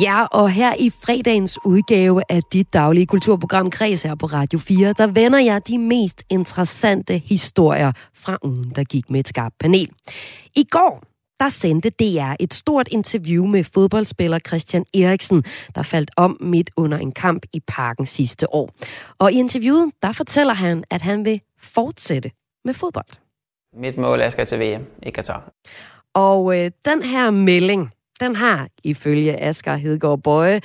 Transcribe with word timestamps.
Ja, 0.00 0.24
og 0.24 0.50
her 0.50 0.74
i 0.78 0.90
fredagens 0.90 1.58
udgave 1.64 2.22
af 2.28 2.42
dit 2.52 2.72
daglige 2.72 3.06
kulturprogram 3.06 3.70
Kreds 3.70 4.02
her 4.02 4.14
på 4.14 4.26
Radio 4.26 4.58
4, 4.58 4.92
der 4.92 5.06
vender 5.06 5.38
jeg 5.38 5.68
de 5.68 5.78
mest 5.78 6.22
interessante 6.30 7.18
historier 7.18 7.92
fra 8.14 8.38
ugen, 8.42 8.70
der 8.70 8.84
gik 8.84 9.10
med 9.10 9.20
et 9.20 9.28
skarpt 9.28 9.54
panel. 9.58 9.90
I 10.56 10.64
går, 10.70 11.02
der 11.40 11.48
sendte 11.48 11.90
DR 11.90 12.34
et 12.40 12.54
stort 12.54 12.88
interview 12.90 13.46
med 13.46 13.64
fodboldspiller 13.64 14.38
Christian 14.38 14.84
Eriksen, 14.94 15.44
der 15.74 15.82
faldt 15.82 16.10
om 16.16 16.36
midt 16.40 16.70
under 16.76 16.98
en 16.98 17.12
kamp 17.12 17.46
i 17.52 17.60
parken 17.66 18.06
sidste 18.06 18.54
år. 18.54 18.70
Og 19.18 19.32
i 19.32 19.38
interviewet, 19.38 19.92
der 20.02 20.12
fortæller 20.12 20.54
han, 20.54 20.84
at 20.90 21.02
han 21.02 21.24
vil 21.24 21.40
fortsætte 21.62 22.30
med 22.64 22.74
fodbold. 22.74 23.06
Mit 23.76 23.96
mål 23.96 24.18
er, 24.18 24.22
at 24.22 24.24
jeg 24.24 24.32
skal 24.32 24.46
til 24.46 24.60
VM 24.60 24.84
i 25.02 25.10
Katar. 25.10 25.52
Og 26.14 26.58
øh, 26.58 26.70
den 26.84 27.02
her 27.02 27.30
melding, 27.30 27.90
den 28.20 28.36
har, 28.36 28.68
ifølge 28.84 29.40
Asger 29.42 29.74
Hedegaard 29.74 30.22
Bøje, 30.22 30.60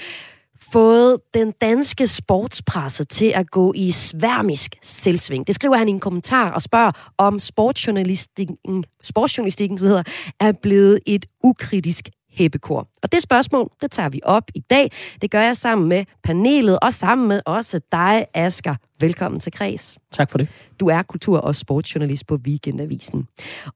fået 0.72 1.18
den 1.34 1.52
danske 1.62 2.08
sportspresse 2.08 3.04
til 3.04 3.32
at 3.36 3.52
gå 3.52 3.74
i 3.76 3.92
sværmisk 3.92 4.76
selvsving. 4.82 5.48
Det 5.48 5.56
skriver 5.56 5.76
han 5.76 5.88
i 5.88 5.92
en 5.92 6.00
kommentar 6.00 6.52
og 6.52 6.62
spørger, 6.62 6.92
om 7.18 7.40
sportsjournalistikken, 7.40 8.84
sportsjournalistikken 9.04 9.78
hedder, 9.78 10.04
er 10.40 10.52
blevet 10.52 11.00
et 11.06 11.26
ukritisk 11.44 12.10
hæppekor. 12.30 12.88
Og 13.06 13.12
det 13.12 13.22
spørgsmål, 13.22 13.72
det 13.82 13.92
tager 13.92 14.10
vi 14.10 14.20
op 14.24 14.44
i 14.56 14.60
dag. 14.60 14.92
Det 15.22 15.32
gør 15.32 15.42
jeg 15.42 15.58
sammen 15.58 15.90
med 15.90 16.06
panelet 16.24 16.80
og 16.82 16.94
sammen 16.94 17.28
med 17.28 17.42
også 17.46 17.80
dig, 17.92 18.26
Asger. 18.34 18.76
Velkommen 19.00 19.40
til 19.40 19.52
Kreds. 19.52 19.98
Tak 20.12 20.32
for 20.32 20.38
det. 20.38 20.48
Du 20.80 20.88
er 20.88 21.02
kultur- 21.02 21.40
og 21.40 21.56
sportsjournalist 21.56 22.28
på 22.28 22.36
Weekendavisen. 22.36 23.28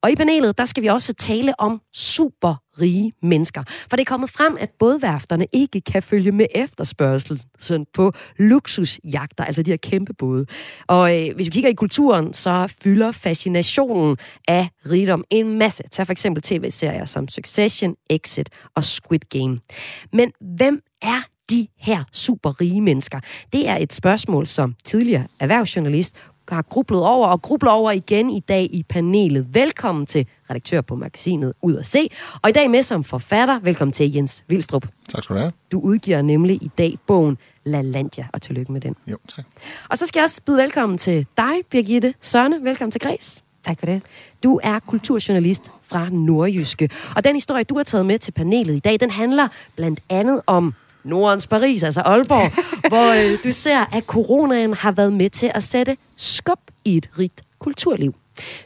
Og 0.02 0.10
i 0.10 0.16
panelet, 0.16 0.58
der 0.58 0.64
skal 0.64 0.82
vi 0.82 0.88
også 0.88 1.12
tale 1.12 1.60
om 1.60 1.80
super 1.94 2.54
rige 2.80 3.12
mennesker. 3.22 3.62
For 3.66 3.96
det 3.96 4.00
er 4.00 4.04
kommet 4.04 4.30
frem, 4.30 4.56
at 4.60 4.70
bådværfterne 4.78 5.46
ikke 5.52 5.80
kan 5.80 6.02
følge 6.02 6.32
med 6.32 6.46
efterspørgselen 6.54 7.86
på 7.94 8.12
luksusjagter, 8.38 9.44
altså 9.44 9.62
de 9.62 9.70
her 9.70 9.76
kæmpe 9.76 10.12
både. 10.14 10.46
Og 10.86 11.18
øh, 11.18 11.34
hvis 11.34 11.46
vi 11.46 11.50
kigger 11.50 11.70
i 11.70 11.74
kulturen, 11.74 12.32
så 12.32 12.74
fylder 12.82 13.12
fascinationen 13.12 14.16
af 14.48 14.68
rigdom 14.90 15.24
en 15.30 15.58
masse. 15.58 15.82
Tag 15.90 16.06
for 16.06 16.12
eksempel 16.12 16.42
tv-serier 16.42 17.04
som 17.04 17.28
Succession, 17.28 17.94
Exit 18.10 18.48
og 18.74 18.84
Squid 18.84 19.19
Game. 19.28 19.60
Men 20.12 20.32
hvem 20.40 20.82
er 21.02 21.22
de 21.50 21.66
her 21.76 22.04
super 22.12 22.60
rige 22.60 22.80
mennesker? 22.80 23.20
Det 23.52 23.68
er 23.68 23.76
et 23.76 23.92
spørgsmål, 23.92 24.46
som 24.46 24.74
tidligere 24.84 25.26
erhvervsjournalist 25.40 26.14
har 26.48 26.62
grublet 26.62 27.04
over 27.04 27.26
og 27.26 27.42
grubler 27.42 27.70
over 27.70 27.90
igen 27.90 28.30
i 28.30 28.40
dag 28.40 28.68
i 28.72 28.82
panelet. 28.88 29.54
Velkommen 29.54 30.06
til 30.06 30.28
redaktør 30.50 30.80
på 30.80 30.96
magasinet 30.96 31.52
Ud 31.62 31.76
at 31.76 31.86
Se. 31.86 32.08
Og 32.42 32.50
i 32.50 32.52
dag 32.52 32.70
med 32.70 32.82
som 32.82 33.04
forfatter, 33.04 33.60
velkommen 33.60 33.92
til 33.92 34.12
Jens 34.12 34.44
Vilstrup. 34.48 34.88
Tak 35.08 35.22
skal 35.22 35.36
du 35.36 35.40
have. 35.40 35.52
Du 35.72 35.80
udgiver 35.80 36.22
nemlig 36.22 36.62
i 36.62 36.70
dag 36.78 36.98
bogen 37.06 37.38
La 37.64 37.80
Landia, 37.80 38.28
og 38.32 38.42
tillykke 38.42 38.72
med 38.72 38.80
den. 38.80 38.96
Jo, 39.06 39.16
tak. 39.28 39.44
Og 39.88 39.98
så 39.98 40.06
skal 40.06 40.20
jeg 40.20 40.24
også 40.24 40.42
byde 40.46 40.58
velkommen 40.58 40.98
til 40.98 41.26
dig, 41.36 41.52
Birgitte 41.70 42.14
Sørne. 42.20 42.64
Velkommen 42.64 42.90
til 42.90 43.00
Græs. 43.00 43.42
Tak 43.66 43.78
for 43.78 43.86
det. 43.86 44.02
Du 44.42 44.60
er 44.62 44.78
kulturjournalist 44.78 45.70
fra 45.82 46.08
Nordjyske. 46.10 46.90
Og 47.16 47.24
den 47.24 47.34
historie, 47.34 47.64
du 47.64 47.76
har 47.76 47.82
taget 47.82 48.06
med 48.06 48.18
til 48.18 48.32
panelet 48.32 48.74
i 48.74 48.78
dag, 48.78 49.00
den 49.00 49.10
handler 49.10 49.48
blandt 49.76 50.00
andet 50.08 50.40
om 50.46 50.74
Nordens 51.04 51.46
Paris, 51.46 51.82
altså 51.82 52.00
Aalborg, 52.00 52.52
hvor 52.90 53.32
øh, 53.32 53.38
du 53.44 53.52
ser, 53.52 53.96
at 53.96 54.04
coronaen 54.04 54.74
har 54.74 54.92
været 54.92 55.12
med 55.12 55.30
til 55.30 55.50
at 55.54 55.62
sætte 55.62 55.96
skub 56.16 56.60
i 56.84 56.96
et 56.96 57.10
rigt 57.18 57.42
kulturliv. 57.58 58.14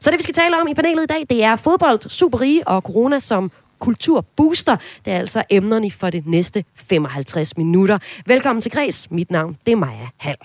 Så 0.01 0.11
det, 0.11 0.19
vi 0.19 0.23
skal 0.23 0.35
tale 0.35 0.61
om 0.61 0.69
i 0.69 0.75
panelet 0.75 1.03
i 1.03 1.07
dag, 1.07 1.27
det 1.31 1.45
er 1.45 1.57
fodbold, 1.57 2.11
superrige 2.11 2.69
og 2.69 2.83
corona 2.83 3.19
som 3.21 3.51
kulturbooster. 3.79 4.77
Det 5.05 5.13
er 5.13 5.19
altså 5.19 5.43
emnerne 5.51 5.91
for 5.91 6.11
det 6.11 6.27
næste 6.27 6.65
55 6.75 7.57
minutter. 7.57 7.99
Velkommen 8.27 8.63
til 8.63 8.71
Græs. 8.71 9.11
Mit 9.11 9.31
navn, 9.31 9.57
det 9.67 9.73
er 9.73 9.77
Maja 9.77 10.09
Hall. 10.17 10.37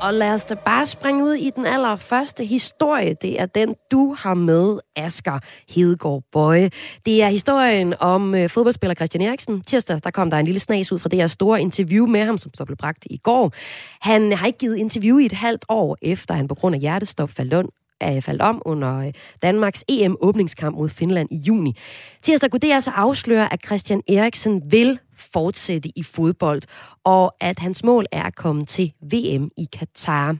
Og 0.00 0.14
lad 0.14 0.30
os 0.34 0.44
da 0.44 0.54
bare 0.54 0.86
springe 0.86 1.24
ud 1.24 1.34
i 1.34 1.50
den 1.56 1.66
allerførste 1.66 2.44
historie. 2.44 3.14
Det 3.22 3.40
er 3.40 3.46
den, 3.46 3.74
du 3.90 4.14
har 4.18 4.34
med, 4.34 4.78
Asger 4.96 5.38
Hedegaard 5.68 6.22
Bøje. 6.32 6.70
Det 7.06 7.22
er 7.22 7.28
historien 7.28 7.94
om 8.00 8.34
øh, 8.34 8.50
fodboldspiller 8.50 8.94
Christian 8.94 9.22
Eriksen. 9.22 9.60
Tirsdag, 9.60 10.00
der 10.04 10.10
kom 10.10 10.30
der 10.30 10.36
en 10.36 10.44
lille 10.44 10.60
snas 10.60 10.92
ud 10.92 10.98
fra 10.98 11.08
det 11.08 11.18
her 11.18 11.26
store 11.26 11.60
interview 11.60 12.06
med 12.06 12.24
ham, 12.24 12.38
som 12.38 12.54
så 12.54 12.64
blev 12.64 12.76
bragt 12.76 13.06
i 13.10 13.16
går. 13.16 13.52
Han 14.00 14.32
har 14.32 14.46
ikke 14.46 14.58
givet 14.58 14.76
interview 14.76 15.18
i 15.18 15.26
et 15.26 15.32
halvt 15.32 15.64
år, 15.68 15.96
efter 16.02 16.34
han 16.34 16.48
på 16.48 16.54
grund 16.54 16.74
af 16.74 16.80
hjertestop 16.80 17.30
faldt 17.30 17.54
om, 17.54 17.68
er 18.00 18.16
øh, 18.16 18.22
faldt 18.22 18.42
om 18.42 18.62
under 18.64 18.98
øh, 18.98 19.12
Danmarks 19.42 19.84
EM-åbningskamp 19.88 20.76
mod 20.76 20.88
Finland 20.88 21.28
i 21.30 21.36
juni. 21.36 21.76
Tirsdag 22.22 22.50
kunne 22.50 22.60
det 22.60 22.72
altså 22.72 22.90
afsløre, 22.90 23.52
at 23.52 23.66
Christian 23.66 24.02
Eriksen 24.08 24.62
vil 24.72 24.98
fortsætte 25.20 25.88
i 25.96 26.02
fodbold, 26.02 26.62
og 27.04 27.34
at 27.40 27.58
hans 27.58 27.84
mål 27.84 28.06
er 28.12 28.22
at 28.22 28.34
komme 28.34 28.64
til 28.64 28.92
VM 29.00 29.50
i 29.56 29.68
Katar. 29.72 30.36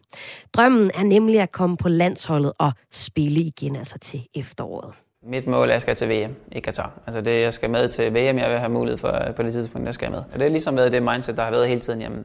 Drømmen 0.53 0.91
er 0.95 1.03
nemlig 1.03 1.41
at 1.41 1.53
komme 1.53 1.77
på 1.77 1.89
landsholdet 1.89 2.53
og 2.59 2.73
spille 2.93 3.41
igen, 3.41 3.77
altså 3.77 3.99
til 3.99 4.27
efteråret. 4.35 4.95
Mit 5.23 5.47
mål 5.47 5.69
er, 5.69 5.73
at 5.73 5.73
jeg 5.73 5.81
skal 5.81 5.95
til 5.97 6.09
VM 6.09 6.35
i 6.53 6.61
Katar. 6.61 6.93
Altså 7.07 7.21
det, 7.21 7.41
jeg 7.41 7.53
skal 7.53 7.71
med 7.71 7.89
til 7.89 8.11
VM, 8.11 8.39
jeg 8.39 8.51
vil 8.51 8.59
have 8.59 8.73
mulighed 8.73 8.99
for 8.99 9.29
øh, 9.29 9.35
på 9.35 9.43
det 9.43 9.53
tidspunkt, 9.53 9.87
jeg 9.87 9.95
skal 9.95 10.11
med. 10.11 10.19
Og 10.19 10.39
det 10.39 10.43
er 10.43 10.49
ligesom 10.49 10.77
været 10.77 10.93
det 10.93 11.03
mindset, 11.03 11.37
der 11.37 11.43
har 11.43 11.51
været 11.51 11.69
hele 11.69 11.81
tiden. 11.81 12.01
Jamen, 12.01 12.25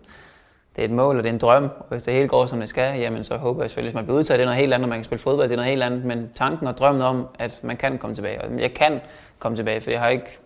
det 0.76 0.82
er 0.82 0.86
et 0.86 0.92
mål, 0.92 1.18
og 1.18 1.24
det 1.24 1.30
er 1.30 1.34
en 1.34 1.40
drøm, 1.40 1.64
og 1.64 1.86
hvis 1.90 2.04
det 2.04 2.14
hele 2.14 2.28
går, 2.28 2.46
som 2.46 2.60
det 2.60 2.70
skal, 2.70 3.00
jamen 3.00 3.24
så 3.24 3.38
håber 3.38 3.64
jeg 3.64 3.70
selvfølgelig, 3.70 3.92
at 3.92 3.96
man 3.96 4.06
bliver 4.06 4.18
udtaget, 4.18 4.40
det 4.40 4.44
er 4.44 4.46
noget 4.46 4.60
helt 4.60 4.74
andet, 4.74 4.90
man 4.90 4.98
kan 4.98 5.04
spille 5.04 5.22
fodbold, 5.22 5.50
det 5.50 5.54
er 5.54 5.58
noget 5.58 5.70
helt 5.70 5.84
andet, 5.84 6.06
men 6.06 6.30
tanken 6.36 6.68
og 6.68 6.78
drømmen 6.78 7.02
om, 7.02 7.28
at 7.40 7.60
man 7.64 7.78
kan 7.78 7.98
komme 7.98 8.16
tilbage, 8.16 8.42
og 8.42 8.60
jeg 8.60 8.74
kan 8.74 9.02
komme 9.40 9.56
tilbage, 9.56 9.82
for 9.82 9.92
jeg 9.92 10.00
har 10.00 10.08
ikke, 10.08 10.38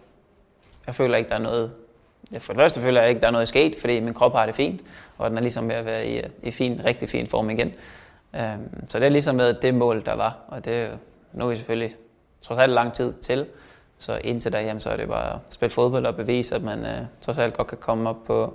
jeg 0.87 0.95
føler 0.95 1.17
ikke, 1.17 1.29
der 1.29 1.35
er 1.35 1.39
noget, 1.39 1.71
for 2.39 2.53
det 2.53 2.61
første 2.61 2.79
føler 2.79 3.01
jeg 3.01 3.09
ikke, 3.09 3.21
der 3.21 3.27
er 3.27 3.31
noget 3.31 3.47
sket, 3.47 3.75
fordi 3.81 3.99
min 3.99 4.13
krop 4.13 4.33
har 4.33 4.45
det 4.45 4.55
fint, 4.55 4.81
og 5.17 5.29
den 5.29 5.37
er 5.37 5.41
ligesom 5.41 5.69
ved 5.69 5.75
at 5.75 5.85
være 5.85 6.07
i, 6.07 6.21
i 6.43 6.51
fin, 6.51 6.81
rigtig 6.85 7.09
fin 7.09 7.27
form 7.27 7.49
igen. 7.49 7.73
Um, 8.33 8.89
så 8.89 8.99
det 8.99 9.05
er 9.05 9.09
ligesom 9.09 9.35
med 9.35 9.53
det 9.53 9.73
mål, 9.73 10.05
der 10.05 10.13
var, 10.13 10.37
og 10.47 10.65
det 10.65 10.89
nu 11.33 11.45
er 11.45 11.49
vi 11.49 11.55
selvfølgelig 11.55 11.95
trods 12.41 12.59
alt 12.59 12.73
lang 12.73 12.93
tid 12.93 13.13
til, 13.13 13.45
så 13.97 14.19
indtil 14.23 14.53
da, 14.53 14.61
jamen, 14.61 14.79
så 14.79 14.89
er 14.89 14.97
det 14.97 15.07
bare 15.07 15.33
at 15.33 15.39
spille 15.49 15.69
fodbold 15.69 16.05
og 16.05 16.15
bevise, 16.15 16.55
at 16.55 16.63
man 16.63 16.85
øh, 16.85 17.01
trods 17.21 17.37
alt 17.37 17.53
godt 17.53 17.67
kan 17.67 17.77
komme 17.77 18.09
op 18.09 18.23
på, 18.25 18.53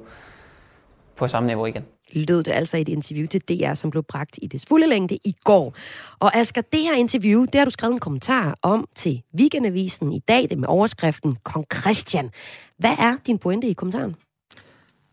på 1.16 1.28
samme 1.28 1.46
niveau 1.46 1.66
igen. 1.66 1.84
Lød 2.14 2.42
det 2.42 2.52
altså 2.52 2.76
i 2.76 2.80
et 2.80 2.88
interview 2.88 3.26
til 3.26 3.40
DR, 3.40 3.74
som 3.74 3.90
blev 3.90 4.02
bragt 4.02 4.38
i 4.42 4.46
det 4.46 4.64
fulde 4.68 4.86
længde 4.86 5.18
i 5.24 5.34
går. 5.44 5.74
Og 6.18 6.36
Asger, 6.36 6.62
det 6.72 6.80
her 6.80 6.94
interview, 6.94 7.44
det 7.44 7.54
har 7.54 7.64
du 7.64 7.70
skrevet 7.70 7.92
en 7.92 8.00
kommentar 8.00 8.58
om 8.62 8.88
til 8.94 9.22
Weekendavisen 9.38 10.12
i 10.12 10.18
dag, 10.18 10.46
det 10.50 10.58
med 10.58 10.68
overskriften 10.68 11.36
Kong 11.42 11.66
Christian. 11.74 12.30
Hvad 12.78 12.96
er 12.98 13.16
din 13.26 13.38
pointe 13.38 13.66
i 13.66 13.72
kommentaren? 13.72 14.14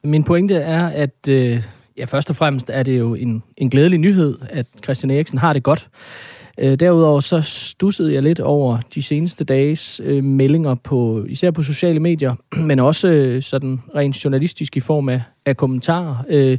Min 0.03 0.23
pointe 0.23 0.55
er, 0.55 0.87
at 0.87 1.29
øh, 1.29 1.63
ja, 1.97 2.05
først 2.05 2.29
og 2.29 2.35
fremmest 2.35 2.69
er 2.69 2.83
det 2.83 2.99
jo 2.99 3.15
en, 3.15 3.43
en 3.57 3.69
glædelig 3.69 3.99
nyhed, 3.99 4.37
at 4.49 4.65
Christian 4.83 5.11
Eriksen 5.11 5.37
har 5.37 5.53
det 5.53 5.63
godt. 5.63 5.89
Øh, 6.57 6.79
derudover 6.79 7.19
så 7.19 7.41
stussede 7.41 8.13
jeg 8.13 8.23
lidt 8.23 8.39
over 8.39 8.77
de 8.95 9.03
seneste 9.03 9.43
dages 9.43 10.01
øh, 10.03 10.23
meldinger 10.23 10.75
på 10.75 11.25
især 11.29 11.51
på 11.51 11.63
sociale 11.63 11.99
medier, 11.99 12.35
men 12.69 12.79
også 12.79 13.07
øh, 13.07 13.41
sådan 13.41 13.81
rent 13.95 14.23
journalistisk 14.23 14.77
i 14.77 14.79
form 14.79 15.09
af, 15.09 15.21
af 15.45 15.57
kommentarer 15.57 16.15
øh, 16.29 16.57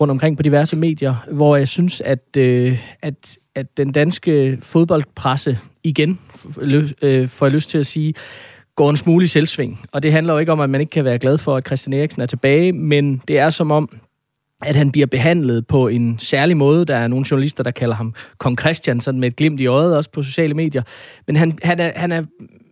rundt 0.00 0.10
omkring 0.10 0.36
på 0.36 0.42
diverse 0.42 0.76
medier, 0.76 1.14
hvor 1.32 1.56
jeg 1.56 1.68
synes, 1.68 2.00
at, 2.00 2.36
øh, 2.36 2.78
at, 3.02 3.38
at 3.54 3.76
den 3.76 3.92
danske 3.92 4.58
fodboldpresse 4.62 5.58
igen, 5.82 6.18
øh, 7.02 7.28
får 7.28 7.46
jeg 7.46 7.52
lyst 7.52 7.70
til 7.70 7.78
at 7.78 7.86
sige, 7.86 8.14
går 8.76 8.90
en 8.90 8.96
smule 8.96 9.24
i 9.24 9.28
selvsving. 9.28 9.80
Og 9.92 10.02
det 10.02 10.12
handler 10.12 10.32
jo 10.32 10.38
ikke 10.38 10.52
om, 10.52 10.60
at 10.60 10.70
man 10.70 10.80
ikke 10.80 10.90
kan 10.90 11.04
være 11.04 11.18
glad 11.18 11.38
for, 11.38 11.56
at 11.56 11.66
Christian 11.66 11.92
Eriksen 11.92 12.22
er 12.22 12.26
tilbage, 12.26 12.72
men 12.72 13.22
det 13.28 13.38
er 13.38 13.50
som 13.50 13.70
om, 13.70 13.98
at 14.62 14.76
han 14.76 14.92
bliver 14.92 15.06
behandlet 15.06 15.66
på 15.66 15.88
en 15.88 16.18
særlig 16.18 16.56
måde. 16.56 16.84
Der 16.84 16.96
er 16.96 17.08
nogle 17.08 17.26
journalister, 17.30 17.64
der 17.64 17.70
kalder 17.70 17.94
ham 17.94 18.14
Kong 18.38 18.60
Christian, 18.60 19.00
sådan 19.00 19.20
med 19.20 19.28
et 19.28 19.36
glimt 19.36 19.60
i 19.60 19.66
øjet, 19.66 19.96
også 19.96 20.10
på 20.10 20.22
sociale 20.22 20.54
medier. 20.54 20.82
Men 21.26 21.36
han, 21.36 21.58
han, 21.62 21.80
er, 21.80 21.92
han 21.96 22.12
er, 22.12 22.22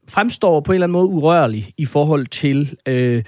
fremstår 0.08 0.60
på 0.60 0.72
en 0.72 0.74
eller 0.74 0.86
anden 0.86 0.92
måde 0.92 1.06
urørlig 1.06 1.72
i 1.78 1.84
forhold 1.84 2.26
til 2.26 2.76
øh, 2.88 3.22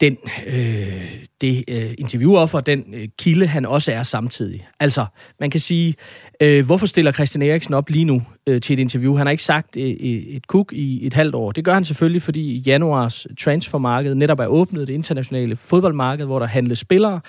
den, 0.00 0.16
øh, 0.46 1.20
det 1.40 1.64
øh, 1.68 1.94
interviewoffer, 1.98 2.60
den 2.60 2.84
øh, 2.94 3.08
kilde, 3.18 3.46
han 3.46 3.66
også 3.66 3.92
er 3.92 4.02
samtidig. 4.02 4.68
Altså, 4.80 5.04
man 5.40 5.50
kan 5.50 5.60
sige, 5.60 5.94
øh, 6.42 6.66
hvorfor 6.66 6.86
stiller 6.86 7.12
Christian 7.12 7.42
Eriksen 7.42 7.74
op 7.74 7.88
lige 7.88 8.04
nu 8.04 8.22
øh, 8.46 8.60
til 8.60 8.72
et 8.74 8.78
interview? 8.78 9.16
Han 9.16 9.26
har 9.26 9.30
ikke 9.30 9.42
sagt 9.42 9.76
øh, 9.76 9.90
øh 9.90 10.08
et 10.10 10.46
kuk 10.46 10.72
i 10.72 11.06
et 11.06 11.14
halvt 11.14 11.34
år. 11.34 11.52
Det 11.52 11.64
gør 11.64 11.74
han 11.74 11.84
selvfølgelig, 11.84 12.22
fordi 12.22 12.58
januars 12.58 13.26
transfermarked 13.40 14.14
netop 14.14 14.40
er 14.40 14.46
åbnet, 14.46 14.88
det 14.88 14.94
internationale 14.94 15.56
fodboldmarked, 15.56 16.26
hvor 16.26 16.38
der 16.38 16.46
handles 16.46 16.78
spillere. 16.78 17.20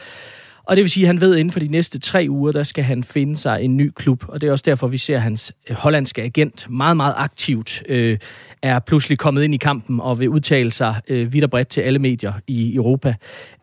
Og 0.64 0.76
det 0.76 0.82
vil 0.82 0.92
sige, 0.92 1.04
at 1.04 1.08
han 1.08 1.22
ved, 1.22 1.34
at 1.34 1.40
inden 1.40 1.52
for 1.52 1.60
de 1.60 1.68
næste 1.68 2.00
tre 2.00 2.26
uger, 2.30 2.52
der 2.52 2.64
skal 2.64 2.84
han 2.84 3.04
finde 3.04 3.38
sig 3.38 3.64
en 3.64 3.78
ny 3.78 3.92
klub. 3.96 4.24
Og 4.28 4.42
det 4.42 4.48
er 4.48 4.52
også 4.52 4.64
derfor, 4.66 4.88
vi 4.88 4.98
ser 4.98 5.18
hans 5.18 5.54
øh, 5.70 5.76
hollandske 5.76 6.22
agent 6.22 6.68
meget, 6.70 6.98
meget 6.98 7.14
aktivt 7.18 7.84
øh, 7.90 8.18
er 8.62 8.80
pludselig 8.80 9.18
kommet 9.18 9.44
ind 9.44 9.54
i 9.54 9.58
kampen 9.58 10.00
og 10.00 10.20
vil 10.20 10.30
udtale 10.30 10.72
sig 10.72 10.96
øh, 11.08 11.34
vidt 11.34 11.44
og 11.44 11.50
bredt 11.50 11.68
til 11.68 11.82
alle 11.82 12.00
medier 12.00 12.34
i 12.48 12.76
Europa. 12.76 13.16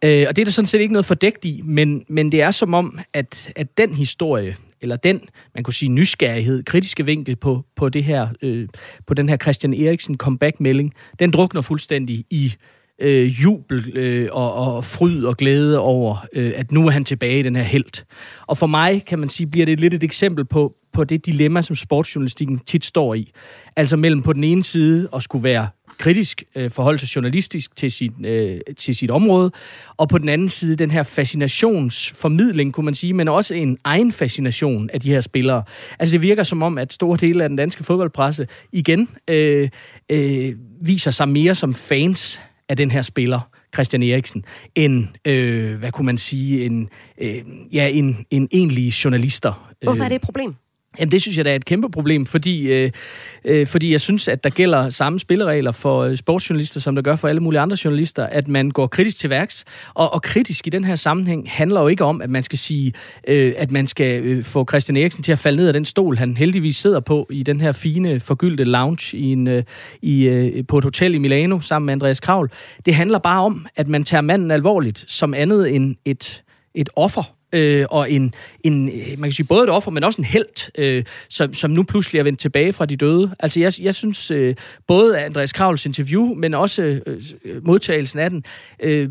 Øh, 0.04 0.24
og 0.28 0.36
det 0.36 0.42
er 0.42 0.44
der 0.44 0.52
sådan 0.52 0.66
set 0.66 0.80
ikke 0.80 0.92
noget 0.92 1.06
fordækt 1.06 1.44
i, 1.44 1.60
men, 1.64 2.04
men 2.08 2.32
det 2.32 2.42
er 2.42 2.50
som 2.50 2.74
om, 2.74 2.98
at, 3.12 3.52
at 3.56 3.78
den 3.78 3.94
historie, 3.94 4.56
eller 4.80 4.96
den, 4.96 5.20
man 5.54 5.64
kunne 5.64 5.74
sige, 5.74 5.88
nysgerrighed, 5.88 6.62
kritiske 6.62 7.04
vinkel 7.04 7.36
på, 7.36 7.64
på, 7.76 7.88
det 7.88 8.04
her, 8.04 8.28
øh, 8.42 8.68
på 9.06 9.14
den 9.14 9.28
her 9.28 9.36
Christian 9.36 9.74
Eriksen 9.74 10.16
comeback-melding, 10.16 10.92
den 11.18 11.30
drukner 11.30 11.60
fuldstændig 11.60 12.24
i 12.30 12.44
øh, 12.44 12.77
Øh, 13.00 13.42
jubel 13.42 13.96
øh, 13.96 14.28
og, 14.32 14.54
og 14.54 14.84
fryd 14.84 15.24
og 15.24 15.36
glæde 15.36 15.78
over, 15.78 16.26
øh, 16.32 16.52
at 16.54 16.72
nu 16.72 16.86
er 16.86 16.90
han 16.90 17.04
tilbage 17.04 17.38
i 17.38 17.42
den 17.42 17.56
her 17.56 17.62
held. 17.62 18.04
Og 18.46 18.58
for 18.58 18.66
mig, 18.66 19.04
kan 19.04 19.18
man 19.18 19.28
sige, 19.28 19.46
bliver 19.46 19.66
det 19.66 19.80
lidt 19.80 19.94
et 19.94 20.02
eksempel 20.02 20.44
på, 20.44 20.74
på 20.92 21.04
det 21.04 21.26
dilemma, 21.26 21.62
som 21.62 21.76
sportsjournalistikken 21.76 22.58
tit 22.58 22.84
står 22.84 23.14
i. 23.14 23.32
Altså 23.76 23.96
mellem 23.96 24.22
på 24.22 24.32
den 24.32 24.44
ene 24.44 24.62
side 24.62 25.08
at 25.14 25.22
skulle 25.22 25.44
være 25.44 25.68
kritisk, 25.98 26.44
øh, 26.56 26.70
forholde 26.70 26.98
sig 26.98 27.16
journalistisk 27.16 27.76
til 27.76 27.92
sit, 27.92 28.12
øh, 28.26 28.60
til 28.76 28.96
sit 28.96 29.10
område, 29.10 29.50
og 29.96 30.08
på 30.08 30.18
den 30.18 30.28
anden 30.28 30.48
side 30.48 30.76
den 30.76 30.90
her 30.90 31.02
fascinationsformidling, 31.02 32.72
kunne 32.72 32.84
man 32.84 32.94
sige, 32.94 33.12
men 33.12 33.28
også 33.28 33.54
en 33.54 33.78
egen 33.84 34.12
fascination 34.12 34.90
af 34.92 35.00
de 35.00 35.10
her 35.10 35.20
spillere. 35.20 35.62
Altså 35.98 36.12
det 36.12 36.22
virker 36.22 36.42
som 36.42 36.62
om, 36.62 36.78
at 36.78 36.92
store 36.92 37.16
dele 37.16 37.42
af 37.42 37.48
den 37.48 37.56
danske 37.56 37.84
fodboldpresse 37.84 38.46
igen 38.72 39.08
øh, 39.30 39.68
øh, 40.10 40.54
viser 40.80 41.10
sig 41.10 41.28
mere 41.28 41.54
som 41.54 41.74
fans 41.74 42.40
af 42.68 42.76
den 42.76 42.90
her 42.90 43.02
spiller, 43.02 43.40
Christian 43.74 44.02
Eriksen, 44.02 44.44
end, 44.74 45.06
øh, 45.24 45.78
hvad 45.78 45.92
kunne 45.92 46.06
man 46.06 46.18
sige, 46.18 46.64
en, 46.64 46.88
øh, 47.18 47.42
ja, 47.72 47.88
en, 47.88 48.26
en 48.30 48.48
egentlig 48.52 48.88
journalister. 48.88 49.72
Hvorfor 49.82 50.04
er 50.04 50.08
det 50.08 50.14
et 50.14 50.22
problem? 50.22 50.54
Jamen 50.98 51.12
det 51.12 51.22
synes 51.22 51.36
jeg, 51.36 51.44
da 51.44 51.50
er 51.50 51.54
et 51.56 51.64
kæmpe 51.64 51.90
problem, 51.90 52.26
fordi, 52.26 52.72
øh, 52.72 52.90
øh, 53.44 53.66
fordi 53.66 53.92
jeg 53.92 54.00
synes, 54.00 54.28
at 54.28 54.44
der 54.44 54.50
gælder 54.50 54.90
samme 54.90 55.20
spilleregler 55.20 55.72
for 55.72 56.00
øh, 56.00 56.16
sportsjournalister, 56.16 56.80
som 56.80 56.94
der 56.94 57.02
gør 57.02 57.16
for 57.16 57.28
alle 57.28 57.40
mulige 57.40 57.60
andre 57.60 57.76
journalister, 57.84 58.26
at 58.26 58.48
man 58.48 58.70
går 58.70 58.86
kritisk 58.86 59.18
til 59.18 59.30
værks. 59.30 59.64
Og, 59.94 60.14
og 60.14 60.22
kritisk 60.22 60.66
i 60.66 60.70
den 60.70 60.84
her 60.84 60.96
sammenhæng 60.96 61.50
handler 61.50 61.80
jo 61.80 61.88
ikke 61.88 62.04
om, 62.04 62.22
at 62.22 62.30
man 62.30 62.42
skal 62.42 62.58
sige, 62.58 62.92
øh, 63.28 63.54
at 63.56 63.70
man 63.70 63.86
skal 63.86 64.22
øh, 64.24 64.44
få 64.44 64.64
Christian 64.68 64.96
Eriksen 64.96 65.22
til 65.22 65.32
at 65.32 65.38
falde 65.38 65.56
ned 65.56 65.66
af 65.66 65.72
den 65.72 65.84
stol, 65.84 66.16
han 66.16 66.36
heldigvis 66.36 66.76
sidder 66.76 67.00
på 67.00 67.26
i 67.30 67.42
den 67.42 67.60
her 67.60 67.72
fine, 67.72 68.20
forgyldte 68.20 68.64
lounge 68.64 69.16
i 69.16 69.32
en, 69.32 69.46
øh, 69.46 69.64
i, 70.02 70.24
øh, 70.24 70.66
på 70.68 70.78
et 70.78 70.84
hotel 70.84 71.14
i 71.14 71.18
Milano 71.18 71.60
sammen 71.60 71.86
med 71.86 71.92
Andreas 71.92 72.20
Kravl. 72.20 72.50
Det 72.86 72.94
handler 72.94 73.18
bare 73.18 73.42
om, 73.42 73.66
at 73.76 73.88
man 73.88 74.04
tager 74.04 74.20
manden 74.20 74.50
alvorligt 74.50 75.04
som 75.08 75.34
andet 75.34 75.74
end 75.74 75.96
et, 76.04 76.42
et 76.74 76.88
offer 76.96 77.38
øh, 77.52 77.86
og 77.90 78.10
en, 78.10 78.34
en, 78.72 78.84
man 79.18 79.30
kan 79.30 79.32
sige 79.32 79.46
både 79.46 79.64
et 79.64 79.70
offer, 79.70 79.90
men 79.90 80.04
også 80.04 80.20
en 80.20 80.24
held, 80.24 80.78
øh, 80.78 81.04
som, 81.28 81.54
som 81.54 81.70
nu 81.70 81.82
pludselig 81.82 82.18
er 82.18 82.22
vendt 82.22 82.40
tilbage 82.40 82.72
fra 82.72 82.86
de 82.86 82.96
døde. 82.96 83.34
Altså 83.38 83.60
jeg, 83.60 83.72
jeg 83.80 83.94
synes 83.94 84.30
øh, 84.30 84.54
både 84.86 85.18
Andreas 85.18 85.52
Kravls 85.52 85.86
interview, 85.86 86.34
men 86.34 86.54
også 86.54 86.82
øh, 86.82 87.66
modtagelsen 87.66 88.18
af 88.18 88.30
den, 88.30 88.44
øh, 88.80 89.08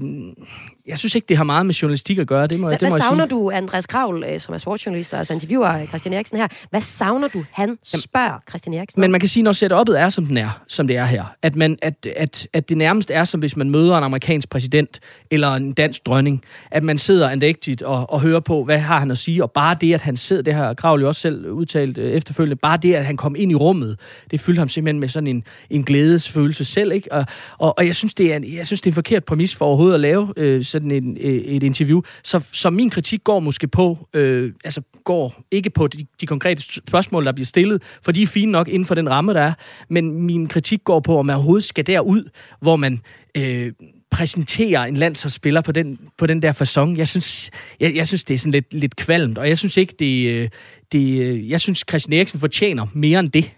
jeg 0.87 0.97
synes 0.97 1.15
ikke, 1.15 1.25
det 1.29 1.37
har 1.37 1.43
meget 1.43 1.65
med 1.65 1.73
journalistik 1.73 2.17
at 2.17 2.27
gøre. 2.27 2.47
Det 2.47 2.59
må, 2.59 2.67
hvad, 2.67 2.77
det 2.77 2.81
må 2.81 2.89
hvad 2.89 2.97
jeg 2.97 3.03
savner 3.03 3.25
sige. 3.25 3.39
du, 3.39 3.51
Andreas 3.51 3.87
Kravl, 3.87 4.23
øh, 4.23 4.39
som 4.39 4.53
er 4.53 4.57
sportsjournalist 4.57 5.13
og 5.13 5.17
altså 5.17 5.33
interviewer 5.33 5.85
Christian 5.85 6.13
Eriksen 6.13 6.37
her, 6.37 6.47
hvad 6.69 6.81
savner 6.81 7.27
du, 7.27 7.45
han 7.51 7.77
spørger 7.83 8.39
Christian 8.49 8.73
Eriksen 8.73 9.01
Men 9.01 9.11
man 9.11 9.19
kan 9.19 9.29
sige, 9.29 9.43
når 9.43 9.51
setup'et 9.51 9.97
er, 9.97 10.09
som 10.09 10.25
den 10.25 10.37
er, 10.37 10.63
som 10.67 10.87
det 10.87 10.97
er 10.97 11.05
her, 11.05 11.23
at, 11.41 11.55
man, 11.55 11.77
at, 11.81 12.07
at, 12.15 12.47
at 12.53 12.69
det 12.69 12.77
nærmest 12.77 13.11
er, 13.11 13.23
som 13.23 13.39
hvis 13.39 13.55
man 13.55 13.69
møder 13.69 13.97
en 13.97 14.03
amerikansk 14.03 14.49
præsident 14.49 14.99
eller 15.31 15.53
en 15.53 15.73
dansk 15.73 16.05
dronning, 16.05 16.43
at 16.71 16.83
man 16.83 16.97
sidder 16.97 17.29
andægtigt 17.29 17.81
og, 17.81 18.09
og 18.09 18.21
hører 18.21 18.39
på, 18.39 18.63
hvad 18.63 18.79
har 18.79 18.99
han 18.99 19.11
at 19.11 19.17
sige, 19.17 19.43
og 19.47 19.51
bare 19.51 19.77
det, 19.81 19.93
at 19.93 20.01
han 20.01 20.17
sidder, 20.17 20.41
det 20.41 20.53
har 20.53 20.73
Kravl 20.73 21.01
jo 21.01 21.07
også 21.07 21.21
selv 21.21 21.51
udtalt 21.51 21.97
øh, 21.97 22.11
efterfølgende, 22.11 22.55
bare 22.55 22.77
det, 22.77 22.93
at 22.93 23.05
han 23.05 23.17
kom 23.17 23.35
ind 23.35 23.51
i 23.51 23.55
rummet, 23.55 23.99
det 24.31 24.39
fyldte 24.39 24.59
ham 24.59 24.69
simpelthen 24.69 24.99
med 24.99 25.07
sådan 25.07 25.27
en, 25.27 25.43
en 25.69 25.83
glædesfølelse 25.83 26.65
selv, 26.65 26.91
ikke? 26.91 27.11
Og, 27.11 27.25
og, 27.57 27.77
og 27.77 27.85
jeg, 27.85 27.95
synes, 27.95 28.13
det 28.13 28.31
er 28.31 28.35
en, 28.35 28.55
jeg 28.55 28.65
synes, 28.65 28.81
det 28.81 28.87
er 28.87 28.91
en 28.91 28.95
forkert 28.95 29.25
præmis 29.25 29.55
for 29.55 29.65
overhovedet 29.65 29.93
at 29.93 29.99
lave 29.99 30.33
øh, 30.37 30.63
sådan 30.63 30.91
en, 30.91 31.17
øh, 31.21 31.31
et 31.31 31.63
interview. 31.63 32.01
Så, 32.23 32.47
så 32.51 32.69
min 32.69 32.89
kritik 32.89 33.23
går 33.23 33.39
måske 33.39 33.67
på, 33.67 34.07
øh, 34.13 34.53
altså 34.63 34.81
går 35.03 35.43
ikke 35.51 35.69
på 35.69 35.87
de, 35.87 36.05
de 36.21 36.25
konkrete 36.25 36.63
spørgsmål, 36.63 37.25
der 37.25 37.31
bliver 37.31 37.45
stillet, 37.45 37.81
for 38.01 38.11
de 38.11 38.23
er 38.23 38.27
fine 38.27 38.51
nok 38.51 38.67
inden 38.67 38.85
for 38.85 38.95
den 38.95 39.09
ramme, 39.09 39.33
der 39.33 39.41
er, 39.41 39.53
men 39.89 40.21
min 40.21 40.47
kritik 40.47 40.83
går 40.83 40.99
på, 40.99 41.19
om 41.19 41.25
man 41.25 41.35
overhovedet 41.35 41.63
skal 41.63 41.87
derud, 41.87 42.23
hvor 42.61 42.75
man 42.75 43.01
øh, 43.37 43.71
præsenterer 44.11 44.83
en 44.83 44.97
landsholdsspiller 44.97 45.61
på 45.61 45.71
den, 45.71 45.99
på 46.17 46.27
den 46.27 46.41
der 46.41 46.51
fasong. 46.51 46.97
Jeg 46.97 47.07
synes, 47.07 47.51
jeg, 47.79 47.95
jeg 47.95 48.07
synes 48.07 48.23
det 48.23 48.33
er 48.33 48.37
sådan 48.37 48.51
lidt, 48.51 48.73
lidt 48.73 48.95
kvalmt, 48.95 49.37
og 49.37 49.49
jeg 49.49 49.57
synes 49.57 49.77
ikke, 49.77 49.93
det, 49.99 50.27
øh, 50.29 50.49
det 50.91 51.21
øh, 51.21 51.49
jeg 51.49 51.61
synes, 51.61 51.83
Christian 51.89 52.13
Eriksen 52.13 52.39
fortjener 52.39 52.87
mere 52.93 53.19
end 53.19 53.31
det. 53.31 53.51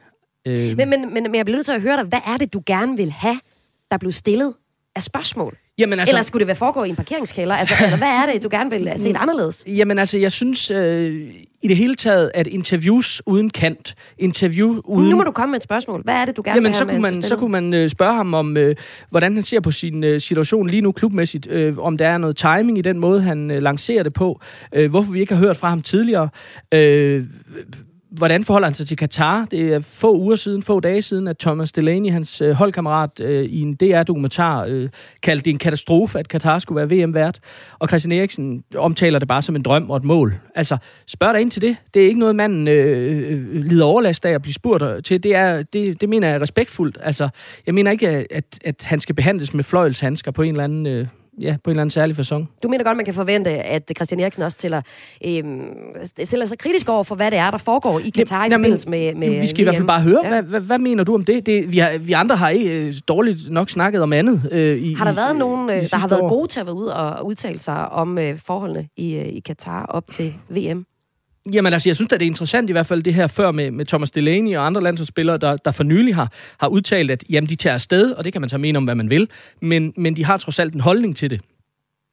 Øh. 0.48 0.78
Men, 0.78 0.90
men, 0.90 1.14
men, 1.14 1.24
men 1.24 1.36
jeg 1.36 1.46
bliver 1.46 1.58
nødt 1.58 1.66
til 1.66 1.74
at 1.74 1.82
høre 1.82 1.98
dig, 1.98 2.06
hvad 2.06 2.20
er 2.28 2.38
det, 2.38 2.54
du 2.54 2.64
gerne 2.66 2.98
vil 2.98 3.12
have, 3.12 3.40
der 3.92 3.98
blev 3.98 4.12
stillet 4.12 4.54
af 4.96 5.04
spørgsmål? 5.04 5.58
Jamen, 5.80 6.00
altså, 6.00 6.16
Eller 6.16 6.22
skulle 6.22 6.40
det 6.40 6.48
være 6.48 6.56
foregå 6.56 6.84
i 6.84 6.90
en 6.90 6.96
parkeringskælder? 6.96 7.56
Altså, 7.56 7.74
eller 7.84 7.98
hvad 7.98 8.08
er 8.08 8.34
det, 8.34 8.44
du 8.44 8.50
gerne 8.52 8.70
vil 8.70 8.94
se 8.98 9.14
anderledes? 9.18 9.64
Jamen 9.68 10.00
altså, 10.00 10.18
jeg 10.18 10.32
synes 10.32 10.72
øh, 10.72 11.30
i 11.62 11.68
det 11.68 11.78
hele 11.78 11.96
taget, 11.96 12.32
at 12.34 12.48
interviews 12.48 13.22
uden 13.26 13.50
kant, 13.50 13.96
interview 14.18 14.82
uden... 14.86 15.10
Nu 15.10 15.16
må 15.16 15.24
du 15.24 15.32
komme 15.32 15.52
med 15.52 15.60
et 15.60 15.64
spørgsmål. 15.64 16.02
Hvad 16.04 16.14
er 16.14 16.26
det, 16.26 16.38
du 16.38 16.42
gerne 16.46 16.56
Jamen, 16.56 16.68
vil 16.68 16.76
så 16.76 16.84
have 16.84 16.92
kunne 16.92 17.02
man, 17.02 17.22
så 17.22 17.36
kunne 17.36 17.52
man 17.52 17.74
øh, 17.74 17.90
spørge 17.90 18.14
ham 18.14 18.34
om, 18.34 18.58
øh, 18.58 18.76
hvordan 19.10 19.34
han 19.34 19.44
ser 19.44 19.60
på 19.60 19.72
sin 19.72 20.04
øh, 20.04 20.22
situation 20.22 20.68
lige 20.68 20.82
nu 20.82 20.92
klubmæssigt. 20.92 21.48
Øh, 21.52 21.78
om 21.78 21.98
der 21.98 22.08
er 22.08 22.18
noget 22.18 22.38
timing 22.38 22.78
i 22.78 22.82
den 22.82 23.00
måde, 23.00 23.22
han 23.22 23.52
øh, 23.52 23.62
lancerer 23.62 24.04
det 24.04 24.14
på. 24.14 24.42
Øh, 24.74 24.90
hvorfor 24.90 25.12
vi 25.12 25.20
ikke 25.20 25.34
har 25.34 25.42
hørt 25.42 25.58
fra 25.58 25.70
ham 25.70 25.82
tidligere. 25.82 26.30
Øh, 26.72 27.24
hvordan 28.12 28.44
forholder 28.44 28.68
han 28.68 28.74
sig 28.74 28.88
til 28.88 28.98
Katar? 28.98 29.46
Det 29.52 29.74
er 29.74 29.80
få 29.80 30.18
uger 30.18 30.36
siden, 30.36 30.64
få 30.64 30.80
dage 30.80 31.02
siden, 31.02 31.28
at 31.28 31.38
Thomas 31.38 31.72
Delaney, 31.72 32.12
hans 32.12 32.42
øh, 32.42 32.52
holdkammerat, 32.52 33.20
øh, 33.20 33.46
i 33.46 33.62
en 33.62 33.76
DR-dokumentar 33.76 34.66
øh, 34.66 34.90
kaldte 35.22 35.46
det 35.46 35.52
en 35.52 35.58
katastrofe, 35.58 36.20
at 36.20 36.28
Katar 36.28 36.60
skulle 36.60 36.90
være 36.90 37.04
VM-vært. 37.04 37.40
Og 37.80 37.88
Christian 37.88 38.12
Eriksen 38.12 38.64
omtaler 38.76 39.20
det 39.20 39.28
bare 39.28 39.42
som 39.42 39.56
en 39.56 39.62
drøm 39.62 39.90
og 39.90 39.98
et 39.98 40.04
mål. 40.04 40.36
Altså, 40.56 40.78
spørg 41.08 41.34
dig 41.34 41.42
ind 41.42 41.52
til 41.52 41.62
det. 41.62 41.78
Det 41.94 42.02
er 42.02 42.08
ikke 42.08 42.20
noget, 42.20 42.36
manden 42.36 42.68
øh, 42.68 43.32
øh, 43.32 43.66
lider 43.66 43.86
overlast 43.86 44.26
af 44.26 44.32
at 44.32 44.42
blive 44.42 44.54
spurgt 44.54 45.06
til. 45.06 45.24
Det, 45.24 45.36
er, 45.36 45.64
det, 45.64 46.02
det 46.02 46.10
mener 46.10 46.28
jeg 46.28 46.36
er 46.36 46.42
respektfuldt. 46.42 46.98
Altså, 47.02 47.30
jeg 47.66 47.74
mener 47.74 47.92
ikke, 47.92 48.28
at, 48.32 48.60
at 48.66 48.84
han 48.84 49.00
skal 49.00 49.16
behandles 49.16 49.54
med 49.54 49.64
fløjelshandsker 49.64 50.32
på 50.32 50.42
en 50.42 50.52
eller 50.52 50.64
anden... 50.64 50.88
Øh, 50.88 51.08
ja, 51.40 51.56
på 51.64 51.70
en 51.70 51.72
eller 51.72 51.82
anden 51.82 51.92
særlig 51.92 52.20
façon. 52.20 52.60
Du 52.64 52.68
mener 52.68 52.84
godt, 52.84 52.98
man 52.98 53.06
kan 53.06 53.14
forvente, 53.14 53.50
at 53.50 53.92
Christian 53.96 54.20
Eriksen 54.20 54.44
også 54.44 54.56
stiller, 54.56 54.82
øhm, 55.26 55.62
stiller 56.24 56.46
sig 56.46 56.58
kritisk 56.58 56.90
over 56.90 57.04
for, 57.04 57.16
hvad 57.16 57.32
det 57.32 57.40
er, 57.40 57.52
der 57.52 57.58
foregår 57.58 58.00
i 58.00 58.10
Katar 58.10 58.46
i 58.46 58.52
forbindelse 58.52 58.90
med, 58.90 59.16
med 59.16 59.40
Vi 59.40 59.48
skal 59.48 59.58
VM. 59.58 59.62
i 59.62 59.64
hvert 59.64 59.76
fald 59.76 59.88
bare 59.88 60.02
høre, 60.02 60.22
ja. 60.24 60.30
hvad, 60.30 60.44
hvad, 60.44 60.60
hvad 60.60 60.80
mener 60.80 61.04
du 61.04 61.14
om 61.14 61.26
det? 61.26 61.46
det 61.46 61.72
vi, 61.72 61.78
har, 61.78 61.98
vi 61.98 62.14
andre 62.14 62.36
har 62.36 62.50
ikke 62.50 62.88
øh, 62.88 62.94
dårligt 63.08 63.50
nok 63.50 63.70
snakket 63.70 64.02
om 64.02 64.14
andet. 64.14 64.50
Øh, 64.52 64.78
i, 64.78 64.94
har 64.94 65.06
der 65.06 65.14
været 65.14 65.36
nogen, 65.36 65.70
i 65.70 65.74
der 65.74 65.98
har 65.98 66.06
år? 66.06 66.10
været 66.10 66.30
gode 66.30 66.48
til 66.48 66.60
at 66.60 66.66
være 66.66 66.76
ude 66.76 66.96
og 66.96 67.26
udtale 67.26 67.60
sig 67.60 67.90
om 67.90 68.18
øh, 68.18 68.40
forholdene 68.46 68.88
i, 68.98 69.16
øh, 69.16 69.26
i 69.26 69.40
Katar 69.40 69.86
op 69.86 70.04
til 70.12 70.34
VM? 70.50 70.86
Jamen 71.54 71.74
altså, 71.74 71.90
jeg 71.90 71.96
synes 71.96 72.14
at 72.14 72.20
det 72.20 72.26
er 72.26 72.30
interessant 72.30 72.70
i 72.70 72.72
hvert 72.72 72.86
fald 72.86 73.04
det 73.04 73.14
her 73.14 73.28
før 73.28 73.52
med, 73.52 73.72
med 73.72 73.86
Thomas 73.86 74.12
Delaney 74.12 74.56
og 74.56 74.66
andre 74.66 74.84
landsholdsspillere, 74.84 75.38
der, 75.38 75.58
der 75.58 75.72
for 75.72 75.84
nylig 75.84 76.16
har, 76.16 76.32
har 76.60 76.68
udtalt, 76.68 77.12
at 77.12 77.24
jamen, 77.30 77.50
de 77.50 77.56
tager 77.56 77.74
afsted, 77.74 78.12
og 78.12 78.24
det 78.24 78.34
kan 78.34 78.42
man 78.42 78.50
så 78.50 78.58
mene 78.58 78.78
om, 78.78 78.84
hvad 78.84 78.96
man 78.96 79.10
vil, 79.10 79.30
men, 79.62 79.94
men 79.98 80.16
de 80.16 80.26
har 80.26 80.38
trods 80.38 80.60
alt 80.60 80.74
en 80.74 80.82
holdning 80.82 81.16
til 81.16 81.30
det. 81.30 81.42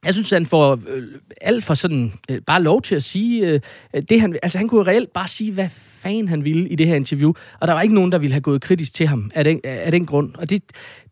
Jeg 0.05 0.13
synes, 0.13 0.29
han 0.29 0.45
får 0.45 0.79
øh, 0.89 1.03
alt 1.41 1.63
for 1.63 1.73
sådan 1.73 2.13
øh, 2.31 2.41
bare 2.41 2.61
lov 2.61 2.81
til 2.81 2.95
at 2.95 3.03
sige 3.03 3.47
øh, 3.47 3.61
det 4.09 4.21
han 4.21 4.39
altså 4.43 4.57
han 4.57 4.67
kunne 4.67 4.83
reelt 4.83 5.13
bare 5.13 5.27
sige 5.27 5.51
hvad 5.53 5.69
fanden 5.97 6.27
han 6.27 6.43
ville 6.43 6.69
i 6.69 6.75
det 6.75 6.87
her 6.87 6.95
interview, 6.95 7.33
og 7.59 7.67
der 7.67 7.73
var 7.73 7.81
ikke 7.81 7.95
nogen 7.95 8.11
der 8.11 8.17
ville 8.17 8.33
have 8.33 8.41
gået 8.41 8.61
kritisk 8.61 8.93
til 8.93 9.07
ham 9.07 9.31
af 9.33 9.43
den, 9.43 9.59
af 9.63 9.91
den 9.91 10.05
grund. 10.05 10.35
Og 10.35 10.49
det 10.49 10.63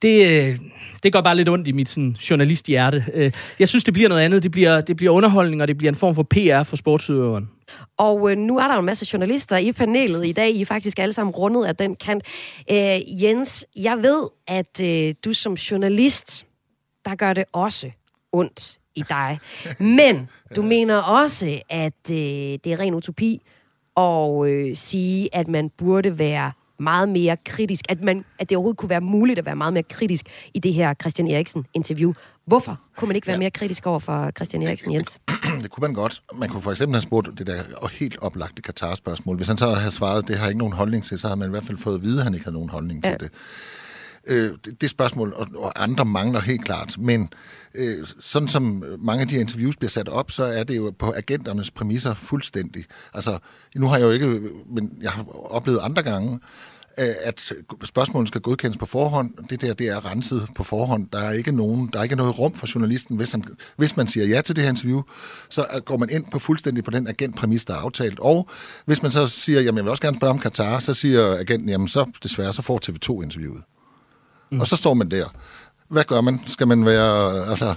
det 0.02 0.28
øh, 0.28 0.60
det 1.04 1.14
går 1.14 1.22
bare 1.22 1.36
lidt 1.36 1.50
ondt 1.50 1.68
i 1.68 1.72
mit 1.72 1.90
sådan 1.90 2.18
journalisthjerte. 2.30 3.06
Øh, 3.14 3.32
jeg 3.60 3.68
synes 3.68 3.84
det 3.84 3.94
bliver 3.94 4.10
noget 4.10 4.22
andet, 4.22 4.44
det 4.44 4.52
bliver 4.52 4.82
det 4.82 4.98
bliver 4.98 5.14
underholdning 5.14 5.62
og 5.62 5.68
det 5.68 5.78
bliver 5.78 5.92
en 5.92 5.96
form 5.96 6.16
for 6.16 6.24
PR 6.24 6.64
for 6.64 6.76
sportsudøveren. 6.76 7.50
Og 7.98 8.32
øh, 8.32 8.38
nu 8.38 8.58
er 8.58 8.68
der 8.68 8.80
en 8.80 8.86
masse 8.86 9.08
journalister 9.14 9.58
i 9.58 9.72
panelet 9.72 10.26
i 10.26 10.32
dag. 10.32 10.50
I 10.52 10.62
er 10.62 10.66
faktisk 10.66 11.00
alle 11.00 11.14
sammen 11.14 11.36
rundet 11.36 11.66
af 11.66 11.76
den 11.76 11.96
kant. 11.96 12.24
Øh, 12.72 13.24
Jens, 13.24 13.66
jeg 13.76 13.98
ved, 13.98 14.30
at 14.48 14.82
øh, 14.84 15.14
du 15.26 15.34
som 15.34 15.54
journalist, 15.54 16.46
der 17.06 17.16
gør 17.16 17.34
det 17.34 17.44
også 17.54 17.92
ondt 18.32 18.80
i 18.96 19.04
dig. 19.10 19.40
Men 19.80 20.30
du 20.56 20.62
mener 20.62 20.98
også, 20.98 21.62
at 21.70 22.12
øh, 22.12 22.18
det 22.18 22.68
er 22.68 22.80
ren 22.80 22.94
utopi 22.94 23.42
at 23.98 24.48
øh, 24.48 24.76
sige, 24.76 25.36
at 25.36 25.48
man 25.48 25.70
burde 25.78 26.20
være 26.20 26.52
meget 26.80 27.10
mere 27.10 27.38
kritisk, 27.46 27.86
at, 27.90 28.02
man, 28.02 28.26
at 28.40 28.50
det 28.50 28.58
overhovedet 28.58 28.78
kunne 28.78 28.90
være 28.90 29.02
muligt 29.02 29.40
at 29.40 29.46
være 29.46 29.56
meget 29.56 29.74
mere 29.74 29.84
kritisk 29.84 30.26
i 30.54 30.60
det 30.60 30.74
her 30.74 30.94
Christian 30.94 31.28
Eriksen-interview. 31.28 32.14
Hvorfor 32.46 32.80
kunne 32.98 33.08
man 33.08 33.16
ikke 33.16 33.28
være 33.28 33.38
mere 33.38 33.52
kritisk 33.52 33.88
over 33.88 34.00
for 34.00 34.32
Christian 34.36 34.64
Eriksen 34.64 34.94
Jens? 34.94 35.20
det 35.62 35.70
kunne 35.70 35.82
man 35.82 35.94
godt. 35.94 36.22
Man 36.36 36.50
kunne 36.50 36.62
for 36.62 36.72
eksempel 36.72 36.96
have 36.96 37.02
spurgt 37.02 37.30
det 37.38 37.48
der 37.48 37.64
og 37.78 37.90
helt 37.90 38.18
oplagte 38.22 38.62
Katar-spørgsmål. 38.62 39.36
Hvis 39.36 39.48
han 39.48 39.58
så 39.58 39.74
havde 39.74 39.92
svaret, 39.92 40.28
det 40.28 40.38
har 40.38 40.48
ikke 40.48 40.58
nogen 40.58 40.74
holdning 40.74 41.04
til, 41.04 41.20
så 41.20 41.28
havde 41.28 41.40
man 41.40 41.50
i 41.50 41.52
hvert 41.52 41.64
fald 41.64 41.78
fået 41.78 41.96
at 41.96 42.04
vide, 42.04 42.20
at 42.20 42.24
han 42.24 42.34
ikke 42.34 42.46
havde 42.46 42.56
nogen 42.56 42.70
holdning 42.70 43.06
ja. 43.06 43.10
til 43.10 43.20
det. 43.20 43.32
Øh, 44.28 44.52
det, 44.66 44.82
det 44.82 44.90
spørgsmål, 44.90 45.34
og, 45.34 45.48
og 45.56 45.84
andre 45.84 46.06
mangler 46.06 46.40
helt 46.40 46.66
klart. 46.66 46.98
Men 47.00 47.30
øh, 47.76 48.08
sådan 48.20 48.48
som 48.48 48.84
mange 49.00 49.22
af 49.22 49.28
de 49.28 49.38
interviews 49.38 49.76
bliver 49.76 49.90
sat 49.90 50.10
op, 50.10 50.32
så 50.32 50.44
er 50.44 50.64
det 50.64 50.78
jo 50.78 50.94
på 51.00 51.14
agenternes 51.18 51.72
præmisser 51.72 52.14
fuldstændig. 52.14 52.86
Altså, 53.14 53.38
nu 53.76 53.88
har 53.88 53.98
jeg 53.98 54.06
jo 54.06 54.12
ikke, 54.12 54.42
men 54.76 54.98
jeg 55.02 55.12
har 55.12 55.52
oplevet 55.54 55.80
andre 55.84 56.04
gange, 56.04 56.40
øh, 57.00 57.16
at 57.24 57.54
spørgsmålet 57.84 58.28
skal 58.28 58.42
godkendes 58.42 58.78
på 58.78 58.86
forhånd. 58.86 59.48
Det 59.50 59.62
der, 59.62 59.74
det 59.74 59.88
er 59.88 60.06
renset 60.06 60.48
på 60.56 60.64
forhånd. 60.64 61.08
Der 61.14 61.20
er 61.20 61.32
ikke 61.32 61.52
nogen, 61.52 61.90
der 61.94 62.00
er 62.00 62.04
ikke 62.04 62.16
noget 62.16 62.40
rum 62.40 62.54
for 62.54 62.68
journalisten. 62.76 63.18
Hvis, 63.18 63.32
han, 63.32 63.44
hvis 63.78 63.98
man 63.98 64.08
siger 64.08 64.26
ja 64.26 64.42
til 64.42 64.56
det 64.56 64.64
her 64.64 64.70
interview, 64.70 65.02
så 65.50 65.66
øh, 65.76 65.82
går 65.82 65.98
man 65.98 66.10
ind 66.10 66.26
på 66.32 66.40
fuldstændig 66.40 66.84
på 66.84 66.92
den 66.92 67.08
agentpræmis, 67.08 67.66
der 67.66 67.74
er 67.74 67.78
aftalt. 67.78 68.20
Og 68.20 68.50
hvis 68.86 69.02
man 69.02 69.12
så 69.12 69.28
siger, 69.28 69.62
jamen 69.62 69.78
jeg 69.78 69.84
vil 69.84 69.92
også 69.92 70.04
gerne 70.04 70.18
spørge 70.18 70.32
om 70.32 70.40
Katar, 70.40 70.80
så 70.80 70.94
siger 70.94 71.38
agenten, 71.38 71.70
jamen 71.70 71.88
så 71.88 72.06
desværre, 72.24 72.54
så 72.54 72.62
får 72.62 72.80
TV2 72.90 73.24
interviewet. 73.24 73.64
Mm. 74.52 74.60
Og 74.60 74.68
så 74.68 74.76
står 74.76 74.94
man 74.94 75.12
der. 75.12 75.26
Hvad 75.90 76.04
gør 76.04 76.22
man? 76.22 76.40
Skal 76.46 76.68
man 76.68 76.86
være, 76.86 77.46
altså... 77.50 77.74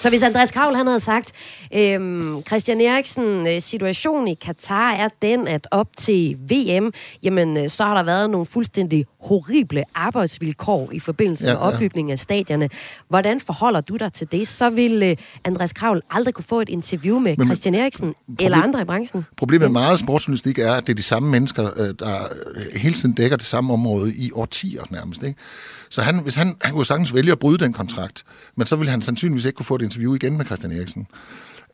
Så 0.00 0.08
hvis 0.08 0.22
Andreas 0.22 0.50
Kavl 0.50 0.74
han 0.76 0.86
havde 0.86 1.00
sagt, 1.00 1.32
øhm, 1.74 2.42
Christian 2.46 2.80
Eriksen, 2.80 3.46
øh, 3.46 3.62
situationen 3.62 4.28
i 4.28 4.34
Katar 4.34 4.92
er 4.92 5.08
den, 5.22 5.48
at 5.48 5.68
op 5.70 5.86
til 5.96 6.36
VM, 6.50 6.92
jamen 7.22 7.56
øh, 7.56 7.68
så 7.68 7.84
har 7.84 7.94
der 7.94 8.02
været 8.02 8.30
nogle 8.30 8.46
fuldstændig 8.46 9.06
horrible 9.22 9.84
arbejdsvilkår 9.94 10.90
i 10.92 11.00
forbindelse 11.00 11.46
ja, 11.46 11.52
med 11.52 11.60
opbygningen 11.60 12.08
ja. 12.08 12.12
af 12.12 12.18
stadierne. 12.18 12.68
Hvordan 13.08 13.40
forholder 13.40 13.80
du 13.80 13.96
dig 13.96 14.12
til 14.12 14.32
det? 14.32 14.48
Så 14.48 14.70
vil 14.70 15.02
øh, 15.02 15.16
Andreas 15.44 15.72
Kravl 15.72 16.02
aldrig 16.10 16.34
kunne 16.34 16.44
få 16.44 16.60
et 16.60 16.68
interview 16.68 17.18
med 17.18 17.36
men, 17.36 17.46
Christian 17.46 17.74
Eriksen 17.74 18.14
problem, 18.26 18.44
eller 18.44 18.62
andre 18.62 18.82
i 18.82 18.84
branchen. 18.84 19.26
Problemet 19.36 19.70
med 19.70 19.80
meget 19.80 19.98
sportsjournalistik 19.98 20.58
er, 20.58 20.72
at 20.72 20.86
det 20.86 20.92
er 20.92 20.96
de 20.96 21.02
samme 21.02 21.30
mennesker, 21.30 21.92
der 21.92 22.28
hele 22.78 22.94
tiden 22.94 23.14
dækker 23.14 23.36
det 23.36 23.46
samme 23.46 23.72
område 23.72 24.14
i 24.14 24.32
årtier 24.32 24.82
nærmest. 24.90 25.22
Ikke? 25.22 25.38
Så 25.90 26.02
han, 26.02 26.18
hvis 26.18 26.34
han, 26.34 26.56
han 26.62 26.72
kunne 26.72 26.86
sagtens 26.86 27.14
vælge 27.14 27.32
at 27.32 27.38
bryde 27.38 27.58
den 27.58 27.72
kontrakt, 27.72 28.24
men 28.56 28.66
så 28.66 28.76
ville 28.76 28.90
han 28.90 29.02
sandsynligvis 29.02 29.44
ikke 29.44 29.56
kunne 29.56 29.66
få 29.66 29.74
et 29.74 29.82
interview 29.82 30.14
igen 30.14 30.36
med 30.36 30.44
Christian 30.44 30.72
Eriksen. 30.72 31.06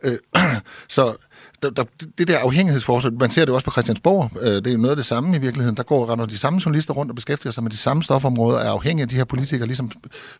Øh, 0.02 0.18
så 0.88 1.14
der, 1.62 1.70
der, 1.70 1.84
det 2.18 2.28
der 2.28 2.38
afhængighedsforhold, 2.38 3.12
man 3.12 3.30
ser 3.30 3.44
det 3.44 3.54
også 3.54 3.64
på 3.64 3.70
Christiansborg, 3.70 4.30
øh, 4.40 4.52
det 4.52 4.66
er 4.66 4.72
jo 4.72 4.78
noget 4.78 4.90
af 4.90 4.96
det 4.96 5.04
samme 5.04 5.36
i 5.36 5.40
virkeligheden. 5.40 5.76
Der 5.76 5.82
går 5.82 6.12
render 6.12 6.26
de 6.26 6.38
samme 6.38 6.60
journalister 6.64 6.94
rundt 6.94 7.10
og 7.10 7.16
beskæftiger 7.16 7.52
sig 7.52 7.62
med 7.62 7.70
de 7.70 7.76
samme 7.76 8.02
stofområder, 8.02 8.58
er 8.58 8.70
afhængige 8.70 9.02
af 9.02 9.08
de 9.08 9.16
her 9.16 9.24
politikere, 9.24 9.66
ligesom 9.66 9.90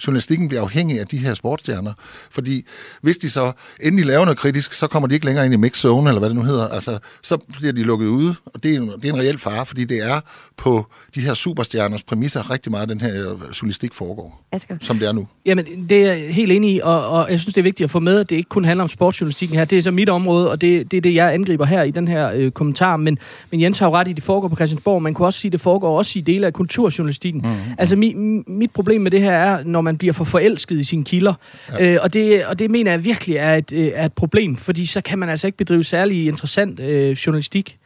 journalistikken 0.07 0.49
bliver 0.49 0.63
afhængig 0.63 1.01
af 1.01 1.07
de 1.07 1.19
her 1.19 1.35
sportsstjerner. 1.35 1.93
Fordi 2.31 2.67
hvis 3.03 3.19
de 3.19 3.31
så 3.31 3.53
endelig 3.81 4.07
laver 4.07 4.25
noget 4.25 4.39
kritisk, 4.39 4.75
så 4.75 4.87
kommer 4.87 5.07
de 5.09 5.15
ikke 5.15 5.27
længere 5.27 5.45
ind 5.45 5.55
i 5.55 5.57
mix 5.57 5.79
zone, 5.79 6.11
eller 6.11 6.19
hvad 6.19 6.29
det 6.29 6.37
nu 6.37 6.43
hedder. 6.43 6.69
Altså, 6.69 6.99
så 7.23 7.37
bliver 7.37 7.73
de 7.73 7.83
lukket 7.83 8.07
ude, 8.07 8.35
og 8.47 8.63
det 8.63 8.75
er, 8.75 8.81
en, 8.81 8.89
det 8.89 9.05
er 9.05 9.13
en 9.13 9.21
reel 9.21 9.39
fare, 9.39 9.67
fordi 9.67 9.85
det 9.85 10.11
er 10.11 10.21
på 10.57 10.87
de 11.15 11.21
her 11.21 11.35
superstjerners 11.35 12.03
præmisser 12.03 12.51
rigtig 12.51 12.73
meget, 12.73 12.89
den 12.89 13.01
her 13.01 13.15
journalistik 13.63 13.95
foregår, 13.95 14.47
Asger. 14.53 14.77
som 14.81 14.99
det 14.99 15.09
er 15.09 15.13
nu. 15.13 15.29
Jamen, 15.47 15.89
det 15.89 16.05
er 16.05 16.13
jeg 16.13 16.35
helt 16.35 16.53
enig 16.53 16.75
i, 16.75 16.81
og, 16.83 17.09
og 17.09 17.31
jeg 17.31 17.41
synes, 17.41 17.55
det 17.55 17.61
er 17.61 17.63
vigtigt 17.63 17.85
at 17.85 17.91
få 17.91 18.01
med, 18.01 18.19
at 18.19 18.31
det 18.31 18.37
ikke 18.37 18.49
kun 18.49 18.65
handler 18.65 18.83
om 18.83 18.89
sportsjournalistikken 18.89 19.59
her. 19.59 19.65
Det 19.65 19.79
er 19.79 19.83
så 19.83 19.91
mit 19.91 20.09
område, 20.09 20.51
og 20.51 20.61
det, 20.61 20.86
det 20.91 20.97
er 20.97 21.01
det, 21.01 21.15
jeg 21.15 21.35
angriber 21.35 21.65
her 21.65 21.83
i 21.83 21.91
den 21.91 22.09
her 22.09 22.31
øh, 22.35 22.51
kommentar. 22.51 22.97
Men, 22.97 23.19
men 23.51 23.61
Jens 23.61 23.79
har 23.79 23.87
jo 23.87 23.95
ret 23.95 24.09
i, 24.09 24.11
at 24.11 24.17
det 24.17 24.25
foregår 24.25 24.49
på 24.49 24.57
Christiansborg. 24.57 25.03
Man 25.03 25.15
kunne 25.15 25.29
også 25.29 25.41
sige, 25.41 25.49
at 25.49 25.53
det 25.53 25.61
foregår 25.61 25.99
også 25.99 26.19
i 26.19 26.23
dele 26.23 26.47
af 26.47 26.53
kulturjournalistikken. 26.53 27.43
Mm. 27.45 27.57
Altså, 27.79 27.97
mi, 27.97 28.15
mit 28.47 28.71
problem 28.71 29.01
med 29.01 29.11
det 29.11 29.21
her 29.21 29.33
er, 29.33 29.65
når 29.65 29.81
man 29.81 29.99
bliver 29.99 30.13
for 30.13 30.25
forelsket 30.25 30.79
i 30.79 30.85
sine 30.85 31.05
kilder. 31.05 31.35
Ja. 31.73 31.93
Øh, 31.93 31.99
og, 32.03 32.15
det, 32.15 32.47
og 32.47 32.59
det 32.59 32.71
mener 32.71 32.91
jeg 32.91 33.05
virkelig 33.05 33.37
er 33.37 33.55
et, 33.55 33.73
øh, 33.73 33.91
er 33.95 34.05
et 34.05 34.13
problem, 34.13 34.57
fordi 34.57 34.87
så 34.87 35.01
kan 35.01 35.19
man 35.19 35.29
altså 35.29 35.47
ikke 35.47 35.59
bedrive 35.59 35.85
særlig 35.85 36.27
interessant 36.27 36.81
øh, 36.81 37.11
journalistik. 37.11 37.79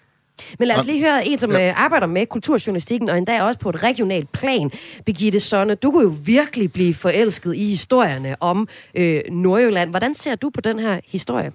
Men 0.59 0.69
lad 0.69 0.77
os 0.77 0.87
lige 0.87 1.01
høre 1.01 1.29
en, 1.29 1.39
som 1.39 1.53
ja. 1.53 1.69
Øh, 1.69 1.85
arbejder 1.85 2.07
med 2.07 2.27
kulturjournalistikken, 2.27 3.09
og 3.09 3.19
endda 3.19 3.43
også 3.43 3.61
på 3.61 3.69
et 3.69 3.83
regionalt 3.83 4.33
plan. 4.33 4.71
Birgitte 5.05 5.41
Sonne, 5.41 5.75
du 5.75 5.91
kunne 5.91 6.03
jo 6.03 6.15
virkelig 6.25 6.73
blive 6.73 6.95
forelsket 6.95 7.57
i 7.57 7.65
historierne 7.65 8.37
om 8.43 8.69
øh, 8.95 9.21
Nordjylland. 9.31 9.91
Hvordan 9.91 10.15
ser 10.15 10.35
du 10.35 10.51
på 10.51 10.61
den 10.61 10.79
her 10.79 11.01
historie? 11.07 11.53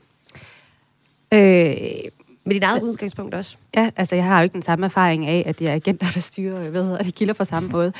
Øh, 1.33 2.11
med 2.45 2.53
dit 2.53 2.63
eget 2.63 2.81
udgangspunkt 2.81 3.35
også? 3.35 3.57
Ja, 3.75 3.89
altså 3.95 4.15
jeg 4.15 4.25
har 4.25 4.39
jo 4.39 4.43
ikke 4.43 4.53
den 4.53 4.61
samme 4.61 4.85
erfaring 4.85 5.25
af, 5.25 5.43
at 5.45 5.59
det 5.59 5.67
er 5.67 5.73
agenter, 5.73 6.11
der 6.13 6.19
styrer, 6.19 6.61
jeg 6.61 6.73
ved, 6.73 6.97
at 6.97 7.05
de 7.05 7.11
kilder 7.11 7.33
på 7.33 7.45
samme 7.45 7.69
måde. 7.69 7.93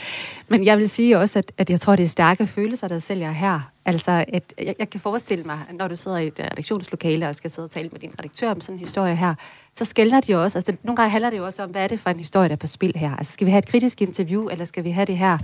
Men 0.47 0.65
jeg 0.65 0.77
vil 0.77 0.89
sige 0.89 1.17
også, 1.17 1.39
at, 1.39 1.51
at 1.57 1.69
jeg 1.69 1.81
tror, 1.81 1.95
det 1.95 2.03
er 2.03 2.07
stærke 2.07 2.47
følelser, 2.47 2.87
der 2.87 2.99
sælger 2.99 3.31
her. 3.31 3.71
Altså, 3.85 4.25
at 4.27 4.53
jeg, 4.57 4.75
jeg 4.79 4.89
kan 4.89 4.99
forestille 4.99 5.43
mig, 5.43 5.59
når 5.73 5.87
du 5.87 5.95
sidder 5.95 6.17
i 6.17 6.27
et 6.27 6.39
redaktionslokale 6.39 7.29
og 7.29 7.35
skal 7.35 7.51
sidde 7.51 7.65
og 7.65 7.71
tale 7.71 7.89
med 7.91 7.99
din 7.99 8.11
redaktør 8.19 8.51
om 8.51 8.61
sådan 8.61 8.75
en 8.75 8.79
historie 8.79 9.15
her, 9.15 9.33
så 9.77 9.85
skældner 9.85 10.21
de 10.21 10.31
jo 10.31 10.43
også. 10.43 10.57
Altså, 10.57 10.75
nogle 10.83 10.95
gange 10.95 11.09
handler 11.09 11.29
det 11.29 11.37
jo 11.37 11.45
også 11.45 11.63
om, 11.63 11.69
hvad 11.69 11.83
er 11.83 11.87
det 11.87 11.99
for 11.99 12.09
en 12.09 12.17
historie, 12.17 12.47
der 12.47 12.55
er 12.55 12.57
på 12.57 12.67
spil 12.67 12.93
her? 12.95 13.15
Altså, 13.15 13.33
skal 13.33 13.45
vi 13.45 13.51
have 13.51 13.59
et 13.59 13.67
kritisk 13.67 14.01
interview, 14.01 14.47
eller 14.47 14.65
skal 14.65 14.83
vi 14.83 14.89
have 14.89 15.05
det 15.05 15.17
her? 15.17 15.37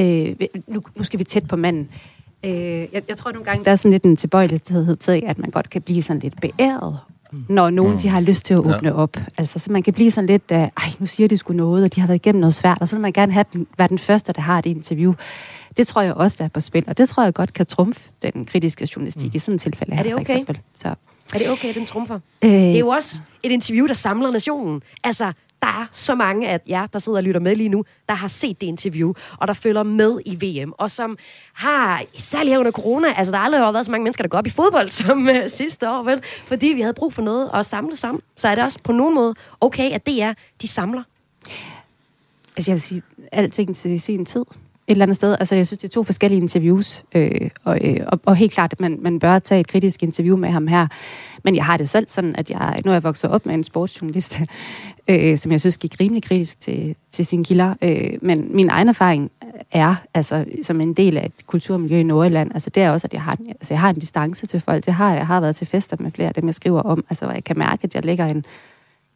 Øh, 0.00 0.36
nu, 0.66 0.82
nu 0.94 1.04
skal 1.04 1.18
vi 1.18 1.24
tæt 1.24 1.48
på 1.48 1.56
manden. 1.56 1.90
Øh, 2.44 2.52
jeg, 2.92 3.02
jeg 3.08 3.16
tror 3.16 3.32
nogle 3.32 3.44
gange, 3.44 3.64
der 3.64 3.70
er 3.70 3.76
sådan 3.76 3.92
lidt 3.92 4.04
en 4.04 4.16
tilbøjelighed 4.16 4.96
til, 4.96 5.22
at 5.26 5.38
man 5.38 5.50
godt 5.50 5.70
kan 5.70 5.82
blive 5.82 6.02
sådan 6.02 6.20
lidt 6.20 6.40
beæret 6.40 6.98
når 7.48 7.70
nogen 7.70 7.92
mm. 7.92 7.98
de 7.98 8.08
har 8.08 8.20
lyst 8.20 8.44
til 8.44 8.54
at 8.54 8.58
åbne 8.58 8.88
ja. 8.88 8.92
op. 8.92 9.16
Altså, 9.36 9.58
så 9.58 9.72
man 9.72 9.82
kan 9.82 9.94
blive 9.94 10.10
sådan 10.10 10.26
lidt, 10.26 10.42
uh, 10.50 10.56
ej, 10.56 10.70
nu 10.98 11.06
siger 11.06 11.28
de 11.28 11.36
sgu 11.36 11.52
noget, 11.52 11.84
og 11.84 11.94
de 11.94 12.00
har 12.00 12.08
været 12.08 12.18
igennem 12.18 12.40
noget 12.40 12.54
svært, 12.54 12.78
og 12.80 12.88
så 12.88 12.96
vil 12.96 13.00
man 13.00 13.12
gerne 13.12 13.32
have 13.32 13.44
den, 13.52 13.66
være 13.78 13.88
den 13.88 13.98
første, 13.98 14.32
der 14.32 14.40
har 14.40 14.58
et 14.58 14.66
interview. 14.66 15.14
Det 15.76 15.86
tror 15.86 16.02
jeg 16.02 16.14
også, 16.14 16.36
der 16.38 16.44
er 16.44 16.48
på 16.48 16.60
spil, 16.60 16.84
og 16.86 16.98
det 16.98 17.08
tror 17.08 17.24
jeg 17.24 17.34
godt 17.34 17.52
kan 17.52 17.66
trumfe 17.66 18.10
den 18.22 18.46
kritiske 18.46 18.88
journalistik 18.96 19.32
mm. 19.32 19.36
i 19.36 19.38
sådan 19.38 19.54
et 19.54 19.60
tilfælde 19.60 19.92
her, 19.92 19.98
er 19.98 20.02
det 20.02 20.14
okay? 20.14 20.26
for 20.26 20.32
eksempel. 20.32 20.58
Så. 20.74 20.88
Er 21.34 21.38
det 21.38 21.50
okay, 21.50 21.68
at 21.68 21.74
den 21.74 21.86
trumfer? 21.86 22.18
Øh, 22.44 22.50
det 22.50 22.74
er 22.74 22.78
jo 22.78 22.88
også 22.88 23.16
et 23.42 23.52
interview, 23.52 23.86
der 23.86 23.94
samler 23.94 24.30
nationen. 24.30 24.82
Altså, 25.04 25.32
der 25.64 25.70
er 25.70 25.86
så 25.90 26.14
mange 26.14 26.48
af 26.48 26.60
jer, 26.68 26.86
der 26.86 26.98
sidder 26.98 27.18
og 27.18 27.22
lytter 27.22 27.40
med 27.40 27.56
lige 27.56 27.68
nu, 27.68 27.84
der 28.08 28.14
har 28.14 28.28
set 28.28 28.60
det 28.60 28.66
interview, 28.66 29.12
og 29.38 29.48
der 29.48 29.54
følger 29.54 29.82
med 29.82 30.20
i 30.26 30.62
VM, 30.62 30.72
og 30.78 30.90
som 30.90 31.18
har, 31.52 32.02
særligt 32.18 32.52
her 32.52 32.58
under 32.58 32.72
corona, 32.72 33.08
altså 33.16 33.30
der 33.30 33.38
har 33.38 33.44
aldrig 33.44 33.60
været 33.60 33.86
så 33.86 33.90
mange 33.90 34.04
mennesker, 34.04 34.24
der 34.24 34.28
går 34.28 34.38
op 34.38 34.46
i 34.46 34.50
fodbold 34.50 34.88
som 35.04 35.28
uh, 35.28 35.34
sidste 35.48 35.90
år, 35.90 36.02
vel? 36.02 36.20
Fordi 36.24 36.66
vi 36.66 36.80
havde 36.80 36.94
brug 36.94 37.12
for 37.12 37.22
noget 37.22 37.50
at 37.54 37.66
samle 37.66 37.96
sammen. 37.96 38.22
Så 38.36 38.48
er 38.48 38.54
det 38.54 38.64
også 38.64 38.78
på 38.82 38.92
nogen 38.92 39.14
måde 39.14 39.34
okay, 39.60 39.90
at 39.90 40.06
det 40.06 40.22
er, 40.22 40.34
de 40.62 40.68
samler. 40.68 41.02
Altså 42.56 42.70
jeg 42.70 42.74
vil 42.74 42.80
sige, 42.80 43.02
alting 43.32 43.76
til 43.76 44.00
sin 44.00 44.26
tid 44.26 44.44
et 44.86 44.92
eller 44.92 45.02
andet 45.02 45.16
sted. 45.16 45.36
Altså, 45.40 45.56
jeg 45.56 45.66
synes, 45.66 45.78
det 45.78 45.88
er 45.88 45.92
to 45.92 46.02
forskellige 46.02 46.40
interviews, 46.40 47.04
øh, 47.14 47.50
og, 47.64 47.78
øh, 47.84 47.96
og, 48.06 48.20
og 48.24 48.36
helt 48.36 48.52
klart, 48.52 48.72
at 48.72 48.80
man, 48.80 48.98
man 49.00 49.18
bør 49.18 49.38
tage 49.38 49.60
et 49.60 49.66
kritisk 49.66 50.02
interview 50.02 50.36
med 50.36 50.48
ham 50.48 50.66
her. 50.66 50.86
Men 51.44 51.56
jeg 51.56 51.64
har 51.64 51.76
det 51.76 51.88
selv 51.88 52.08
sådan, 52.08 52.36
at 52.36 52.50
jeg, 52.50 52.82
nu 52.84 52.90
er 52.90 52.94
jeg 52.94 53.02
vokset 53.02 53.30
op 53.30 53.46
med 53.46 53.54
en 53.54 53.64
sportsjournalist, 53.64 54.40
øh, 55.08 55.38
som 55.38 55.52
jeg 55.52 55.60
synes 55.60 55.78
gik 55.78 55.96
rimelig 56.00 56.22
kritisk 56.22 56.60
til, 56.60 56.96
til 57.12 57.26
sine 57.26 57.44
kilder. 57.44 57.74
Øh, 57.82 58.12
men 58.22 58.56
min 58.56 58.70
egen 58.70 58.88
erfaring 58.88 59.30
er, 59.72 59.94
altså 60.14 60.44
som 60.62 60.80
en 60.80 60.94
del 60.94 61.16
af 61.16 61.26
et 61.26 61.46
kulturmiljø 61.46 61.98
i 61.98 62.02
Nordjylland, 62.02 62.50
altså 62.54 62.70
det 62.70 62.82
er 62.82 62.90
også, 62.90 63.06
at 63.06 63.12
jeg 63.12 63.22
har, 63.22 63.38
altså, 63.48 63.74
jeg 63.74 63.80
har 63.80 63.90
en 63.90 63.94
distance 63.94 64.46
til 64.46 64.60
folk. 64.60 64.86
Det 64.86 64.94
har 64.94 65.14
jeg 65.14 65.26
har 65.26 65.40
været 65.40 65.56
til 65.56 65.66
fester 65.66 65.96
med 66.00 66.10
flere 66.10 66.28
af 66.28 66.34
dem, 66.34 66.46
jeg 66.46 66.54
skriver 66.54 66.82
om. 66.82 67.04
Altså, 67.10 67.30
jeg 67.30 67.44
kan 67.44 67.58
mærke, 67.58 67.84
at 67.84 67.94
jeg 67.94 68.04
lægger 68.04 68.26
en, 68.26 68.44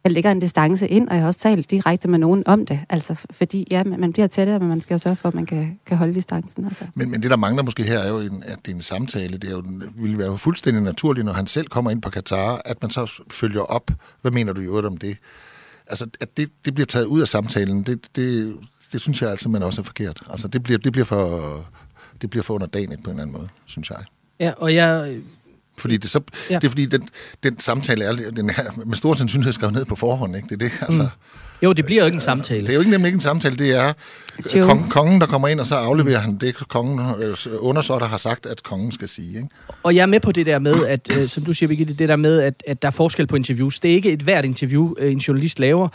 jeg 0.03 0.11
lægger 0.11 0.31
en 0.31 0.39
distance 0.39 0.87
ind, 0.87 1.09
og 1.09 1.15
jeg 1.15 1.21
har 1.21 1.27
også 1.27 1.39
talt 1.39 1.71
direkte 1.71 2.07
med 2.07 2.19
nogen 2.19 2.43
om 2.45 2.65
det. 2.65 2.79
Altså, 2.89 3.15
fordi 3.31 3.67
ja, 3.71 3.83
man 3.83 4.13
bliver 4.13 4.27
tættere, 4.27 4.59
men 4.59 4.69
man 4.69 4.81
skal 4.81 4.93
jo 4.93 4.97
sørge 4.97 5.15
for, 5.15 5.29
at 5.29 5.35
man 5.35 5.45
kan, 5.45 5.79
kan 5.85 5.97
holde 5.97 6.13
distancen. 6.13 6.65
Altså. 6.65 6.85
Men, 6.95 7.11
men 7.11 7.23
det, 7.23 7.31
der 7.31 7.37
mangler 7.37 7.63
måske 7.63 7.83
her, 7.83 7.99
er 7.99 8.09
jo, 8.09 8.19
en, 8.19 8.43
at 8.45 8.57
det 8.65 8.71
er 8.71 8.75
en 8.75 8.81
samtale. 8.81 9.37
Det 9.37 9.47
er 9.47 9.51
jo, 9.51 9.63
vil 9.95 10.17
være 10.17 10.37
fuldstændig 10.37 10.83
naturligt, 10.83 11.25
når 11.25 11.33
han 11.33 11.47
selv 11.47 11.67
kommer 11.67 11.91
ind 11.91 12.01
på 12.01 12.09
Katar, 12.09 12.61
at 12.65 12.81
man 12.81 12.91
så 12.91 13.21
følger 13.31 13.61
op. 13.61 13.91
Hvad 14.21 14.31
mener 14.31 14.53
du 14.53 14.61
i 14.61 14.63
øvrigt 14.63 14.87
om 14.87 14.97
det? 14.97 15.17
Altså, 15.87 16.07
at 16.19 16.37
det, 16.37 16.49
det 16.65 16.73
bliver 16.73 16.85
taget 16.85 17.05
ud 17.05 17.21
af 17.21 17.27
samtalen, 17.27 17.83
det, 17.83 18.07
det, 18.15 18.55
det 18.91 19.01
synes 19.01 19.21
jeg 19.21 19.29
altså, 19.29 19.49
man 19.49 19.63
også 19.63 19.81
er 19.81 19.85
forkert. 19.85 20.21
Altså, 20.29 20.47
det 20.47 20.63
bliver, 20.63 20.77
det 20.77 20.91
bliver 20.91 21.05
for, 21.05 21.65
det 22.21 22.29
bliver 22.29 22.43
for 22.43 22.53
underdanigt 22.53 23.03
på 23.03 23.09
en 23.09 23.15
eller 23.15 23.23
anden 23.23 23.37
måde, 23.37 23.49
synes 23.65 23.89
jeg. 23.89 23.97
Ja, 24.39 24.53
og 24.57 24.75
jeg 24.75 25.17
fordi 25.79 25.97
det, 25.97 26.09
så, 26.09 26.21
ja. 26.49 26.55
det 26.55 26.63
er 26.63 26.69
fordi, 26.69 26.85
den, 26.85 27.09
den 27.43 27.59
samtale 27.59 28.05
er, 28.05 28.13
den 28.13 28.49
er 28.49 28.83
med 28.85 28.97
stor 28.97 29.13
sandsynlighed 29.13 29.53
skrevet 29.53 29.75
ned 29.75 29.85
på 29.85 29.95
forhånd. 29.95 30.35
Ikke? 30.35 30.47
Det 30.47 30.53
er 30.53 30.69
det, 30.69 30.71
altså. 30.87 31.03
Mm. 31.03 31.09
Jo, 31.63 31.73
det 31.73 31.85
bliver 31.85 32.01
jo 32.01 32.05
ikke 32.05 32.15
en 32.15 32.21
samtale. 32.21 32.61
Det 32.61 32.69
er 32.69 32.73
jo 32.73 32.79
ikke 32.79 32.91
nemlig 32.91 33.07
ikke 33.07 33.15
en 33.15 33.21
samtale, 33.21 33.55
det 33.55 33.75
er 33.75 33.93
kong, 34.61 34.91
kongen, 34.91 35.21
der 35.21 35.27
kommer 35.27 35.47
ind, 35.47 35.59
og 35.59 35.65
så 35.65 35.75
afleverer 35.75 36.19
han 36.19 36.37
det, 36.37 36.55
kongen 36.67 37.21
øh, 37.21 37.35
undersåtter 37.59 38.07
har 38.07 38.17
sagt, 38.17 38.45
at 38.45 38.63
kongen 38.63 38.91
skal 38.91 39.07
sige. 39.07 39.37
Ikke? 39.37 39.49
Og 39.83 39.95
jeg 39.95 40.01
er 40.01 40.05
med 40.05 40.19
på 40.19 40.31
det 40.31 40.45
der 40.45 40.59
med, 40.59 40.87
at, 40.87 41.17
øh, 41.17 41.29
som 41.29 41.45
du 41.45 41.53
siger, 41.53 41.67
Birgitte, 41.67 41.93
det 41.93 42.09
der 42.09 42.15
med, 42.15 42.41
at, 42.41 42.63
at 42.67 42.81
der 42.81 42.87
er 42.87 42.91
forskel 42.91 43.27
på 43.27 43.35
interviews. 43.35 43.79
Det 43.79 43.91
er 43.91 43.95
ikke 43.95 44.11
et 44.11 44.21
hvert 44.21 44.45
interview, 44.45 44.93
øh, 44.97 45.11
en 45.11 45.17
journalist 45.17 45.59
laver 45.59 45.87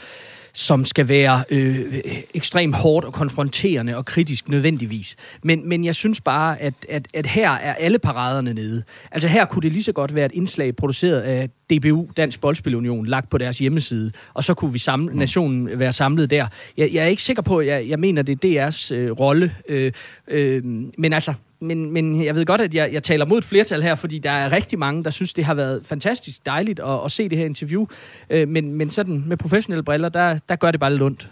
som 0.54 0.84
skal 0.84 1.08
være 1.08 1.44
øh, 1.50 2.00
ekstremt 2.34 2.74
hårdt 2.76 3.06
og 3.06 3.12
konfronterende 3.12 3.96
og 3.96 4.04
kritisk 4.04 4.48
nødvendigvis. 4.48 5.16
Men, 5.42 5.68
men 5.68 5.84
jeg 5.84 5.94
synes 5.94 6.20
bare, 6.20 6.60
at, 6.60 6.74
at, 6.88 7.08
at 7.14 7.26
her 7.26 7.50
er 7.50 7.74
alle 7.74 7.98
paraderne 7.98 8.54
nede. 8.54 8.82
Altså 9.10 9.28
her 9.28 9.44
kunne 9.44 9.62
det 9.62 9.72
lige 9.72 9.82
så 9.82 9.92
godt 9.92 10.14
være 10.14 10.26
et 10.26 10.32
indslag 10.32 10.76
produceret 10.76 11.20
af 11.20 11.50
DBU, 11.70 12.08
Dansk 12.16 12.40
Boldspilunion, 12.40 13.06
lagt 13.06 13.30
på 13.30 13.38
deres 13.38 13.58
hjemmeside, 13.58 14.12
og 14.34 14.44
så 14.44 14.54
kunne 14.54 14.72
vi 14.72 14.78
samle, 14.78 15.12
mm. 15.12 15.18
nationen 15.18 15.78
være 15.78 15.92
samlet 15.92 16.30
der. 16.30 16.46
Jeg, 16.76 16.90
jeg 16.92 17.04
er 17.04 17.08
ikke 17.08 17.22
sikker 17.22 17.42
på, 17.42 17.58
at 17.58 17.66
jeg, 17.66 17.88
jeg 17.88 17.98
mener, 17.98 18.22
det 18.22 18.44
er 18.44 18.68
DR's 18.68 18.94
øh, 18.94 19.10
rolle, 19.10 19.54
øh, 19.68 19.92
øh, 20.28 20.64
men 20.98 21.12
altså, 21.12 21.34
men, 21.64 21.90
men 21.90 22.24
jeg 22.24 22.34
ved 22.34 22.46
godt, 22.46 22.60
at 22.60 22.74
jeg, 22.74 22.92
jeg 22.92 23.02
taler 23.02 23.26
mod 23.26 23.38
et 23.38 23.44
flertal 23.44 23.82
her, 23.82 23.94
fordi 23.94 24.18
der 24.18 24.30
er 24.30 24.52
rigtig 24.52 24.78
mange, 24.78 25.04
der 25.04 25.10
synes, 25.10 25.32
det 25.32 25.44
har 25.44 25.54
været 25.54 25.86
fantastisk 25.86 26.46
dejligt 26.46 26.80
at, 26.80 27.04
at 27.04 27.12
se 27.12 27.28
det 27.28 27.38
her 27.38 27.44
interview. 27.44 27.86
Øh, 28.30 28.48
men, 28.48 28.72
men 28.72 28.90
sådan 28.90 29.24
med 29.26 29.36
professionelle 29.36 29.82
briller, 29.82 30.08
der, 30.08 30.38
der 30.48 30.56
gør 30.56 30.70
det 30.70 30.80
bare 30.80 30.90
lidt 30.90 31.02
ondt. 31.02 31.30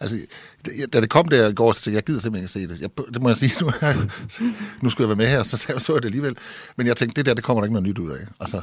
Altså, 0.00 0.16
da 0.92 1.00
det 1.00 1.10
kom 1.10 1.28
der 1.28 1.48
i 1.48 1.54
går, 1.54 1.72
så 1.72 1.80
tænkte 1.80 1.90
jeg, 1.90 1.96
jeg 1.96 2.04
gider 2.04 2.20
simpelthen 2.20 2.42
ikke 2.44 2.52
se 2.52 2.74
det. 2.74 2.80
Jeg, 2.80 3.14
det 3.14 3.22
må 3.22 3.28
jeg 3.28 3.36
sige, 3.36 3.64
nu, 3.64 3.70
nu 4.82 4.90
skulle 4.90 5.08
jeg 5.08 5.18
være 5.18 5.26
med 5.26 5.36
her, 5.36 5.42
så 5.42 5.56
så 5.56 5.92
jeg 5.92 6.02
det 6.02 6.08
alligevel. 6.08 6.36
Men 6.76 6.86
jeg 6.86 6.96
tænkte, 6.96 7.20
det 7.20 7.26
der, 7.26 7.34
det 7.34 7.44
kommer 7.44 7.60
der 7.60 7.64
ikke 7.64 7.72
noget 7.72 7.88
nyt 7.88 7.98
ud 7.98 8.10
af. 8.10 8.26
Altså, 8.40 8.62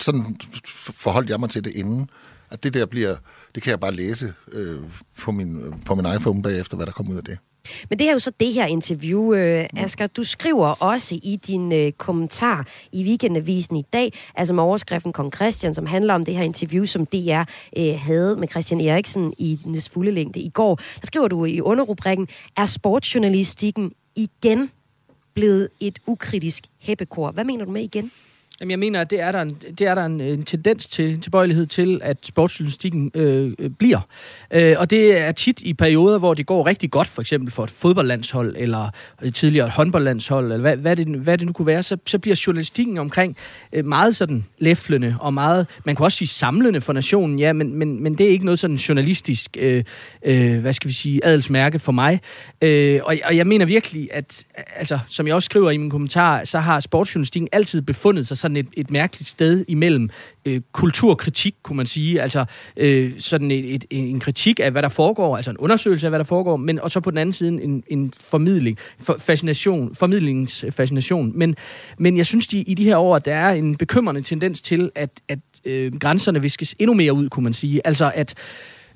sådan 0.00 0.36
forholdt 0.74 1.30
jeg 1.30 1.40
mig 1.40 1.50
til 1.50 1.64
det 1.64 1.72
inden. 1.72 2.10
At 2.50 2.62
det 2.62 2.74
der 2.74 2.86
bliver, 2.86 3.16
det 3.54 3.62
kan 3.62 3.70
jeg 3.70 3.80
bare 3.80 3.92
læse 3.92 4.34
øh, 4.52 4.78
på, 5.18 5.32
min, 5.32 5.74
på 5.84 5.94
min 5.94 6.06
iPhone 6.16 6.42
bagefter, 6.42 6.76
hvad 6.76 6.86
der 6.86 6.92
kommer 6.92 7.12
ud 7.12 7.16
af 7.18 7.24
det. 7.24 7.38
Men 7.90 7.98
det 7.98 8.08
er 8.08 8.12
jo 8.12 8.18
så 8.18 8.32
det 8.40 8.52
her 8.52 8.66
interview, 8.66 9.34
øh, 9.34 9.66
Asger. 9.76 10.06
Du 10.06 10.24
skriver 10.24 10.66
også 10.68 11.14
i 11.22 11.38
din 11.46 11.72
øh, 11.72 11.92
kommentar 11.92 12.66
i 12.92 13.04
Weekendavisen 13.04 13.76
i 13.76 13.84
dag, 13.92 14.12
altså 14.34 14.54
med 14.54 14.62
overskriften 14.62 15.12
Kong 15.12 15.34
Christian, 15.34 15.74
som 15.74 15.86
handler 15.86 16.14
om 16.14 16.24
det 16.24 16.34
her 16.34 16.42
interview, 16.42 16.84
som 16.84 17.06
DR 17.06 17.42
øh, 17.76 18.00
havde 18.00 18.36
med 18.36 18.48
Christian 18.48 18.80
Eriksen 18.80 19.34
i 19.38 19.58
dens 19.64 19.88
fulde 19.88 20.10
længde 20.10 20.40
i 20.40 20.48
går. 20.48 20.74
Der 20.74 21.06
skriver 21.06 21.28
du 21.28 21.44
i 21.44 21.60
underrubrikken, 21.60 22.28
er 22.56 22.66
sportsjournalistikken 22.66 23.92
igen 24.16 24.70
blevet 25.34 25.68
et 25.80 25.98
ukritisk 26.06 26.64
hæppekor? 26.78 27.30
Hvad 27.30 27.44
mener 27.44 27.64
du 27.64 27.70
med 27.70 27.82
igen? 27.82 28.10
Jamen, 28.60 28.70
jeg 28.70 28.78
mener, 28.78 29.00
at 29.00 29.10
det 29.10 29.20
er 29.20 29.32
der 29.32 29.40
en, 29.42 29.58
det 29.78 29.80
er 29.80 29.94
der 29.94 30.04
en, 30.04 30.20
en 30.20 30.44
tendens 30.44 30.88
til, 30.88 31.20
tilbøjelighed 31.20 31.66
til, 31.66 32.00
at 32.02 32.16
sportsjournalistikken 32.22 33.10
øh, 33.14 33.52
øh, 33.58 33.70
bliver. 33.70 34.00
Øh, 34.50 34.76
og 34.78 34.90
det 34.90 35.18
er 35.18 35.32
tit 35.32 35.60
i 35.62 35.74
perioder, 35.74 36.18
hvor 36.18 36.34
det 36.34 36.46
går 36.46 36.66
rigtig 36.66 36.90
godt, 36.90 37.08
for 37.08 37.22
eksempel 37.22 37.50
for 37.50 37.64
et 37.64 37.70
fodboldlandshold, 37.70 38.54
eller 38.58 38.90
et 39.22 39.34
tidligere 39.34 39.66
et 39.66 39.72
håndboldlandshold, 39.72 40.44
eller 40.44 40.60
hvad, 40.60 40.76
hvad, 40.76 40.96
det, 40.96 41.06
hvad 41.06 41.38
det 41.38 41.46
nu 41.46 41.52
kunne 41.52 41.66
være, 41.66 41.82
så, 41.82 41.96
så 42.06 42.18
bliver 42.18 42.42
journalistikken 42.46 42.98
omkring 42.98 43.36
øh, 43.72 43.84
meget 43.84 44.16
sådan 44.16 44.44
læflende, 44.58 45.16
og 45.20 45.34
meget, 45.34 45.66
man 45.84 45.96
kan 45.96 46.04
også 46.04 46.18
sige 46.18 46.28
samlende 46.28 46.80
for 46.80 46.92
nationen, 46.92 47.38
ja, 47.38 47.52
men, 47.52 47.74
men, 47.74 48.02
men 48.02 48.18
det 48.18 48.26
er 48.26 48.30
ikke 48.30 48.44
noget 48.44 48.58
sådan 48.58 48.76
journalistisk, 48.76 49.56
øh, 49.60 49.84
øh, 50.24 50.60
hvad 50.60 50.72
skal 50.72 50.88
vi 50.88 50.94
sige, 50.94 51.20
adelsmærke 51.24 51.78
for 51.78 51.92
mig. 51.92 52.20
Øh, 52.62 53.00
og, 53.04 53.16
og 53.24 53.36
jeg 53.36 53.46
mener 53.46 53.66
virkelig, 53.66 54.08
at, 54.12 54.44
altså, 54.76 54.98
som 55.08 55.26
jeg 55.26 55.34
også 55.34 55.46
skriver 55.46 55.70
i 55.70 55.76
min 55.76 55.90
kommentar, 55.90 56.44
så 56.44 56.58
har 56.58 56.80
sportsjournalistikken 56.80 57.48
altid 57.52 57.82
befundet 57.82 58.28
sig 58.28 58.38
sådan 58.38 58.49
et, 58.56 58.66
et 58.76 58.90
mærkeligt 58.90 59.28
sted 59.28 59.64
imellem 59.68 60.10
øh, 60.44 60.60
kulturkritik, 60.72 61.54
kunne 61.62 61.76
man 61.76 61.86
sige, 61.86 62.22
altså 62.22 62.44
øh, 62.76 63.12
sådan 63.18 63.50
et, 63.50 63.74
et, 63.74 63.84
en 63.90 64.20
kritik 64.20 64.60
af, 64.60 64.70
hvad 64.70 64.82
der 64.82 64.88
foregår, 64.88 65.36
altså 65.36 65.50
en 65.50 65.56
undersøgelse 65.56 66.06
af, 66.06 66.10
hvad 66.10 66.18
der 66.18 66.24
foregår, 66.24 66.56
men 66.56 66.80
og 66.80 66.90
så 66.90 67.00
på 67.00 67.10
den 67.10 67.18
anden 67.18 67.32
side 67.32 67.48
en, 67.48 67.82
en 67.88 68.14
formidling, 68.20 68.78
for, 69.00 69.16
fascination, 69.18 69.94
formidlingsfascination. 69.94 71.32
Men, 71.34 71.56
men 71.98 72.16
jeg 72.16 72.26
synes, 72.26 72.46
de, 72.46 72.58
i 72.58 72.74
de 72.74 72.84
her 72.84 72.96
år, 72.96 73.18
der 73.18 73.34
er 73.34 73.52
en 73.52 73.76
bekymrende 73.76 74.22
tendens 74.22 74.60
til, 74.60 74.90
at, 74.94 75.10
at 75.28 75.38
øh, 75.64 75.92
grænserne 76.00 76.42
viskes 76.42 76.74
endnu 76.78 76.94
mere 76.94 77.12
ud, 77.12 77.28
kunne 77.28 77.44
man 77.44 77.52
sige. 77.52 77.86
Altså 77.86 78.12
at 78.14 78.34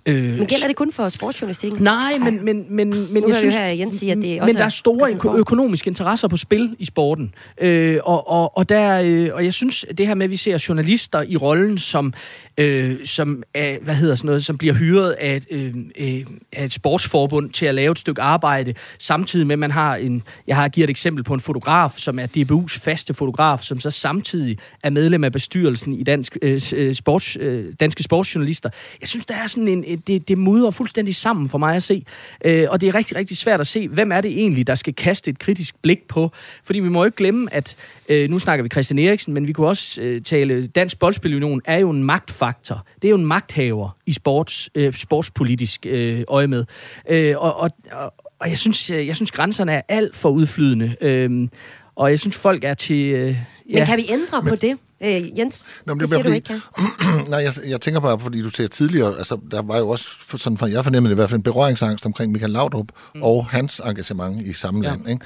Øh, 0.06 0.38
men 0.38 0.46
gælder 0.46 0.66
det 0.66 0.76
kun 0.76 0.92
for 0.92 1.08
sportsjournalistikken? 1.08 1.82
Nej, 1.82 2.18
men, 2.18 2.44
men, 2.44 2.66
men, 2.68 3.12
men 3.12 3.22
nu 3.22 3.28
jeg 3.28 3.36
synes... 3.36 3.54
her 3.54 3.66
Jens 3.66 3.94
sige, 3.94 4.12
at 4.12 4.18
det 4.18 4.40
også 4.40 4.46
Men 4.46 4.56
der 4.56 4.64
er 4.64 4.68
store 4.68 5.38
økonomiske 5.38 5.88
interesser 5.88 6.28
på 6.28 6.36
spil 6.36 6.76
i 6.78 6.84
sporten. 6.84 7.34
Øh, 7.60 8.00
og, 8.04 8.28
og, 8.28 8.56
og, 8.56 8.68
der, 8.68 9.00
øh, 9.04 9.30
og 9.34 9.44
jeg 9.44 9.52
synes, 9.52 9.84
det 9.98 10.06
her 10.06 10.14
med, 10.14 10.24
at 10.24 10.30
vi 10.30 10.36
ser 10.36 10.64
journalister 10.68 11.22
i 11.22 11.36
rollen 11.36 11.78
som 11.78 12.14
øh, 12.58 13.06
som, 13.06 13.42
er, 13.54 13.78
hvad 13.82 13.94
hedder 13.94 14.14
sådan 14.14 14.26
noget, 14.26 14.44
som 14.44 14.58
bliver 14.58 14.74
hyret 14.74 15.12
af 15.12 15.42
øh, 15.50 15.74
øh, 15.98 16.26
af 16.52 16.64
et 16.64 16.72
sportsforbund 16.72 17.50
til 17.50 17.66
at 17.66 17.74
lave 17.74 17.92
et 17.92 17.98
stykke 17.98 18.22
arbejde, 18.22 18.74
samtidig 18.98 19.46
med, 19.46 19.52
at 19.52 19.58
man 19.58 19.70
har 19.70 19.96
en, 19.96 20.22
jeg 20.46 20.56
har 20.56 20.68
givet 20.68 20.84
et 20.84 20.90
eksempel 20.90 21.24
på 21.24 21.34
en 21.34 21.40
fotograf, 21.40 21.92
som 21.96 22.18
er 22.18 22.26
DBU's 22.26 22.80
faste 22.80 23.14
fotograf, 23.14 23.60
som 23.60 23.80
så 23.80 23.90
samtidig 23.90 24.58
er 24.82 24.90
medlem 24.90 25.24
af 25.24 25.32
bestyrelsen 25.32 25.92
i 25.92 26.02
dansk, 26.02 26.36
øh, 26.42 26.60
øh, 26.74 26.94
sports, 26.94 27.36
øh, 27.40 27.72
Danske 27.80 28.02
Sportsjournalister. 28.02 28.70
Jeg 29.00 29.08
synes, 29.08 29.26
der 29.26 29.34
er 29.34 29.46
sådan 29.46 29.68
en, 29.68 29.98
det, 30.06 30.28
det 30.28 30.38
mudrer 30.38 30.70
fuldstændig 30.70 31.14
sammen 31.14 31.48
for 31.48 31.58
mig 31.58 31.76
at 31.76 31.82
se, 31.82 32.04
øh, 32.44 32.66
og 32.70 32.80
det 32.80 32.88
er 32.88 32.94
rigtig, 32.94 33.16
rigtig 33.16 33.36
svært 33.36 33.60
at 33.60 33.66
se, 33.66 33.88
hvem 33.88 34.12
er 34.12 34.20
det 34.20 34.30
egentlig, 34.30 34.66
der 34.66 34.74
skal 34.74 34.94
kaste 34.94 35.30
et 35.30 35.38
kritisk 35.38 35.74
blik 35.82 36.08
på, 36.08 36.30
fordi 36.64 36.80
vi 36.80 36.88
må 36.88 36.98
jo 36.98 37.04
ikke 37.04 37.16
glemme, 37.16 37.54
at 37.54 37.76
Øh, 38.08 38.30
nu 38.30 38.38
snakker 38.38 38.62
vi 38.62 38.68
Christian 38.68 38.98
Eriksen, 38.98 39.34
men 39.34 39.48
vi 39.48 39.52
kunne 39.52 39.66
også 39.66 40.02
øh, 40.02 40.22
tale, 40.22 40.66
Dansk 40.66 40.98
Boldspilunion 40.98 41.60
er 41.64 41.78
jo 41.78 41.90
en 41.90 42.04
magtfaktor. 42.04 42.86
Det 43.02 43.08
er 43.08 43.10
jo 43.10 43.16
en 43.16 43.26
magthaver 43.26 43.96
i 44.06 44.12
sports, 44.12 44.70
øh, 44.74 44.94
sportspolitisk 44.94 45.86
øh, 45.86 46.22
øje 46.28 46.46
med. 46.46 46.64
Øh, 47.10 47.34
og, 47.38 47.56
og, 47.56 47.70
og 48.38 48.48
jeg 48.48 48.58
synes, 48.58 48.90
øh, 48.90 49.06
jeg 49.06 49.16
synes, 49.16 49.30
grænserne 49.30 49.72
er 49.72 49.82
alt 49.88 50.16
for 50.16 50.30
udflydende. 50.30 50.96
Øh, 51.00 51.48
og 51.96 52.10
jeg 52.10 52.20
synes, 52.20 52.36
folk 52.36 52.64
er 52.64 52.74
til... 52.74 52.96
Øh, 52.96 53.36
ja. 53.70 53.78
Men 53.78 53.86
kan 53.86 53.98
vi 53.98 54.06
ændre 54.08 54.42
men, 54.42 54.48
på 54.48 54.56
det? 54.56 54.78
Øh, 55.02 55.38
Jens, 55.38 55.64
Nå, 55.86 55.94
men 55.94 56.00
det, 56.00 56.08
det 56.08 56.08
siger 56.08 56.22
fordi, 56.22 56.30
du 56.30 56.34
ikke, 56.34 56.60
kan. 57.08 57.26
Nej, 57.30 57.38
jeg, 57.38 57.52
jeg 57.66 57.80
tænker 57.80 58.00
bare, 58.00 58.20
fordi 58.20 58.42
du 58.42 58.50
ser 58.50 58.66
tidligere, 58.66 59.18
altså 59.18 59.38
der 59.50 59.62
var 59.62 59.78
jo 59.78 59.88
også, 59.88 60.08
sådan 60.36 60.58
for, 60.58 60.66
jeg 60.66 60.84
fornemmede 60.84 61.10
det 61.10 61.14
i 61.14 61.18
hvert 61.18 61.30
fald, 61.30 61.38
en 61.38 61.42
berøringsangst 61.42 62.06
omkring 62.06 62.32
Michael 62.32 62.52
Laudrup 62.52 62.86
mm. 63.14 63.22
og 63.22 63.46
hans 63.46 63.80
engagement 63.84 64.46
i 64.46 64.52
samme 64.52 64.84
ja. 64.84 64.90
land, 64.90 65.08
ikke? 65.08 65.24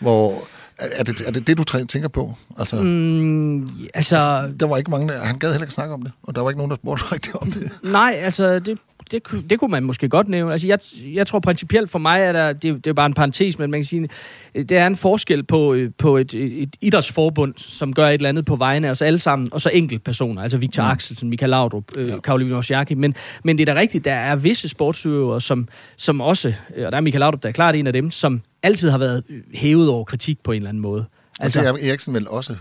hvor 0.00 0.48
er 0.80 1.04
det, 1.04 1.20
er 1.26 1.30
det 1.30 1.46
det, 1.46 1.58
du 1.58 1.64
tænker 1.64 2.08
på? 2.08 2.34
Altså, 2.58 2.76
mm, 2.76 3.62
altså, 3.94 4.16
altså, 4.16 4.52
der 4.60 4.66
var 4.66 4.76
ikke 4.76 4.90
mange, 4.90 5.08
der, 5.08 5.24
han 5.24 5.38
gad 5.38 5.52
heller 5.52 5.64
ikke 5.64 5.74
snakke 5.74 5.94
om 5.94 6.02
det, 6.02 6.12
og 6.22 6.34
der 6.34 6.40
var 6.40 6.50
ikke 6.50 6.58
nogen, 6.58 6.70
der 6.70 6.76
spurgte 6.76 7.04
rigtig 7.14 7.42
om 7.42 7.50
det. 7.50 7.70
Nej, 7.82 8.20
altså, 8.22 8.58
det, 8.58 8.78
det, 9.10 9.22
det 9.50 9.58
kunne 9.58 9.70
man 9.70 9.82
måske 9.82 10.08
godt 10.08 10.28
nævne. 10.28 10.52
Altså, 10.52 10.66
jeg, 10.66 10.78
jeg 11.04 11.26
tror 11.26 11.40
principielt 11.40 11.90
for 11.90 11.98
mig, 11.98 12.20
at 12.20 12.34
der, 12.34 12.52
det, 12.52 12.84
det 12.84 12.86
er 12.86 12.94
bare 12.94 13.06
en 13.06 13.14
parentes, 13.14 13.58
men 13.58 13.70
man 13.70 13.80
kan 13.80 13.84
sige, 13.84 14.08
det 14.54 14.72
er 14.72 14.86
en 14.86 14.96
forskel 14.96 15.42
på, 15.42 15.74
øh, 15.74 15.90
på 15.98 16.16
et, 16.16 16.34
et 16.34 16.76
idrætsforbund, 16.80 17.54
som 17.56 17.94
gør 17.94 18.08
et 18.08 18.14
eller 18.14 18.28
andet 18.28 18.44
på 18.44 18.56
vegne 18.56 18.86
af 18.86 18.90
os 18.90 19.02
alle 19.02 19.18
sammen, 19.18 19.48
og 19.52 19.60
så 19.60 19.98
personer, 20.04 20.42
altså 20.42 20.58
Victor 20.58 20.82
mm. 20.82 20.88
Axelsen, 20.88 21.30
Michael 21.30 21.50
Laudrup, 21.50 21.84
øh, 21.96 22.08
ja. 22.08 22.20
Karoline 22.20 22.56
Osjaki. 22.56 22.94
Men, 22.94 23.14
men 23.44 23.58
det 23.58 23.68
er 23.68 23.74
da 23.74 23.80
rigtigt, 23.80 24.04
der 24.04 24.12
er 24.12 24.36
visse 24.36 24.68
sportsudøvere, 24.68 25.40
som, 25.40 25.68
som 25.96 26.20
også, 26.20 26.54
øh, 26.76 26.86
og 26.86 26.92
der 26.92 26.98
er 26.98 27.02
Michael 27.02 27.20
Laudrup, 27.20 27.42
der 27.42 27.48
er 27.48 27.52
klart 27.52 27.74
en 27.74 27.86
af 27.86 27.92
dem, 27.92 28.10
som 28.10 28.40
altid 28.62 28.90
har 28.90 28.98
været 28.98 29.22
hævet 29.54 29.88
over 29.88 30.04
kritik 30.04 30.38
på 30.42 30.52
en 30.52 30.56
eller 30.56 30.68
anden 30.68 30.82
måde. 30.82 31.04
Altså, 31.40 31.58
og 31.58 31.64
det 31.64 31.84
er 31.84 31.88
Eriksen 31.90 32.14
vel 32.14 32.28
også 32.28 32.54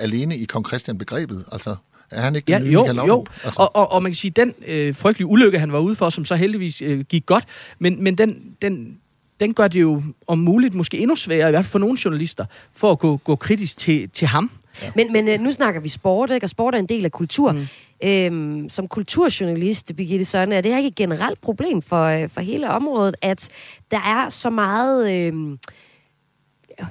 alene 0.00 0.36
i 0.36 0.44
kong 0.44 0.66
Christian 0.66 0.98
begrebet, 0.98 1.44
altså 1.52 1.76
er 2.10 2.20
han 2.20 2.36
ikke 2.36 2.52
ja, 2.52 2.58
jo, 2.58 2.86
jo. 3.06 3.24
Altså. 3.44 3.62
Og, 3.62 3.76
og, 3.76 3.92
og 3.92 4.02
man 4.02 4.12
kan 4.12 4.16
sige, 4.16 4.30
den 4.30 4.54
øh, 4.66 4.94
frygtelige 4.94 5.26
ulykke, 5.26 5.58
han 5.58 5.72
var 5.72 5.78
ude 5.78 5.94
for, 5.94 6.10
som 6.10 6.24
så 6.24 6.34
heldigvis 6.34 6.82
øh, 6.82 7.00
gik 7.00 7.26
godt, 7.26 7.44
men, 7.78 8.02
men 8.02 8.18
den, 8.18 8.56
den, 8.62 8.98
den 9.40 9.54
gør 9.54 9.68
det 9.68 9.80
jo 9.80 10.02
om 10.26 10.38
muligt 10.38 10.74
måske 10.74 10.98
endnu 10.98 11.16
sværere, 11.16 11.48
i 11.48 11.52
hvert 11.52 11.64
fald 11.64 11.70
for 11.70 11.78
nogle 11.78 11.98
journalister, 12.04 12.44
for 12.74 12.92
at 12.92 12.98
gå, 12.98 13.16
gå 13.16 13.36
kritisk 13.36 13.78
til, 13.78 14.10
til 14.10 14.26
ham. 14.26 14.50
Ja. 14.82 14.90
Men, 14.96 15.12
men 15.12 15.28
øh, 15.28 15.40
nu 15.40 15.50
snakker 15.50 15.80
vi 15.80 15.88
sport, 15.88 16.30
ikke? 16.30 16.46
og 16.46 16.50
sport 16.50 16.74
er 16.74 16.78
en 16.78 16.86
del 16.86 17.04
af 17.04 17.12
kultur. 17.12 17.52
Mm. 17.52 17.66
Øhm, 18.04 18.70
som 18.70 18.88
kulturjournalist, 18.88 19.92
Birgitte 19.96 20.24
Sønne, 20.24 20.54
er 20.54 20.60
det 20.60 20.70
her 20.70 20.78
ikke 20.78 20.88
et 20.88 20.94
generelt 20.94 21.40
problem 21.40 21.82
for, 21.82 22.04
øh, 22.04 22.28
for 22.28 22.40
hele 22.40 22.70
området, 22.70 23.14
at 23.22 23.48
der 23.90 24.00
er 24.00 24.28
så 24.28 24.50
meget 24.50 25.12
øh, 25.12 25.58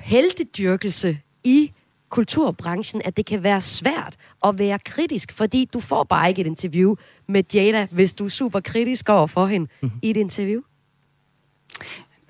heldedyrkelse 0.01 1.17
i 1.43 1.71
kulturbranchen, 2.09 3.01
at 3.05 3.17
det 3.17 3.25
kan 3.25 3.43
være 3.43 3.61
svært 3.61 4.15
at 4.45 4.59
være 4.59 4.79
kritisk, 4.79 5.31
fordi 5.31 5.69
du 5.73 5.79
får 5.79 6.03
bare 6.03 6.29
ikke 6.29 6.41
et 6.41 6.47
interview 6.47 6.95
med 7.27 7.43
Jada, 7.53 7.87
hvis 7.91 8.13
du 8.13 8.25
er 8.25 8.29
super 8.29 8.59
kritisk 8.59 9.09
over 9.09 9.27
for 9.27 9.45
hende 9.45 9.67
mm-hmm. 9.81 9.99
i 10.01 10.09
et 10.09 10.17
interview. 10.17 10.61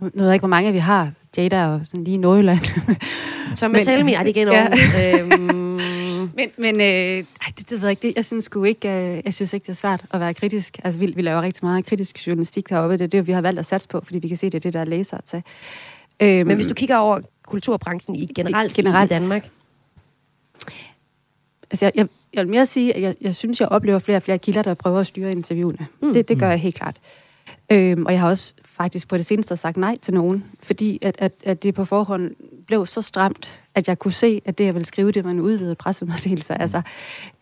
Nu 0.02 0.10
ved 0.14 0.26
jeg 0.26 0.34
ikke, 0.34 0.42
hvor 0.42 0.48
mange 0.48 0.72
vi 0.72 0.78
har. 0.78 1.12
Jada 1.38 1.66
og 1.68 1.82
sådan 1.86 2.04
lige 2.04 2.16
i 2.16 2.18
Nordjylland. 2.18 2.60
Så 3.56 3.68
med 3.68 3.84
Selmi 3.84 4.14
er 4.14 4.24
det 4.24 4.30
igen 4.30 4.48
ja. 4.48 4.68
øhm. 5.22 5.80
Men, 6.36 6.50
men 6.58 6.82
øh, 6.82 6.88
ej, 6.88 7.24
det, 7.58 7.70
det 7.70 7.72
ved 7.72 7.80
jeg 7.80 7.90
ikke. 7.90 8.08
Det, 8.08 8.14
jeg 8.16 8.26
synes 8.26 8.46
sgu 8.46 8.64
ikke, 8.64 8.90
øh, 8.90 9.22
jeg 9.26 9.34
synes 9.34 9.54
ikke, 9.54 9.64
det 9.64 9.70
er 9.70 9.76
svært 9.76 10.06
at 10.12 10.20
være 10.20 10.34
kritisk. 10.34 10.80
Altså, 10.84 11.00
vi, 11.00 11.06
vi 11.06 11.22
laver 11.22 11.42
rigtig 11.42 11.66
meget 11.66 11.86
kritisk 11.86 12.28
journalistik 12.28 12.70
heroppe. 12.70 12.94
Det 12.94 13.02
er 13.02 13.08
det, 13.08 13.28
vi 13.28 13.32
har 13.32 13.42
valgt 13.42 13.60
at 13.60 13.66
satse 13.66 13.88
på, 13.88 14.02
fordi 14.04 14.20
vi 14.20 14.28
kan 14.28 14.38
se, 14.38 14.46
det 14.46 14.56
er 14.56 14.60
det, 14.60 14.74
der 14.74 14.80
er 14.80 14.86
læser 14.86 15.18
til. 15.26 15.44
Øhm, 16.22 16.48
men 16.48 16.56
hvis 16.56 16.68
du 16.68 16.74
kigger 16.74 16.98
over 16.98 17.20
kulturbranchen 17.46 18.16
i 18.16 18.26
generelt, 18.36 18.74
generelt 18.74 19.12
i 19.12 19.14
Danmark, 19.14 19.50
Altså, 21.72 21.86
jeg, 21.86 21.92
jeg, 21.96 22.08
jeg 22.34 22.44
vil 22.46 22.52
mere 22.52 22.66
sige, 22.66 22.96
at 22.96 23.02
jeg, 23.02 23.16
jeg 23.22 23.36
synes, 23.36 23.60
jeg 23.60 23.68
oplever 23.68 24.00
flere 24.00 24.18
og 24.18 24.24
flere 24.24 24.40
kilder, 24.40 24.62
der 24.62 24.74
prøver 24.74 25.00
at 25.00 25.08
styre 25.08 25.32
interviewene. 25.32 25.88
Mm. 26.02 26.14
Det, 26.14 26.28
det 26.28 26.40
gør 26.40 26.50
jeg 26.50 26.60
helt 26.60 26.76
klart. 26.76 26.96
Øhm, 27.72 28.06
og 28.06 28.12
jeg 28.12 28.22
har 28.22 28.30
også 28.30 28.54
faktisk 28.66 29.08
på 29.08 29.18
det 29.18 29.26
seneste 29.26 29.58
sagt 29.58 29.78
nej 29.78 29.98
til 30.02 30.14
nogen, 30.14 30.44
fordi 30.64 31.00
at, 31.02 31.16
at, 31.20 31.34
at 31.44 31.64
det 31.64 31.74
på 31.74 31.86
forhånd 31.86 32.36
blev 32.68 32.86
så 32.86 33.02
stramt, 33.02 33.60
at 33.76 33.88
jeg 33.88 34.00
kunne 34.00 34.12
se, 34.12 34.42
at 34.46 34.58
det, 34.58 34.66
jeg 34.66 34.74
ville 34.74 34.86
skrive, 34.86 35.12
det 35.12 35.24
var 35.24 35.32
en 35.32 35.40
udvidet 35.40 35.78
pressemeddelelse. 35.78 36.54
Mm. 36.54 36.62
Altså, 36.62 36.82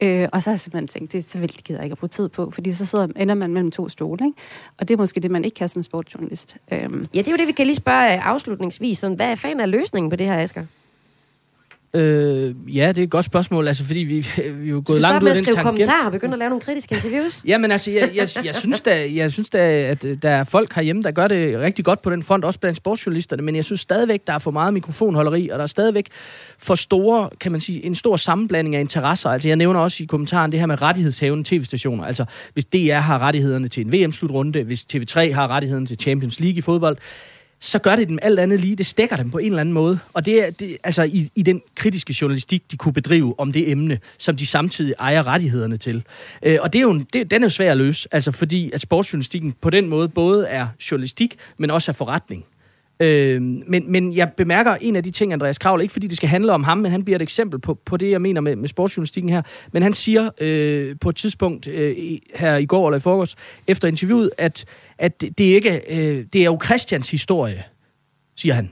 øh, 0.01 0.27
og 0.33 0.43
så 0.43 0.49
har 0.49 0.53
jeg 0.53 0.59
simpelthen 0.59 0.87
tænkt, 0.87 1.13
det 1.13 1.29
så 1.29 1.39
vil 1.39 1.49
gider 1.49 1.79
jeg 1.79 1.85
ikke 1.85 1.93
at 1.93 1.97
bruge 1.97 2.09
tid 2.09 2.29
på, 2.29 2.51
fordi 2.51 2.73
så 2.73 2.85
sidder, 2.85 3.07
ender 3.15 3.35
man 3.35 3.53
mellem 3.53 3.71
to 3.71 3.89
stole. 3.89 4.25
Ikke? 4.25 4.37
Og 4.77 4.87
det 4.87 4.93
er 4.93 4.97
måske 4.97 5.19
det, 5.19 5.31
man 5.31 5.45
ikke 5.45 5.55
kan 5.55 5.69
som 5.69 5.83
sportsjournalist. 5.83 6.57
Øhm. 6.71 7.07
Ja, 7.13 7.19
det 7.19 7.27
er 7.27 7.31
jo 7.31 7.37
det, 7.37 7.47
vi 7.47 7.51
kan 7.51 7.65
lige 7.65 7.75
spørge 7.75 8.21
afslutningsvis. 8.21 9.01
Hvad 9.01 9.31
er 9.31 9.35
fanden 9.35 9.59
af 9.59 9.71
løsningen 9.71 10.09
på 10.09 10.15
det 10.15 10.25
her, 10.25 10.39
Asger? 10.39 10.65
Øh, 11.93 12.55
ja, 12.77 12.87
det 12.87 12.97
er 12.97 13.03
et 13.03 13.09
godt 13.09 13.25
spørgsmål, 13.25 13.67
altså 13.67 13.83
fordi 13.83 13.99
vi, 13.99 14.15
vi 14.61 14.67
er 14.67 14.71
jo 14.71 14.83
gået 14.85 14.97
Du 14.97 15.01
langt 15.01 15.23
ud 15.23 15.29
med 15.29 15.31
af 15.31 15.31
at 15.31 15.37
den 15.37 15.45
skrive 15.45 15.55
tangent. 15.55 15.65
kommentarer 15.65 16.05
og 16.05 16.11
begynde 16.11 16.33
at 16.33 16.39
lave 16.39 16.49
nogle 16.49 16.61
kritiske 16.61 16.95
interviews? 16.95 17.41
Jamen 17.47 17.71
altså, 17.71 17.91
jeg, 17.91 18.11
jeg, 18.15 18.27
jeg, 18.45 18.55
synes 18.55 18.81
da, 18.81 19.13
jeg 19.13 19.31
synes 19.31 19.49
da, 19.49 19.57
at 19.69 20.05
øh, 20.05 20.17
der 20.21 20.29
er 20.29 20.43
folk 20.43 20.73
herhjemme, 20.73 21.01
der 21.01 21.11
gør 21.11 21.27
det 21.27 21.59
rigtig 21.59 21.85
godt 21.85 22.01
på 22.01 22.09
den 22.09 22.23
front, 22.23 22.45
også 22.45 22.59
blandt 22.59 22.77
sportsjournalisterne, 22.77 23.41
men 23.41 23.55
jeg 23.55 23.65
synes 23.65 23.81
stadigvæk, 23.81 24.27
der 24.27 24.33
er 24.33 24.39
for 24.39 24.51
meget 24.51 24.73
mikrofonholderi, 24.73 25.49
og 25.49 25.57
der 25.57 25.63
er 25.63 25.67
stadigvæk 25.67 26.07
for 26.57 26.75
store, 26.75 27.29
kan 27.39 27.51
man 27.51 27.61
sige, 27.61 27.85
en 27.85 27.95
stor 27.95 28.15
sammenblanding 28.17 28.75
af 28.75 28.79
interesser. 28.79 29.29
Altså, 29.29 29.47
jeg 29.47 29.55
nævner 29.55 29.79
også 29.79 30.03
i 30.03 30.05
kommentaren 30.05 30.51
det 30.51 30.59
her 30.59 30.67
med 30.67 30.81
rettighedshævende 30.81 31.43
tv-stationer. 31.49 32.03
Altså, 32.03 32.25
hvis 32.53 32.65
DR 32.65 32.93
har 32.93 33.19
rettighederne 33.19 33.67
til 33.67 33.85
en 33.85 33.91
VM-slutrunde, 33.91 34.63
hvis 34.63 34.85
TV3 34.93 35.33
har 35.33 35.47
rettighederne 35.47 35.85
til 35.85 35.97
Champions 35.99 36.39
League 36.39 36.57
i 36.57 36.61
fodbold, 36.61 36.97
så 37.59 37.79
gør 37.79 37.95
det 37.95 38.07
dem 38.07 38.19
alt 38.21 38.39
andet 38.39 38.61
lige. 38.61 38.75
Det 38.75 38.85
stikker 38.85 39.15
dem 39.15 39.31
på 39.31 39.37
en 39.37 39.45
eller 39.45 39.59
anden 39.59 39.73
måde. 39.73 39.99
Og 40.13 40.25
det 40.25 40.47
er 40.47 40.51
det, 40.51 40.77
altså 40.83 41.03
i, 41.03 41.29
i 41.35 41.41
den 41.41 41.61
kritiske 41.75 42.15
journalistik, 42.21 42.71
de 42.71 42.77
kunne 42.77 42.93
bedrive 42.93 43.39
om 43.39 43.51
det 43.51 43.71
emne, 43.71 43.99
som 44.17 44.35
de 44.35 44.45
samtidig 44.45 44.93
ejer 44.99 45.27
rettighederne 45.27 45.77
til. 45.77 46.03
Øh, 46.43 46.57
og 46.61 46.73
det 46.73 46.79
er 46.79 46.83
jo, 46.83 46.91
en, 46.91 47.07
det, 47.13 47.31
den 47.31 47.43
er 47.43 47.45
jo 47.45 47.49
svær 47.49 47.71
at 47.71 47.77
løse, 47.77 48.09
altså 48.11 48.31
fordi 48.31 48.71
at 48.71 48.81
sportsjournalistikken 48.81 49.55
på 49.61 49.69
den 49.69 49.87
måde 49.87 50.09
både 50.09 50.47
er 50.47 50.67
journalistik, 50.91 51.37
men 51.57 51.71
også 51.71 51.91
er 51.91 51.93
forretning. 51.93 52.45
Øh, 52.99 53.41
men, 53.41 53.91
men 53.91 54.13
jeg 54.13 54.31
bemærker 54.37 54.75
en 54.75 54.95
af 54.95 55.03
de 55.03 55.11
ting, 55.11 55.33
Andreas 55.33 55.57
Kravl, 55.57 55.81
ikke 55.81 55.91
fordi 55.91 56.07
det 56.07 56.17
skal 56.17 56.29
handle 56.29 56.53
om 56.53 56.63
ham, 56.63 56.77
men 56.77 56.91
han 56.91 57.03
bliver 57.03 57.15
et 57.15 57.21
eksempel 57.21 57.59
på, 57.59 57.73
på 57.73 57.97
det, 57.97 58.11
jeg 58.11 58.21
mener 58.21 58.41
med, 58.41 58.55
med 58.55 58.69
sportsjournalistikken 58.69 59.29
her. 59.29 59.41
Men 59.71 59.83
han 59.83 59.93
siger 59.93 60.29
øh, 60.41 60.95
på 61.01 61.09
et 61.09 61.15
tidspunkt 61.15 61.67
øh, 61.67 62.17
her 62.35 62.55
i 62.55 62.65
går 62.65 62.87
eller 62.87 62.97
i 62.97 63.01
forgårs, 63.01 63.35
efter 63.67 63.87
interviewet, 63.87 64.31
at, 64.37 64.65
at 64.97 65.21
det, 65.21 65.39
ikke, 65.39 65.81
øh, 65.89 66.25
det 66.33 66.41
er 66.41 66.45
jo 66.45 66.59
Christians 66.63 67.11
historie, 67.11 67.63
siger 68.35 68.53
han 68.53 68.69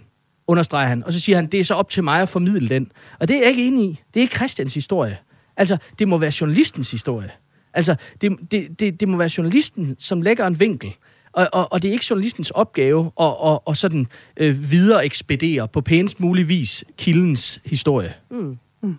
understreger 0.47 0.87
han. 0.87 1.03
Og 1.03 1.13
så 1.13 1.19
siger 1.19 1.35
han, 1.35 1.45
det 1.45 1.59
er 1.59 1.63
så 1.63 1.73
op 1.73 1.89
til 1.89 2.03
mig 2.03 2.21
at 2.21 2.29
formidle 2.29 2.69
den. 2.69 2.91
Og 3.19 3.27
det 3.27 3.35
er 3.35 3.39
jeg 3.39 3.49
ikke 3.49 3.67
enig 3.67 3.85
i. 3.85 3.99
Det 4.13 4.19
er 4.19 4.21
ikke 4.21 4.35
Christians 4.35 4.73
historie. 4.73 5.17
Altså, 5.57 5.77
det 5.99 6.07
må 6.07 6.17
være 6.17 6.31
journalistens 6.41 6.91
historie. 6.91 7.31
Altså, 7.73 7.95
det, 8.21 8.37
det, 8.51 8.79
det, 8.79 8.99
det 8.99 9.07
må 9.07 9.17
være 9.17 9.29
journalisten, 9.37 9.95
som 9.99 10.21
lægger 10.21 10.47
en 10.47 10.59
vinkel. 10.59 10.95
Og, 11.35 11.49
og, 11.51 11.71
og 11.71 11.81
det 11.81 11.89
er 11.89 11.91
ikke 11.93 12.05
journalistens 12.09 12.51
opgave 12.51 13.11
at, 13.19 13.33
at, 13.45 13.59
at 13.67 13.77
sådan 13.77 14.07
øh, 14.37 14.71
videre 14.71 15.05
ekspedere 15.05 15.67
på 15.67 15.81
pænest 15.81 16.19
mulig 16.19 16.47
vis 16.47 16.83
kildens 16.97 17.59
historie. 17.65 18.13
Mm. 18.29 18.57
Mm. 18.81 18.95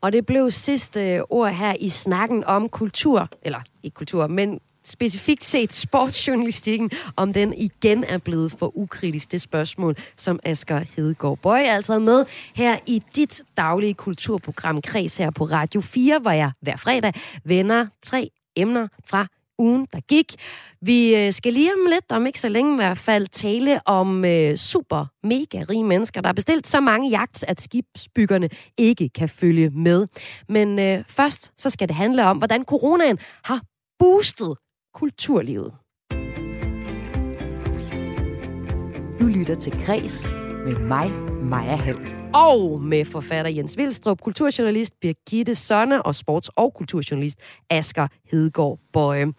Og 0.00 0.12
det 0.12 0.26
blev 0.26 0.50
sidste 0.50 1.00
øh, 1.00 1.22
ord 1.30 1.52
her 1.52 1.74
i 1.80 1.88
snakken 1.88 2.44
om 2.44 2.68
kultur, 2.68 3.28
eller 3.42 3.58
ikke 3.82 3.94
kultur, 3.94 4.26
men 4.26 4.60
specifikt 4.84 5.44
set 5.44 5.72
sportsjournalistikken, 5.72 6.90
om 7.16 7.32
den 7.32 7.54
igen 7.54 8.04
er 8.04 8.18
blevet 8.18 8.52
for 8.52 8.76
ukritisk. 8.76 9.32
Det 9.32 9.40
spørgsmål, 9.40 9.96
som 10.16 10.40
Asger 10.42 10.84
Hedegaard 10.96 11.38
Bøj 11.38 11.60
altså 11.60 11.98
med 11.98 12.24
her 12.54 12.78
i 12.86 13.02
dit 13.16 13.42
daglige 13.56 13.94
kulturprogram 13.94 14.82
Kreds 14.82 15.16
her 15.16 15.30
på 15.30 15.44
Radio 15.44 15.80
4, 15.80 16.18
hvor 16.18 16.30
jeg 16.30 16.50
hver 16.60 16.76
fredag 16.76 17.12
vender 17.44 17.86
tre 18.02 18.30
emner 18.56 18.88
fra 19.04 19.26
ugen, 19.58 19.86
der 19.92 20.00
gik. 20.00 20.34
Vi 20.80 21.16
øh, 21.16 21.32
skal 21.32 21.52
lige 21.52 21.72
om 21.72 21.90
lidt, 21.90 22.12
om 22.12 22.26
ikke 22.26 22.40
så 22.40 22.48
længe 22.48 22.72
i 22.72 22.76
hvert 22.76 22.98
fald, 22.98 23.26
tale 23.26 23.80
om 23.86 24.24
øh, 24.24 24.56
super 24.56 25.06
mega 25.22 25.64
rige 25.70 25.84
mennesker, 25.84 26.20
der 26.20 26.28
har 26.28 26.34
bestilt 26.34 26.66
så 26.66 26.80
mange 26.80 27.10
jagt, 27.10 27.44
at 27.48 27.60
skibsbyggerne 27.60 28.48
ikke 28.78 29.08
kan 29.08 29.28
følge 29.28 29.70
med. 29.70 30.06
Men 30.48 30.78
øh, 30.78 31.04
først 31.08 31.52
så 31.58 31.70
skal 31.70 31.88
det 31.88 31.96
handle 31.96 32.24
om, 32.26 32.38
hvordan 32.38 32.64
coronaen 32.64 33.18
har 33.44 33.62
boostet 33.98 34.56
kulturlivet. 34.94 35.72
Du 39.20 39.26
lytter 39.26 39.56
til 39.60 39.72
Græs 39.86 40.28
med 40.64 40.76
mig, 40.76 41.10
Maja 41.42 41.76
Helm. 41.76 42.13
Og 42.34 42.80
med 42.82 43.04
forfatter 43.04 43.50
Jens 43.50 43.76
Vilstrup, 43.76 44.20
kulturjournalist 44.20 45.00
Birgitte 45.00 45.54
Sonne 45.54 46.02
og 46.02 46.14
sports- 46.16 46.48
og 46.56 46.74
kulturjournalist 46.74 47.38
Asger 47.70 48.06
Hedegaard 48.30 48.78
Bøje. 48.92 49.32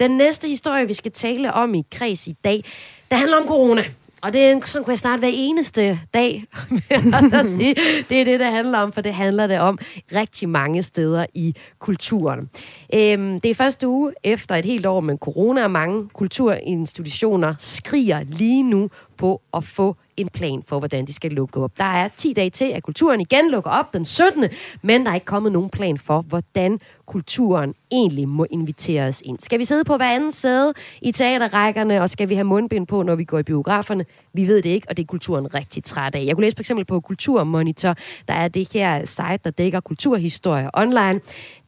Den 0.00 0.10
næste 0.10 0.48
historie, 0.48 0.86
vi 0.86 0.92
skal 0.92 1.12
tale 1.12 1.52
om 1.52 1.74
i 1.74 1.84
Kreds 1.90 2.26
i 2.26 2.32
dag, 2.44 2.64
det 3.10 3.18
handler 3.18 3.36
om 3.36 3.46
corona. 3.46 3.84
Og 4.22 4.32
det 4.32 4.40
er 4.40 4.60
sådan 4.64 4.84
kunne 4.84 4.92
jeg 4.92 4.98
starte 4.98 5.18
hver 5.18 5.30
eneste 5.32 6.00
dag 6.14 6.44
med 7.20 7.32
at 7.32 7.46
sige. 7.46 7.74
Det 8.08 8.20
er 8.20 8.24
det, 8.24 8.40
det 8.40 8.46
handler 8.46 8.78
om, 8.78 8.92
for 8.92 9.00
det 9.00 9.14
handler 9.14 9.46
det 9.46 9.60
om 9.60 9.78
rigtig 10.14 10.48
mange 10.48 10.82
steder 10.82 11.26
i 11.34 11.54
kulturen. 11.78 12.50
Øhm, 12.94 13.40
det 13.40 13.50
er 13.50 13.54
første 13.54 13.88
uge 13.88 14.12
efter 14.24 14.54
et 14.54 14.64
helt 14.64 14.86
år 14.86 15.00
med 15.00 15.18
corona, 15.18 15.64
og 15.64 15.70
mange 15.70 16.08
kulturinstitutioner 16.08 17.54
skriger 17.58 18.24
lige 18.28 18.62
nu 18.62 18.90
på 19.18 19.42
at 19.54 19.64
få 19.64 19.96
en 20.20 20.28
plan 20.28 20.62
for, 20.66 20.78
hvordan 20.78 21.06
de 21.06 21.12
skal 21.12 21.30
lukke 21.30 21.60
op. 21.60 21.78
Der 21.78 21.84
er 21.84 22.08
10 22.16 22.32
dage 22.32 22.50
til, 22.50 22.64
at 22.64 22.82
kulturen 22.82 23.20
igen 23.20 23.50
lukker 23.50 23.70
op 23.70 23.92
den 23.92 24.04
17. 24.04 24.44
Men 24.82 25.04
der 25.04 25.10
er 25.10 25.14
ikke 25.14 25.26
kommet 25.26 25.52
nogen 25.52 25.70
plan 25.70 25.98
for, 25.98 26.20
hvordan 26.20 26.80
kulturen 27.06 27.74
egentlig 27.90 28.28
må 28.28 28.46
inviteres 28.50 29.22
ind. 29.24 29.38
Skal 29.40 29.58
vi 29.58 29.64
sidde 29.64 29.84
på 29.84 29.96
hver 29.96 30.10
anden 30.10 30.32
sæde 30.32 30.72
i 31.02 31.12
teaterrækkerne, 31.12 32.02
og 32.02 32.10
skal 32.10 32.28
vi 32.28 32.34
have 32.34 32.44
mundbind 32.44 32.86
på, 32.86 33.02
når 33.02 33.14
vi 33.14 33.24
går 33.24 33.38
i 33.38 33.42
biograferne? 33.42 34.04
Vi 34.32 34.48
ved 34.48 34.62
det 34.62 34.70
ikke, 34.70 34.86
og 34.90 34.96
det 34.96 35.02
er 35.02 35.06
kulturen 35.06 35.54
rigtig 35.54 35.84
træt 35.84 36.14
af. 36.14 36.24
Jeg 36.24 36.36
kunne 36.36 36.44
læse 36.44 36.56
for 36.56 36.62
eksempel 36.62 36.84
på 36.84 37.00
Kulturmonitor, 37.00 37.94
der 38.28 38.34
er 38.34 38.48
det 38.48 38.72
her 38.72 39.04
site, 39.04 39.38
der 39.44 39.50
dækker 39.50 39.80
kulturhistorie 39.80 40.70
online. 40.74 41.20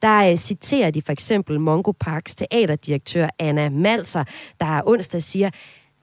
Der 0.03 0.31
øh, 0.31 0.37
citerer 0.37 0.91
de 0.91 1.03
for 1.03 1.13
eksempel 1.13 1.61
Mongo 1.61 1.93
Parks 2.01 2.35
teaterdirektør 2.35 3.29
Anna 3.39 3.69
Malser, 3.69 4.25
der 4.61 4.81
onsdag 4.87 5.23
siger, 5.23 5.51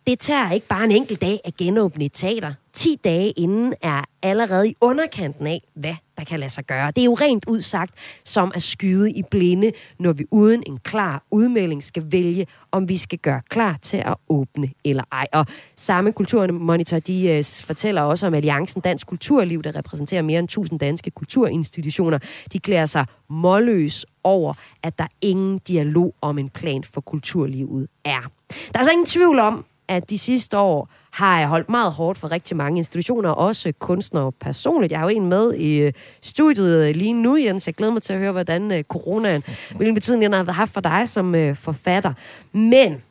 det 0.07 0.19
tager 0.19 0.51
ikke 0.51 0.67
bare 0.67 0.83
en 0.83 0.91
enkelt 0.91 1.21
dag 1.21 1.39
at 1.45 1.55
genåbne 1.55 2.05
et 2.05 2.13
teater. 2.13 2.53
10 2.73 2.99
dage 3.03 3.31
inden 3.31 3.73
er 3.81 4.03
allerede 4.23 4.69
i 4.69 4.75
underkanten 4.81 5.47
af, 5.47 5.61
hvad 5.73 5.95
der 6.17 6.23
kan 6.23 6.39
lade 6.39 6.49
sig 6.49 6.65
gøre. 6.65 6.91
Det 6.91 7.01
er 7.01 7.05
jo 7.05 7.13
rent 7.13 7.45
udsagt 7.47 7.93
som 8.23 8.51
at 8.55 8.63
skyde 8.63 9.11
i 9.11 9.23
blinde, 9.31 9.71
når 9.99 10.13
vi 10.13 10.25
uden 10.31 10.63
en 10.67 10.77
klar 10.77 11.23
udmelding 11.31 11.83
skal 11.83 12.03
vælge, 12.11 12.47
om 12.71 12.89
vi 12.89 12.97
skal 12.97 13.19
gøre 13.19 13.41
klar 13.49 13.77
til 13.81 13.97
at 13.97 14.15
åbne 14.29 14.69
eller 14.85 15.03
ej. 15.11 15.27
Og 15.33 15.45
samme 15.75 16.11
Kulturmonitor, 16.11 16.99
de 16.99 17.37
uh, 17.39 17.65
fortæller 17.65 18.01
også 18.01 18.27
om 18.27 18.33
Alliancen 18.33 18.81
Dansk 18.81 19.07
Kulturliv, 19.07 19.63
der 19.63 19.75
repræsenterer 19.75 20.21
mere 20.21 20.39
end 20.39 20.45
1000 20.45 20.79
danske 20.79 21.11
kulturinstitutioner. 21.11 22.19
De 22.53 22.59
klæder 22.59 22.85
sig 22.85 23.05
målløs 23.29 24.05
over, 24.23 24.53
at 24.83 24.99
der 24.99 25.07
ingen 25.21 25.59
dialog 25.67 26.15
om 26.21 26.37
en 26.37 26.49
plan 26.49 26.83
for 26.83 27.01
kulturlivet 27.01 27.87
er. 28.05 28.31
Der 28.49 28.55
er 28.73 28.77
altså 28.77 28.91
ingen 28.91 29.05
tvivl 29.05 29.39
om, 29.39 29.65
at 29.87 30.09
de 30.09 30.17
sidste 30.17 30.57
år 30.57 30.89
har 31.11 31.39
jeg 31.39 31.47
holdt 31.47 31.69
meget 31.69 31.91
hårdt 31.91 32.17
for 32.17 32.31
rigtig 32.31 32.57
mange 32.57 32.77
institutioner, 32.77 33.29
også 33.29 33.73
kunstnere 33.79 34.31
personligt. 34.31 34.91
Jeg 34.91 34.99
har 34.99 35.09
jo 35.09 35.15
en 35.15 35.25
med 35.25 35.53
i 35.53 35.77
øh, 35.77 35.93
studiet 36.21 36.87
øh, 36.87 36.95
lige 36.95 37.13
nu, 37.13 37.37
Jens. 37.37 37.67
Jeg 37.67 37.75
glæder 37.75 37.93
mig 37.93 38.01
til 38.01 38.13
at 38.13 38.19
høre, 38.19 38.31
hvordan 38.31 38.71
øh, 38.71 38.83
coronaen, 38.83 39.43
hvilken 39.75 39.93
betydning 39.93 40.33
den 40.33 40.45
har 40.45 40.53
haft 40.53 40.73
for 40.73 40.81
dig 40.81 41.09
som 41.09 41.55
forfatter. 41.55 42.13
Men 42.51 43.01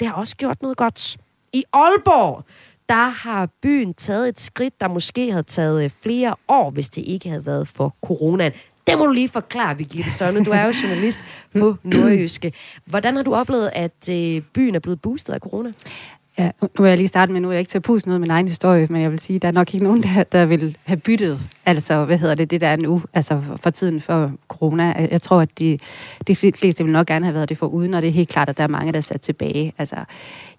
det 0.00 0.08
har 0.08 0.14
også 0.14 0.36
gjort 0.36 0.62
noget 0.62 0.76
godt. 0.76 1.16
I 1.52 1.64
Aalborg, 1.72 2.44
der 2.88 3.08
har 3.08 3.48
byen 3.62 3.94
taget 3.94 4.28
et 4.28 4.40
skridt, 4.40 4.80
der 4.80 4.88
måske 4.88 5.30
havde 5.30 5.42
taget 5.42 5.92
flere 6.02 6.34
år, 6.48 6.70
hvis 6.70 6.90
det 6.90 7.02
ikke 7.06 7.28
havde 7.28 7.46
været 7.46 7.68
for 7.68 7.96
coronaen. 8.02 8.52
Det 8.86 8.98
må 8.98 9.06
du 9.06 9.12
lige 9.12 9.28
forklare, 9.28 9.76
Birgitte 9.76 10.10
Stønne. 10.10 10.44
Du 10.44 10.50
er 10.50 10.64
jo 10.64 10.72
journalist 10.82 11.20
på 11.58 11.76
Nordjyske. 11.82 12.52
Hvordan 12.84 13.16
har 13.16 13.22
du 13.22 13.34
oplevet, 13.34 13.70
at 13.72 14.08
øh, 14.10 14.42
byen 14.54 14.74
er 14.74 14.78
blevet 14.78 15.00
boostet 15.00 15.32
af 15.32 15.40
corona? 15.40 15.72
Ja, 16.38 16.50
nu 16.60 16.68
vil 16.82 16.88
jeg 16.88 16.96
lige 16.96 17.08
starte 17.08 17.32
med, 17.32 17.40
nu 17.40 17.48
er 17.48 17.52
jeg 17.52 17.60
ikke 17.60 17.70
til 17.70 17.78
at 17.78 17.82
puste 17.82 18.08
noget 18.08 18.20
med 18.20 18.26
min 18.26 18.30
egen 18.30 18.48
historie, 18.48 18.86
men 18.90 19.02
jeg 19.02 19.10
vil 19.10 19.18
sige, 19.18 19.36
at 19.36 19.42
der 19.42 19.48
er 19.48 19.52
nok 19.52 19.74
ikke 19.74 19.84
nogen, 19.84 20.02
der, 20.02 20.24
der 20.24 20.46
vil 20.46 20.76
have 20.84 20.96
byttet, 20.96 21.40
altså, 21.66 22.04
hvad 22.04 22.18
hedder 22.18 22.34
det, 22.34 22.50
det 22.50 22.60
der 22.60 22.68
er 22.68 22.76
nu, 22.76 23.02
altså 23.14 23.42
for 23.56 23.70
tiden 23.70 24.00
for 24.00 24.32
corona. 24.48 25.08
Jeg 25.10 25.22
tror, 25.22 25.40
at 25.40 25.58
de, 25.58 25.78
de 26.26 26.36
fleste 26.36 26.84
vil 26.84 26.92
nok 26.92 27.06
gerne 27.06 27.24
have 27.24 27.34
været 27.34 27.48
det 27.48 27.58
for 27.58 27.66
uden, 27.66 27.94
og 27.94 28.02
det 28.02 28.08
er 28.08 28.12
helt 28.12 28.28
klart, 28.28 28.48
at 28.48 28.56
der 28.56 28.62
er 28.62 28.68
mange, 28.68 28.92
der 28.92 28.98
er 28.98 29.02
sat 29.02 29.20
tilbage. 29.20 29.72
Altså, 29.78 29.96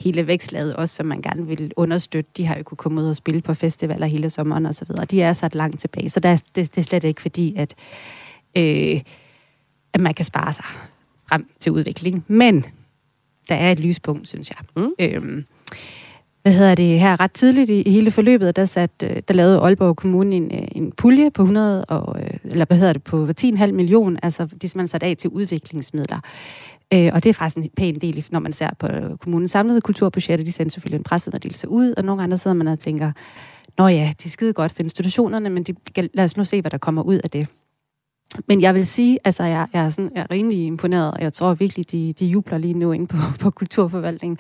hele 0.02 0.28
vækstlaget 0.28 0.76
også, 0.76 0.96
som 0.96 1.06
man 1.06 1.22
gerne 1.22 1.48
vil 1.48 1.72
understøtte, 1.76 2.32
de 2.38 2.46
har 2.46 2.58
jo 2.58 2.64
kunne 2.64 2.78
komme 2.78 3.02
ud 3.02 3.10
og 3.10 3.16
spille 3.16 3.42
på 3.42 3.54
festivaler 3.54 4.08
hele 4.08 4.30
sommeren 4.30 4.66
og 4.66 4.76
så 4.76 4.86
videre. 4.86 5.06
De 5.06 5.22
er 5.22 5.34
sat 5.34 5.56
langt 5.56 5.80
tilbage, 5.80 6.10
så 6.10 6.20
der 6.20 6.30
er, 6.30 6.38
det, 6.56 6.76
det 6.76 6.78
er 6.78 6.82
slet 6.82 7.04
ikke 7.04 7.22
fordi, 7.22 7.56
at, 7.58 7.76
øh, 8.58 9.02
at 9.94 10.02
man 10.02 10.14
kan 10.14 10.26
spare 10.26 10.54
sig 10.54 10.66
frem 11.30 11.48
til 11.60 11.72
udvikling. 11.72 12.26
Men 12.28 12.66
der 13.50 13.56
er 13.56 13.72
et 13.72 13.80
lyspunkt, 13.80 14.28
synes 14.28 14.50
jeg. 14.50 14.58
Mm. 14.84 14.94
Øhm, 15.00 15.46
hvad 16.44 16.54
hedder 16.54 16.76
det, 16.76 17.00
her 17.00 17.20
ret 17.20 17.32
tidligt 17.32 17.70
i, 17.70 17.82
i 17.82 17.92
hele 17.92 18.12
forløbet, 18.12 18.56
der, 18.56 18.66
sat, 18.66 18.92
øh, 19.04 19.22
der 19.28 19.34
lavede 19.34 19.60
Aalborg 19.60 19.96
Kommune 19.96 20.36
en, 20.36 20.52
øh, 20.54 20.68
en 20.72 20.92
pulje 20.92 21.32
på 21.32 21.42
100, 21.42 21.86
og, 21.86 22.22
øh, 22.22 22.30
eller 22.44 22.66
hvad 22.66 22.78
hedder 22.78 22.94
det, 22.94 23.04
på 23.04 23.28
10,5 23.38 23.72
million, 23.72 24.20
altså 24.24 24.46
de 24.46 24.70
man 24.76 24.88
sat 24.88 25.04
af 25.04 25.16
til 25.18 25.30
udviklingsmidler. 25.30 26.20
Øh, 26.94 27.10
og 27.14 27.24
det 27.24 27.30
er 27.30 27.34
faktisk 27.34 27.58
en 27.58 27.70
pæn 27.78 28.00
del, 28.00 28.26
når 28.32 28.40
man 28.40 28.54
ser 28.54 28.70
på 28.80 28.88
kommunens 29.20 29.52
samlede 29.52 29.82
kulturbudget, 29.82 30.46
De 30.46 30.52
sender 30.52 30.72
selvfølgelig 30.72 30.98
en 30.98 31.04
pressemeddelelse 31.04 31.70
ud, 31.70 31.94
og 31.98 32.04
nogle 32.04 32.24
andre 32.24 32.38
sidder 32.38 32.56
man 32.56 32.68
og 32.68 32.80
tænker, 32.80 33.12
nå 33.78 33.88
ja, 33.88 34.14
de 34.24 34.26
er 34.26 34.30
skide 34.30 34.54
godt 34.54 34.72
for 34.72 34.84
institutionerne, 34.84 35.50
men 35.50 35.64
de, 35.64 35.74
lad 36.14 36.26
os 36.26 36.38
nu 36.38 36.44
se, 36.44 36.62
hvad 36.62 36.72
der 36.72 36.78
kommer 36.78 37.02
ud 37.02 37.20
af 37.24 37.30
det. 37.30 37.48
Men 38.48 38.62
jeg 38.62 38.76
vil 38.76 38.88
sige, 38.88 39.20
altså 39.24 39.44
jeg, 39.44 39.68
jeg, 39.74 39.86
er, 39.86 39.90
sådan, 39.90 40.12
jeg 40.16 40.22
er 40.22 40.32
rimelig 40.32 40.66
imponeret, 40.66 41.12
og 41.12 41.22
jeg 41.22 41.34
tror 41.34 41.54
virkelig, 41.54 41.92
de, 41.92 42.14
de 42.14 42.26
jubler 42.26 42.58
lige 42.58 42.74
nu 42.74 42.92
inde 42.92 43.08
på, 43.08 43.18
på 43.42 43.50
kulturforvaltningen, 43.50 44.38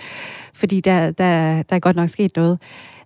fordi 0.54 0.80
der, 0.80 1.12
der, 1.12 1.64
der 1.64 1.76
er 1.76 1.80
godt 1.80 1.96
nok 1.96 2.10
sket 2.10 2.36
noget. 2.36 2.60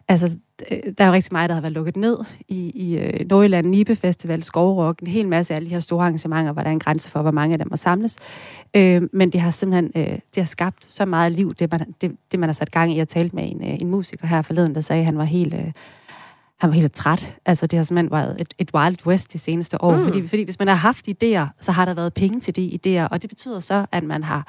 Altså, 0.08 0.38
der 0.70 1.04
er 1.04 1.08
jo 1.08 1.14
rigtig 1.14 1.34
meget, 1.34 1.50
der 1.50 1.54
har 1.54 1.62
været 1.62 1.74
lukket 1.74 1.98
ned 1.98 2.18
i, 2.48 2.72
i 2.76 2.98
øh, 2.98 3.26
Nordjylland, 3.30 3.68
Nibe 3.68 3.96
Festival, 3.96 4.44
Skovrock, 4.44 5.00
en 5.00 5.08
hel 5.08 5.28
masse 5.28 5.54
af 5.54 5.56
alle 5.56 5.70
de 5.70 5.74
her 5.74 5.80
store 5.80 6.02
arrangementer, 6.02 6.52
hvor 6.52 6.62
der 6.62 6.70
er 6.70 6.74
en 6.74 6.80
grænse 6.80 7.12
for, 7.12 7.22
hvor 7.22 7.32
mange 7.32 7.54
af 7.54 7.60
dem 7.60 7.68
må 7.72 7.78
samles. 7.78 8.18
Øh, 8.76 9.02
men 9.14 9.30
det 9.30 9.42
har 9.42 9.52
simpelthen 9.52 9.92
øh, 9.96 10.12
det 10.12 10.38
har 10.38 10.46
skabt 10.46 10.86
så 10.88 11.06
meget 11.06 11.32
liv, 11.32 11.54
det 11.54 11.72
man, 11.72 11.94
det, 12.02 12.12
det 12.32 12.40
man 12.40 12.50
har 12.50 12.54
sat 12.54 12.72
gang 12.72 12.94
i. 12.94 13.00
at 13.00 13.08
tale 13.08 13.30
med 13.34 13.52
en, 13.52 13.64
øh, 13.64 13.82
en 13.82 13.90
musiker 13.90 14.28
her 14.28 14.42
forleden, 14.42 14.76
der 14.76 14.82
sagde, 14.82 15.00
at 15.00 15.06
han 15.06 15.18
var 15.18 15.24
helt... 15.24 15.54
Øh, 15.54 15.72
han 16.60 16.70
var 16.70 16.76
helt 16.76 16.94
træt. 16.94 17.34
Altså, 17.46 17.68
det 17.68 17.78
har 17.78 17.84
simpelthen 17.84 18.12
været 18.12 18.42
et, 18.42 18.54
et 18.58 18.70
wild 18.74 19.06
west 19.06 19.34
de 19.34 19.38
seneste 19.38 19.82
år. 19.82 19.98
Mm. 19.98 20.04
Fordi, 20.04 20.28
fordi 20.28 20.44
hvis 20.44 20.60
man 20.60 20.68
har 20.68 20.76
haft 20.76 21.08
idéer, 21.08 21.46
så 21.62 21.72
har 21.72 21.86
der 21.86 21.94
været 21.94 22.14
penge 22.14 22.40
til 22.40 22.56
de 22.56 22.80
idéer, 22.80 23.08
og 23.08 23.22
det 23.22 23.30
betyder 23.30 23.60
så, 23.60 23.86
at 23.92 24.04
man 24.04 24.24
har 24.24 24.48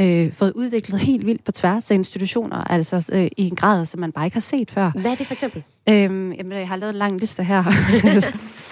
øh, 0.00 0.32
fået 0.32 0.52
udviklet 0.52 1.00
helt 1.00 1.26
vildt 1.26 1.44
på 1.44 1.52
tværs 1.52 1.90
af 1.90 1.94
institutioner, 1.94 2.56
altså 2.56 3.10
øh, 3.12 3.28
i 3.36 3.48
en 3.48 3.56
grad, 3.56 3.86
som 3.86 4.00
man 4.00 4.12
bare 4.12 4.24
ikke 4.24 4.34
har 4.34 4.40
set 4.40 4.70
før. 4.70 4.90
Hvad 4.90 5.10
er 5.10 5.14
det 5.14 5.26
for 5.26 5.34
eksempel? 5.34 5.62
Øhm, 5.88 6.32
jamen, 6.32 6.58
jeg 6.58 6.68
har 6.68 6.76
lavet 6.76 6.92
en 6.92 6.98
lang 6.98 7.20
liste 7.20 7.44
her. 7.44 7.64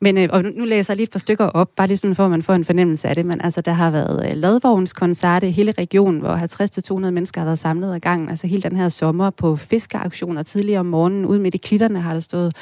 Men 0.00 0.18
øh, 0.18 0.28
og 0.32 0.44
nu 0.44 0.64
læser 0.64 0.92
jeg 0.92 0.96
lige 0.96 1.04
et 1.04 1.10
par 1.10 1.18
stykker 1.18 1.46
op, 1.46 1.70
bare 1.76 1.86
lige 1.86 1.96
sådan 1.96 2.14
for, 2.16 2.24
at 2.24 2.30
man 2.30 2.42
får 2.42 2.54
en 2.54 2.64
fornemmelse 2.64 3.08
af 3.08 3.14
det. 3.14 3.26
Men 3.26 3.40
altså, 3.40 3.60
der 3.60 3.72
har 3.72 3.90
været 3.90 4.26
øh, 4.26 4.36
ladvognskoncert 4.36 5.42
i 5.42 5.50
hele 5.50 5.72
regionen, 5.72 6.20
hvor 6.20 7.04
50-200 7.06 7.10
mennesker 7.10 7.40
har 7.40 7.46
været 7.46 7.58
samlet 7.58 7.94
ad 7.94 7.98
gangen. 7.98 8.28
Altså 8.28 8.46
hele 8.46 8.62
den 8.62 8.76
her 8.76 8.88
sommer 8.88 9.30
på 9.30 9.56
fiskeaktioner 9.56 10.42
tidligere 10.42 10.80
om 10.80 10.86
morgenen. 10.86 11.26
Ude 11.26 11.40
midt 11.40 11.54
i 11.54 11.58
klitterne 11.58 12.00
har 12.00 12.12
der 12.12 12.20
stået 12.20 12.56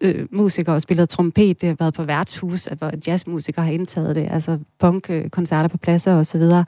øh, 0.00 0.14
øh 0.20 0.26
musikere 0.30 0.74
og 0.74 0.82
spillet 0.82 1.08
trompet. 1.08 1.60
Det 1.60 1.68
har 1.68 1.76
været 1.78 1.94
på 1.94 2.02
værtshus, 2.02 2.64
hvor 2.64 2.92
jazzmusikere 3.06 3.64
har 3.64 3.72
indtaget 3.72 4.16
det. 4.16 4.28
Altså 4.30 4.58
punkkoncerter 4.78 5.68
på 5.68 5.78
pladser 5.78 6.14
og 6.14 6.26
så 6.26 6.38
videre. 6.38 6.64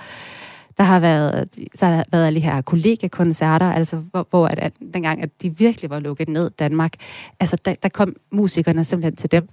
Der 0.78 0.84
har 0.84 1.00
været, 1.00 1.48
så 1.74 1.86
har 1.86 1.96
der 1.96 2.02
været 2.12 2.26
alle 2.26 2.40
de 2.40 2.44
her 2.44 2.60
kollegakoncerter, 2.60 3.72
altså 3.72 3.96
hvor, 3.96 4.26
hvor 4.30 4.46
at, 4.46 4.58
at, 4.58 4.72
dengang, 4.94 5.22
at 5.22 5.42
de 5.42 5.58
virkelig 5.58 5.90
var 5.90 6.00
lukket 6.00 6.28
ned 6.28 6.50
Danmark, 6.50 6.92
altså 7.40 7.56
der, 7.64 7.74
der 7.82 7.88
kom 7.88 8.16
musikerne 8.30 8.84
simpelthen 8.84 9.16
til 9.16 9.32
dem. 9.32 9.48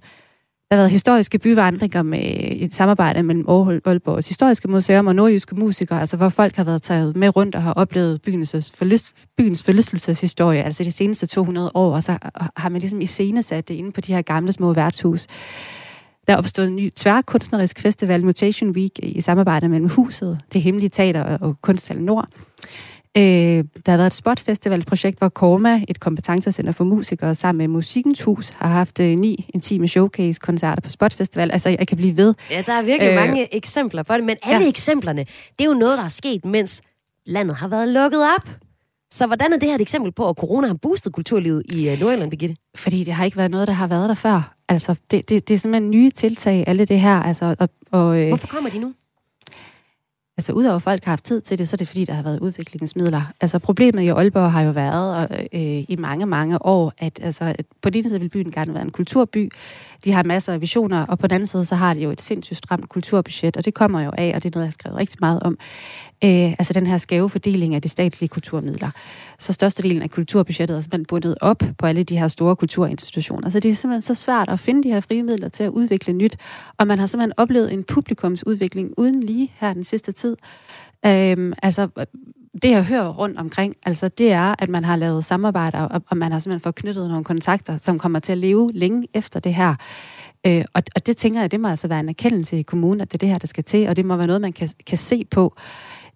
Der 0.70 0.76
har 0.76 0.80
været 0.80 0.90
historiske 0.90 1.38
byvandringer 1.38 2.02
med 2.02 2.18
øh, 2.18 2.24
et 2.24 2.74
samarbejde 2.74 3.22
mellem 3.22 3.44
Aalborgs 3.48 4.28
Historiske 4.28 4.68
Museum 4.68 5.06
og 5.06 5.14
nordjyske 5.14 5.54
musikere, 5.54 6.00
altså 6.00 6.16
hvor 6.16 6.28
folk 6.28 6.56
har 6.56 6.64
været 6.64 6.82
taget 6.82 7.16
med 7.16 7.36
rundt 7.36 7.54
og 7.54 7.62
har 7.62 7.72
oplevet 7.72 8.22
byens, 8.22 8.54
øh, 8.54 8.62
forlyst, 8.74 9.14
byens 9.36 9.62
forlystelseshistorie, 9.62 10.62
altså 10.62 10.84
de 10.84 10.92
seneste 10.92 11.26
200 11.26 11.70
år, 11.74 11.94
og 11.94 12.02
så 12.02 12.18
har 12.56 12.68
man 12.68 12.80
ligesom 12.80 13.00
iscenesat 13.00 13.68
det 13.68 13.74
inde 13.74 13.92
på 13.92 14.00
de 14.00 14.14
her 14.14 14.22
gamle 14.22 14.52
små 14.52 14.72
værtshus. 14.72 15.26
Der 16.26 16.32
er 16.32 16.36
opstået 16.36 16.68
en 16.68 16.76
ny 16.76 16.90
tværkunstnerisk 16.96 17.80
festival, 17.80 18.24
Mutation 18.24 18.70
Week, 18.70 18.92
i 19.02 19.20
samarbejde 19.20 19.68
mellem 19.68 19.88
Huset, 19.88 20.40
det 20.52 20.62
Hemmelige 20.62 20.90
Teater 20.90 21.38
og 21.38 21.62
Kunsthallen 21.62 22.06
Nord. 22.06 22.28
Øh, 23.18 23.64
der 23.86 23.90
har 23.90 23.96
været 23.96 24.06
et 24.06 24.14
spotfestivalprojekt, 24.14 25.18
hvor 25.18 25.28
Korma, 25.28 25.84
et 25.88 26.00
kompetencecenter 26.00 26.72
for 26.72 26.84
musikere, 26.84 27.34
sammen 27.34 27.58
med 27.58 27.68
Musikens 27.68 28.22
Hus, 28.22 28.48
har 28.48 28.68
haft 28.68 29.00
øh, 29.00 29.18
ni 29.18 29.50
intime 29.54 29.88
showcase-koncerter 29.88 30.82
på 30.82 30.90
Spotfestival. 30.90 31.50
Altså, 31.50 31.68
jeg 31.68 31.88
kan 31.88 31.96
blive 31.96 32.16
ved. 32.16 32.34
Ja, 32.50 32.62
der 32.66 32.72
er 32.72 32.82
virkelig 32.82 33.10
øh, 33.10 33.14
mange 33.14 33.54
eksempler 33.54 34.02
på 34.02 34.14
det, 34.14 34.24
men 34.24 34.36
alle 34.42 34.64
ja. 34.64 34.68
eksemplerne, 34.68 35.20
det 35.58 35.64
er 35.64 35.68
jo 35.68 35.74
noget, 35.74 35.98
der 35.98 36.04
er 36.04 36.08
sket, 36.08 36.44
mens 36.44 36.82
landet 37.26 37.56
har 37.56 37.68
været 37.68 37.88
lukket 37.88 38.22
op. 38.36 38.48
Så 39.10 39.26
hvordan 39.26 39.52
er 39.52 39.58
det 39.58 39.68
her 39.68 39.74
et 39.74 39.80
eksempel 39.80 40.12
på, 40.12 40.28
at 40.28 40.36
corona 40.36 40.66
har 40.66 40.74
boostet 40.74 41.12
kulturlivet 41.12 41.62
i 41.72 41.92
uh, 41.92 42.00
Nordjylland, 42.00 42.30
Birgitte? 42.30 42.56
Fordi 42.76 43.04
det 43.04 43.14
har 43.14 43.24
ikke 43.24 43.36
været 43.36 43.50
noget, 43.50 43.68
der 43.68 43.74
har 43.74 43.86
været 43.86 44.08
der 44.08 44.14
før. 44.14 44.54
Altså, 44.68 44.94
det, 45.10 45.28
det, 45.28 45.48
det 45.48 45.54
er 45.54 45.58
simpelthen 45.58 45.90
nye 45.90 46.10
tiltag, 46.10 46.64
alle 46.66 46.84
det 46.84 47.00
her. 47.00 47.22
Altså, 47.22 47.56
og, 47.58 47.68
og, 47.90 48.20
øh, 48.20 48.28
Hvorfor 48.28 48.46
kommer 48.46 48.70
de 48.70 48.78
nu? 48.78 48.92
Altså, 50.38 50.52
udover 50.52 50.78
folk 50.78 51.04
har 51.04 51.12
haft 51.12 51.24
tid 51.24 51.40
til 51.40 51.58
det, 51.58 51.68
så 51.68 51.74
er 51.74 51.78
det 51.78 51.88
fordi, 51.88 52.04
der 52.04 52.12
har 52.12 52.22
været 52.22 52.40
udviklingsmidler. 52.40 53.22
Altså, 53.40 53.58
problemet 53.58 54.02
i 54.02 54.08
Aalborg 54.08 54.52
har 54.52 54.62
jo 54.62 54.70
været 54.70 55.28
øh, 55.52 55.60
i 55.88 55.96
mange, 55.98 56.26
mange 56.26 56.66
år, 56.66 56.92
at, 56.98 57.18
altså, 57.22 57.44
at 57.44 57.66
på 57.82 57.90
den 57.90 57.98
ene 57.98 58.08
side 58.08 58.20
vil 58.20 58.28
byen 58.28 58.50
gerne 58.50 58.74
være 58.74 58.82
en 58.82 58.90
kulturby. 58.90 59.50
De 60.04 60.12
har 60.12 60.22
masser 60.22 60.52
af 60.52 60.60
visioner, 60.60 61.06
og 61.06 61.18
på 61.18 61.26
den 61.26 61.34
anden 61.34 61.46
side, 61.46 61.64
så 61.64 61.74
har 61.74 61.94
de 61.94 62.00
jo 62.00 62.10
et 62.10 62.20
sindssygt 62.20 62.58
stramt 62.58 62.88
kulturbudget, 62.88 63.56
og 63.56 63.64
det 63.64 63.74
kommer 63.74 64.00
jo 64.00 64.10
af, 64.18 64.32
og 64.34 64.42
det 64.42 64.54
er 64.54 64.56
noget, 64.56 64.64
jeg 64.64 64.68
har 64.68 64.72
skrevet 64.72 64.98
rigtig 64.98 65.16
meget 65.20 65.42
om. 65.42 65.58
Øh, 66.24 66.50
altså 66.58 66.72
den 66.72 66.86
her 66.86 66.98
skæve 66.98 67.30
fordeling 67.30 67.74
af 67.74 67.82
de 67.82 67.88
statslige 67.88 68.28
kulturmidler. 68.28 68.90
Så 69.38 69.52
størstedelen 69.52 70.02
af 70.02 70.10
kulturbudgettet 70.10 70.76
er 70.76 70.80
simpelthen 70.80 71.06
bundet 71.06 71.34
op 71.40 71.62
på 71.78 71.86
alle 71.86 72.02
de 72.02 72.18
her 72.18 72.28
store 72.28 72.56
kulturinstitutioner. 72.56 73.50
Så 73.50 73.60
det 73.60 73.70
er 73.70 73.74
simpelthen 73.74 74.02
så 74.02 74.14
svært 74.14 74.48
at 74.48 74.60
finde 74.60 74.82
de 74.82 74.88
her 74.88 75.00
frie 75.00 75.22
midler 75.22 75.48
til 75.48 75.64
at 75.64 75.70
udvikle 75.70 76.12
nyt, 76.12 76.36
og 76.78 76.86
man 76.86 76.98
har 76.98 77.06
simpelthen 77.06 77.32
oplevet 77.36 77.72
en 77.72 77.84
publikumsudvikling 77.84 78.90
uden 78.96 79.22
lige 79.22 79.52
her 79.56 79.72
den 79.72 79.84
sidste 79.84 80.12
tid. 80.12 80.36
Øhm, 81.06 81.52
altså 81.62 81.88
det, 82.62 82.70
jeg 82.70 82.84
hører 82.84 83.08
rundt 83.08 83.38
omkring, 83.38 83.76
altså 83.86 84.08
det 84.08 84.32
er, 84.32 84.54
at 84.58 84.68
man 84.68 84.84
har 84.84 84.96
lavet 84.96 85.24
samarbejder, 85.24 85.80
og, 85.80 86.02
og 86.10 86.16
man 86.16 86.32
har 86.32 86.38
simpelthen 86.38 86.62
fået 86.62 86.74
knyttet 86.74 87.08
nogle 87.08 87.24
kontakter, 87.24 87.78
som 87.78 87.98
kommer 87.98 88.18
til 88.18 88.32
at 88.32 88.38
leve 88.38 88.72
længe 88.74 89.08
efter 89.14 89.40
det 89.40 89.54
her. 89.54 89.74
Øh, 90.46 90.64
og, 90.74 90.82
og 90.96 91.06
det 91.06 91.16
tænker 91.16 91.40
jeg, 91.40 91.50
det 91.50 91.60
må 91.60 91.68
altså 91.68 91.88
være 91.88 92.00
en 92.00 92.08
erkendelse 92.08 92.58
i 92.58 92.62
kommunen, 92.62 93.00
at 93.00 93.12
det 93.12 93.14
er 93.14 93.18
det 93.18 93.28
her, 93.28 93.38
der 93.38 93.46
skal 93.46 93.64
til, 93.64 93.88
og 93.88 93.96
det 93.96 94.04
må 94.04 94.16
være 94.16 94.26
noget, 94.26 94.40
man 94.40 94.52
kan, 94.52 94.68
kan 94.86 94.98
se 94.98 95.24
på 95.30 95.56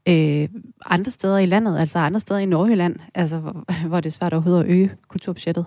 øh, 0.08 0.48
andre 0.86 1.10
steder 1.10 1.38
i 1.38 1.46
landet, 1.46 1.78
altså 1.78 1.98
andre 1.98 2.20
steder 2.20 2.40
i 2.40 2.46
Nordjylland, 2.46 2.96
altså, 3.14 3.38
hvor, 3.38 3.64
hvor 3.88 4.00
det 4.00 4.06
er 4.06 4.12
svært 4.12 4.32
overhovedet 4.32 4.64
at 4.64 4.70
øge 4.70 4.90
kulturbudgettet. 5.08 5.66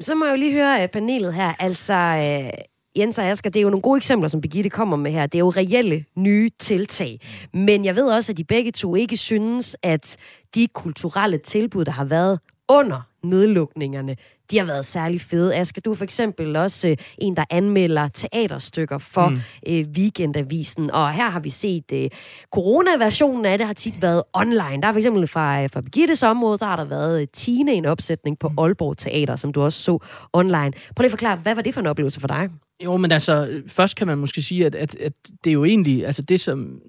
Så 0.00 0.14
må 0.14 0.24
jeg 0.24 0.32
jo 0.32 0.36
lige 0.36 0.52
høre 0.52 0.82
øh, 0.82 0.88
panelet 0.88 1.34
her. 1.34 1.54
Altså, 1.58 1.94
øh, 1.94 2.50
Jens 2.96 3.18
og 3.18 3.24
Asger, 3.24 3.50
det 3.50 3.60
er 3.60 3.62
jo 3.62 3.70
nogle 3.70 3.82
gode 3.82 3.96
eksempler, 3.96 4.28
som 4.28 4.40
Birgitte 4.40 4.70
kommer 4.70 4.96
med 4.96 5.12
her. 5.12 5.26
Det 5.26 5.34
er 5.34 5.38
jo 5.38 5.50
reelle 5.50 6.04
nye 6.16 6.50
tiltag. 6.58 7.20
Men 7.52 7.84
jeg 7.84 7.96
ved 7.96 8.10
også, 8.10 8.32
at 8.32 8.36
de 8.36 8.44
begge 8.44 8.72
to 8.72 8.94
ikke 8.94 9.16
synes, 9.16 9.76
at 9.82 10.16
de 10.54 10.68
kulturelle 10.74 11.38
tilbud, 11.38 11.84
der 11.84 11.92
har 11.92 12.04
været 12.04 12.40
under 12.68 13.00
nedlukningerne, 13.24 14.16
de 14.50 14.58
har 14.58 14.64
været 14.64 14.84
særlig 14.84 15.20
fede. 15.20 15.56
Asger, 15.56 15.80
du 15.80 15.90
er 15.90 15.94
for 15.94 16.04
eksempel 16.04 16.56
også 16.56 16.88
øh, 16.88 16.96
en, 17.18 17.36
der 17.36 17.44
anmelder 17.50 18.08
teaterstykker 18.08 18.98
for 18.98 19.28
mm. 19.28 19.38
øh, 19.68 19.86
Weekendavisen, 19.96 20.90
og 20.90 21.12
her 21.12 21.30
har 21.30 21.40
vi 21.40 21.50
set 21.50 21.92
øh, 21.92 22.10
corona-versionen 22.52 23.46
af 23.46 23.58
det 23.58 23.66
har 23.66 23.74
tit 23.74 24.02
været 24.02 24.22
online. 24.32 24.82
Der 24.82 24.88
er 24.88 24.92
for 24.92 24.98
eksempel 24.98 25.26
fra, 25.26 25.62
øh, 25.62 25.70
fra 25.70 25.80
Birgittes 25.80 26.22
område, 26.22 26.58
der 26.58 26.66
har 26.66 26.76
der 26.76 26.84
været 26.84 27.20
øh, 27.20 27.26
Tine 27.32 27.72
en 27.72 27.86
opsætning 27.86 28.38
på 28.38 28.48
mm. 28.48 28.58
Aalborg 28.58 28.96
Teater, 28.96 29.36
som 29.36 29.52
du 29.52 29.62
også 29.62 29.82
så 29.82 29.98
online. 30.32 30.72
Prøv 30.96 31.02
lige 31.02 31.06
at 31.06 31.10
forklare, 31.10 31.36
hvad 31.36 31.54
var 31.54 31.62
det 31.62 31.74
for 31.74 31.80
en 31.80 31.86
oplevelse 31.86 32.20
for 32.20 32.28
dig? 32.28 32.50
Jo, 32.84 32.96
men 32.96 33.12
altså, 33.12 33.62
først 33.66 33.96
kan 33.96 34.06
man 34.06 34.18
måske 34.18 34.42
sige, 34.42 34.66
at, 34.66 34.74
at, 34.74 34.94
at 34.94 35.12
det 35.44 35.50
er 35.50 35.54
jo 35.54 35.64
egentlig, 35.64 36.06
altså 36.06 36.22
det 36.22 36.40
som, 36.40 36.80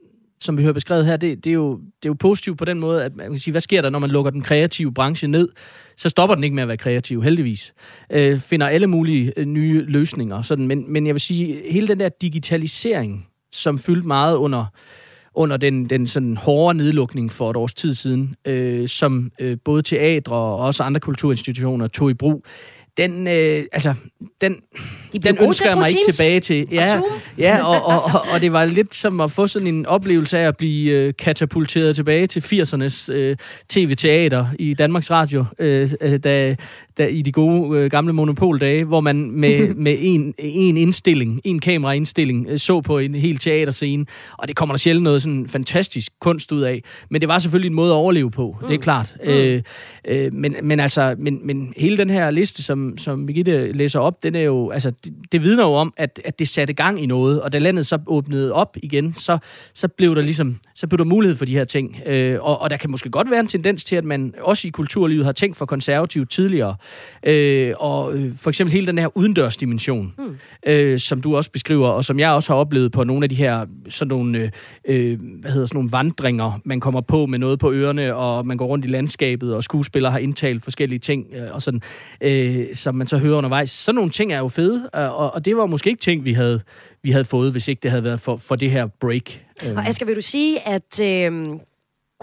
som 0.44 0.58
vi 0.58 0.64
hører 0.64 0.74
beskrevet 0.74 1.06
her, 1.06 1.18
det, 1.18 1.44
det, 1.44 1.50
er 1.50 1.54
jo, 1.54 1.72
det 1.78 2.06
er 2.06 2.10
jo 2.10 2.16
positivt 2.20 2.58
på 2.58 2.66
den 2.66 2.80
måde, 2.80 3.04
at 3.04 3.16
man 3.16 3.30
kan 3.30 3.40
sige, 3.40 3.52
hvad 3.52 3.62
sker 3.62 3.82
der, 3.82 3.90
når 3.90 4.00
man 4.00 4.10
lukker 4.10 4.32
den 4.32 4.42
kreative 4.42 4.94
branche 4.94 5.28
ned? 5.28 5.50
Så 5.98 6.10
stopper 6.10 6.36
den 6.36 6.44
ikke 6.44 6.56
med 6.56 6.64
at 6.64 6.68
være 6.68 6.78
kreativ, 6.78 7.24
heldigvis. 7.24 7.74
Øh, 8.10 8.40
finder 8.40 8.68
alle 8.68 8.88
mulige 8.88 9.34
øh, 9.38 9.46
nye 9.46 9.82
løsninger. 9.82 10.42
Sådan. 10.42 10.68
Men, 10.68 10.94
men 10.94 11.08
jeg 11.08 11.16
vil 11.16 11.22
sige, 11.22 11.72
hele 11.72 11.88
den 11.88 12.00
der 12.00 12.10
digitalisering, 12.10 13.28
som 13.52 13.80
fyldte 13.80 14.08
meget 14.08 14.36
under, 14.36 14.66
under 15.34 15.58
den, 15.58 15.90
den 15.90 16.08
sådan 16.08 16.38
hårde 16.38 16.78
nedlukning 16.78 17.32
for 17.32 17.50
et 17.50 17.56
års 17.56 17.74
tid 17.74 17.94
siden, 17.94 18.36
øh, 18.46 18.88
som 18.88 19.32
øh, 19.40 19.58
både 19.66 19.82
teatre 19.82 20.36
og 20.36 20.58
også 20.58 20.84
andre 20.84 21.00
kulturinstitutioner 21.00 21.88
tog 21.88 22.12
i 22.12 22.14
brug, 22.14 22.46
den, 22.98 23.28
øh, 23.28 23.64
altså, 23.72 23.94
den, 24.42 24.56
De 25.14 25.20
den 25.20 25.38
ønsker 25.42 25.70
jeg 25.70 25.78
mig 25.78 25.90
ikke 25.90 26.12
tilbage 26.12 26.40
til. 26.40 26.68
Ja, 26.72 26.98
og 26.98 27.04
ja 27.38 27.66
og, 27.66 27.86
og, 27.86 28.04
og, 28.04 28.26
og 28.34 28.42
det 28.42 28.54
var 28.54 28.66
lidt 28.66 28.96
som 28.96 29.22
at 29.22 29.32
få 29.32 29.48
sådan 29.48 29.68
en 29.68 29.86
oplevelse 29.86 30.38
af 30.38 30.48
at 30.48 30.58
blive 30.58 30.92
øh, 30.92 31.14
katapulteret 31.20 31.96
tilbage 31.96 32.28
til 32.28 32.40
80'ernes 32.40 33.14
øh, 33.14 33.38
tv-teater 33.70 34.48
i 34.60 34.74
Danmarks 34.74 35.12
Radio, 35.12 35.46
øh, 35.60 35.92
øh 36.02 36.20
da, 36.24 36.56
da, 36.98 37.06
i 37.06 37.22
de 37.22 37.32
gode 37.32 37.80
øh, 37.80 37.92
gamle 37.92 38.14
monopoldage, 38.14 38.84
hvor 38.84 39.02
man 39.02 39.32
med, 39.32 39.74
med 39.86 39.98
en, 40.00 40.34
en 40.38 40.78
indstilling, 40.78 41.42
en 41.44 41.60
kameraindstilling, 41.60 42.48
øh, 42.50 42.60
så 42.60 42.82
på 42.82 42.98
en 42.98 43.16
hel 43.16 43.38
teaterscene, 43.38 44.06
og 44.38 44.48
det 44.48 44.56
kommer 44.56 44.76
der 44.76 44.78
sjældent 44.78 45.04
noget 45.04 45.22
sådan 45.22 45.48
fantastisk 45.48 46.12
kunst 46.22 46.52
ud 46.52 46.62
af. 46.62 46.84
Men 47.10 47.22
det 47.22 47.30
var 47.30 47.40
selvfølgelig 47.40 47.70
en 47.70 47.76
måde 47.76 47.92
at 47.92 47.96
overleve 47.96 48.32
på, 48.32 48.58
mm. 48.62 48.68
det 48.68 48.74
er 48.74 48.78
mm. 48.78 48.82
klart. 48.82 49.16
Mm. 49.24 49.30
Øh, 49.30 49.62
øh, 50.08 50.34
men, 50.34 50.56
men 50.64 50.80
altså, 50.80 51.16
men, 51.18 51.40
men 51.44 51.74
hele 51.78 51.98
den 51.98 52.10
her 52.10 52.32
liste, 52.32 52.64
som, 52.64 52.98
som 52.98 53.26
Birgitte 53.26 53.72
læser 53.72 54.00
op, 54.00 54.24
den 54.24 54.36
er 54.36 54.42
jo, 54.42 54.70
altså, 54.70 54.92
det, 55.06 55.14
det 55.32 55.44
vidner 55.44 55.64
jo 55.64 55.74
om, 55.74 55.94
at, 55.98 56.22
at 56.26 56.40
det 56.40 56.48
satte 56.48 56.74
gang 56.74 57.04
i 57.04 57.06
noget, 57.06 57.42
og 57.42 57.54
da 57.54 57.60
landet 57.60 57.88
så 57.88 58.00
åbnede 58.08 58.54
op 58.54 58.78
igen, 58.84 59.14
så, 59.14 59.38
så 59.74 59.88
blev 59.88 60.16
der 60.16 60.22
ligesom, 60.22 60.60
så 60.76 60.88
blev 60.88 60.98
der 60.98 61.04
mulighed 61.04 61.36
for 61.36 61.46
de 61.46 61.54
her 61.54 61.66
ting. 61.66 61.98
Øh, 62.06 62.38
og, 62.42 62.62
og 62.62 62.70
der 62.70 62.78
kan 62.78 62.92
måske 62.92 63.10
godt 63.10 63.32
være 63.32 63.40
en 63.40 63.48
tendens 63.48 63.84
til, 63.84 63.96
at 63.96 64.04
man 64.04 64.34
også 64.42 64.68
i 64.68 64.72
kulturlivet 64.72 65.26
har 65.26 65.32
tænkt 65.32 65.58
for 65.58 65.66
konservativt 65.66 66.30
tidligere, 66.32 66.76
Øh, 67.26 67.74
og 67.78 68.18
øh, 68.18 68.32
for 68.38 68.50
eksempel 68.50 68.74
hele 68.74 68.88
den 68.88 68.98
her 68.98 69.18
udendørsdimension, 69.18 70.14
mm. 70.18 70.38
øh, 70.68 71.00
som 71.00 71.22
du 71.22 71.36
også 71.36 71.52
beskriver, 71.52 71.88
og 71.88 72.06
som 72.06 72.20
jeg 72.20 72.32
også 72.32 72.54
har 72.54 72.60
oplevet 72.60 72.92
på 72.92 73.04
nogle 73.04 73.26
af 73.26 73.30
de 73.30 73.36
her 73.36 73.66
sådan 73.90 74.10
nogle, 74.10 74.40
øh, 74.40 74.50
øh, 74.86 75.20
hvad 75.42 75.52
hedder 75.52 75.66
sådan 75.66 75.78
nogle 75.78 75.92
vandringer, 75.92 76.60
man 76.66 76.80
kommer 76.80 77.02
på 77.02 77.26
med 77.26 77.40
noget 77.40 77.60
på 77.60 77.72
ørerne, 77.72 78.16
og 78.16 78.46
man 78.46 78.58
går 78.58 78.66
rundt 78.66 78.86
i 78.86 78.88
landskabet, 78.88 79.56
og 79.56 79.64
skuespillere 79.64 80.12
har 80.12 80.20
indtalt 80.20 80.64
forskellige 80.64 81.00
ting, 81.00 81.26
øh, 81.34 81.56
og 81.56 81.62
sådan, 81.62 81.82
øh, 82.22 82.76
som 82.76 82.96
man 82.96 83.08
så 83.08 83.18
hører 83.18 83.38
undervejs. 83.38 83.70
Sådan 83.70 83.96
nogle 83.96 84.12
ting 84.12 84.34
er 84.34 84.40
jo 84.40 84.48
fede, 84.48 84.90
og, 84.94 85.34
og 85.34 85.46
det 85.46 85.58
var 85.58 85.66
måske 85.66 85.90
ikke 85.90 86.02
ting, 86.02 86.26
vi 86.26 86.34
havde, 86.34 86.62
vi 87.04 87.12
havde 87.12 87.26
fået, 87.26 87.52
hvis 87.52 87.68
ikke 87.68 87.80
det 87.84 87.92
havde 87.92 88.04
været 88.04 88.20
for, 88.20 88.36
for 88.36 88.56
det 88.56 88.72
her 88.72 88.88
break. 88.88 89.40
Og 89.76 89.88
Asger, 89.88 90.06
vil 90.06 90.16
du 90.16 90.22
sige, 90.22 90.68
at... 90.68 91.00
Øh 91.02 91.60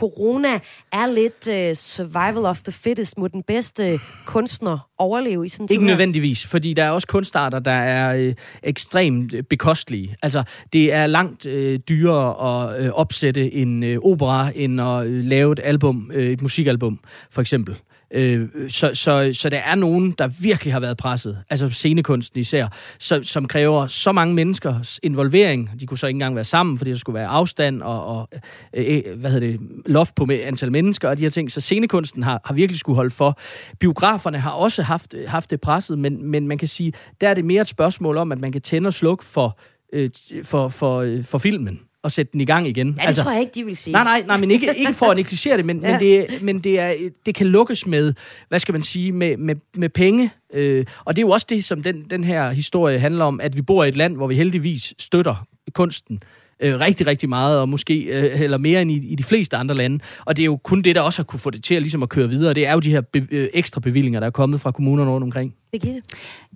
corona 0.01 0.59
er 0.93 1.07
lidt 1.07 1.49
uh, 1.49 1.77
survival 1.77 2.45
of 2.45 2.63
the 2.63 2.73
fittest? 2.73 3.19
Må 3.19 3.29
den 3.29 3.43
bedste 3.43 4.01
kunstner 4.27 4.89
overleve 4.99 5.47
i 5.47 5.49
sådan 5.49 5.65
en 5.65 5.73
Ikke 5.73 5.85
nødvendigvis, 5.85 6.47
fordi 6.47 6.75
der 6.75 6.85
er 6.85 6.91
også 6.91 7.07
kunstarter, 7.07 7.59
der 7.59 7.71
er 7.71 8.17
øh, 8.17 8.35
ekstremt 8.63 9.35
øh, 9.35 9.43
bekostelige. 9.43 10.17
Altså, 10.23 10.43
det 10.73 10.93
er 10.93 11.07
langt 11.07 11.47
øh, 11.47 11.79
dyrere 11.79 12.73
at 12.73 12.85
øh, 12.85 12.91
opsætte 12.91 13.53
en 13.53 13.83
øh, 13.83 13.99
opera, 14.03 14.53
end 14.55 14.81
at 14.81 15.07
øh, 15.07 15.25
lave 15.25 15.53
et 15.53 15.61
album, 15.65 16.11
øh, 16.15 16.31
et 16.31 16.43
musikalbum, 16.43 17.01
for 17.31 17.41
eksempel. 17.41 17.77
Øh, 18.15 18.49
så, 18.69 18.91
så, 18.95 19.31
så 19.33 19.49
der 19.49 19.59
er 19.59 19.75
nogen, 19.75 20.11
der 20.19 20.29
virkelig 20.41 20.73
har 20.73 20.81
været 20.81 20.97
presset, 20.97 21.39
altså 21.51 21.71
scenekunsten 21.71 22.41
især, 22.41 22.67
så, 22.99 23.23
som 23.23 23.49
kræver 23.49 23.87
så 23.87 24.13
mange 24.13 24.35
menneskers 24.35 25.01
involvering. 25.03 25.71
De 25.81 25.87
kunne 25.87 25.99
så 25.99 26.07
ikke 26.07 26.17
engang 26.17 26.35
være 26.35 26.45
sammen, 26.45 26.79
fordi 26.79 26.91
der 26.91 26.97
skulle 26.97 27.15
være 27.15 27.27
afstand 27.27 27.83
og, 27.83 28.07
og 28.07 28.29
øh, 28.75 29.03
øh 29.07 29.19
hvad 29.19 29.31
hedder 29.31 29.47
det, 29.47 29.61
loft 29.87 30.15
på 30.15 30.25
med 30.25 30.41
antal 30.41 30.73
mennesker 30.73 31.09
og 31.09 31.19
de 31.19 31.23
her 31.23 31.31
ting. 31.31 31.51
Så 31.51 31.61
scenekunsten 31.61 32.23
har, 32.23 32.41
har 32.45 32.55
virkelig 32.55 32.81
skulle 32.81 32.97
holde 32.97 33.11
for. 33.11 33.39
Biograferne 33.79 34.39
har 34.39 34.51
også 34.51 34.83
haft, 34.83 35.15
haft 35.27 35.51
det 35.51 35.61
presset, 35.61 35.99
men, 35.99 36.25
men 36.25 36.49
man 36.49 36.59
kan 36.59 36.69
sige, 36.69 36.93
der 37.21 37.29
er 37.29 37.35
det 37.35 37.45
mere 37.45 37.61
et 37.61 37.69
spørgsmål 37.69 38.17
om, 38.17 38.33
at 38.33 38.39
man 38.39 38.53
kan 38.53 38.63
tænde 38.63 38.87
og 38.87 38.95
slukke 38.95 39.25
for, 39.25 39.59
øh, 39.93 40.11
for, 40.45 40.69
for, 40.69 41.01
øh, 41.01 41.25
for 41.25 41.39
filmen 41.39 41.81
og 42.03 42.13
sætte 42.13 42.33
den 42.33 42.41
i 42.41 42.45
gang 42.45 42.69
igen. 42.69 42.87
Ja, 42.87 42.93
det 42.93 43.07
altså, 43.09 43.23
tror 43.23 43.31
jeg 43.31 43.41
ikke, 43.41 43.53
de 43.55 43.65
vil 43.65 43.77
sige. 43.77 43.93
Nej, 43.93 44.05
nej, 44.05 44.23
nej, 44.27 44.37
men 44.37 44.51
ikke, 44.51 44.75
ikke 44.77 44.95
for 44.95 45.07
at 45.07 45.17
negligere 45.17 45.57
det, 45.57 45.65
men, 45.65 45.81
ja. 45.83 45.91
men, 45.91 46.01
det, 46.01 46.43
men 46.43 46.59
det, 46.59 46.81
er, 46.81 46.95
det 47.27 47.35
kan 47.35 47.47
lukkes 47.47 47.87
med, 47.87 48.15
hvad 48.49 48.59
skal 48.59 48.73
man 48.73 48.83
sige, 48.83 49.13
med, 49.13 49.37
med, 49.37 49.55
med 49.75 49.89
penge. 49.89 50.31
Øh, 50.55 50.85
og 51.05 51.17
det 51.17 51.23
er 51.23 51.27
jo 51.27 51.31
også 51.31 51.47
det, 51.51 51.65
som 51.65 51.83
den, 51.83 52.05
den 52.11 52.25
her 52.25 52.51
historie 52.51 52.99
handler 52.99 53.25
om, 53.25 53.41
at 53.41 53.57
vi 53.57 53.63
bor 53.63 53.85
i 53.85 53.89
et 53.89 53.97
land, 53.97 54.17
hvor 54.17 54.27
vi 54.27 54.35
heldigvis 54.35 54.95
støtter 54.99 55.47
kunsten 55.73 56.23
øh, 56.61 56.81
rigtig, 56.81 57.07
rigtig 57.07 57.29
meget, 57.29 57.59
og 57.59 57.69
måske 57.69 57.95
øh, 57.95 58.41
eller 58.41 58.59
mere 58.59 58.83
end 58.83 58.91
i, 58.91 59.13
i 59.13 59.15
de 59.15 59.25
fleste 59.25 59.57
andre 59.57 59.75
lande. 59.75 59.99
Og 60.25 60.37
det 60.37 60.43
er 60.43 60.47
jo 60.47 60.57
kun 60.57 60.83
det, 60.83 60.95
der 60.95 61.01
også 61.01 61.19
har 61.19 61.25
kunne 61.25 61.41
få 61.41 61.51
det 61.51 61.65
til 61.65 61.75
at, 61.75 61.83
ligesom 61.83 62.03
at 62.03 62.09
køre 62.09 62.29
videre. 62.29 62.55
Det 62.55 62.67
er 62.67 62.73
jo 62.73 62.81
de 62.81 62.91
her 62.91 63.01
be, 63.01 63.27
øh, 63.31 63.49
ekstra 63.55 63.81
bevillinger, 63.81 64.21
der 64.21 64.27
er 64.27 64.31
kommet 64.31 64.61
fra 64.61 64.73
kommunerne 64.73 65.11
rundt 65.11 65.25
omkring. 65.25 65.55
Birgitte? 65.73 66.03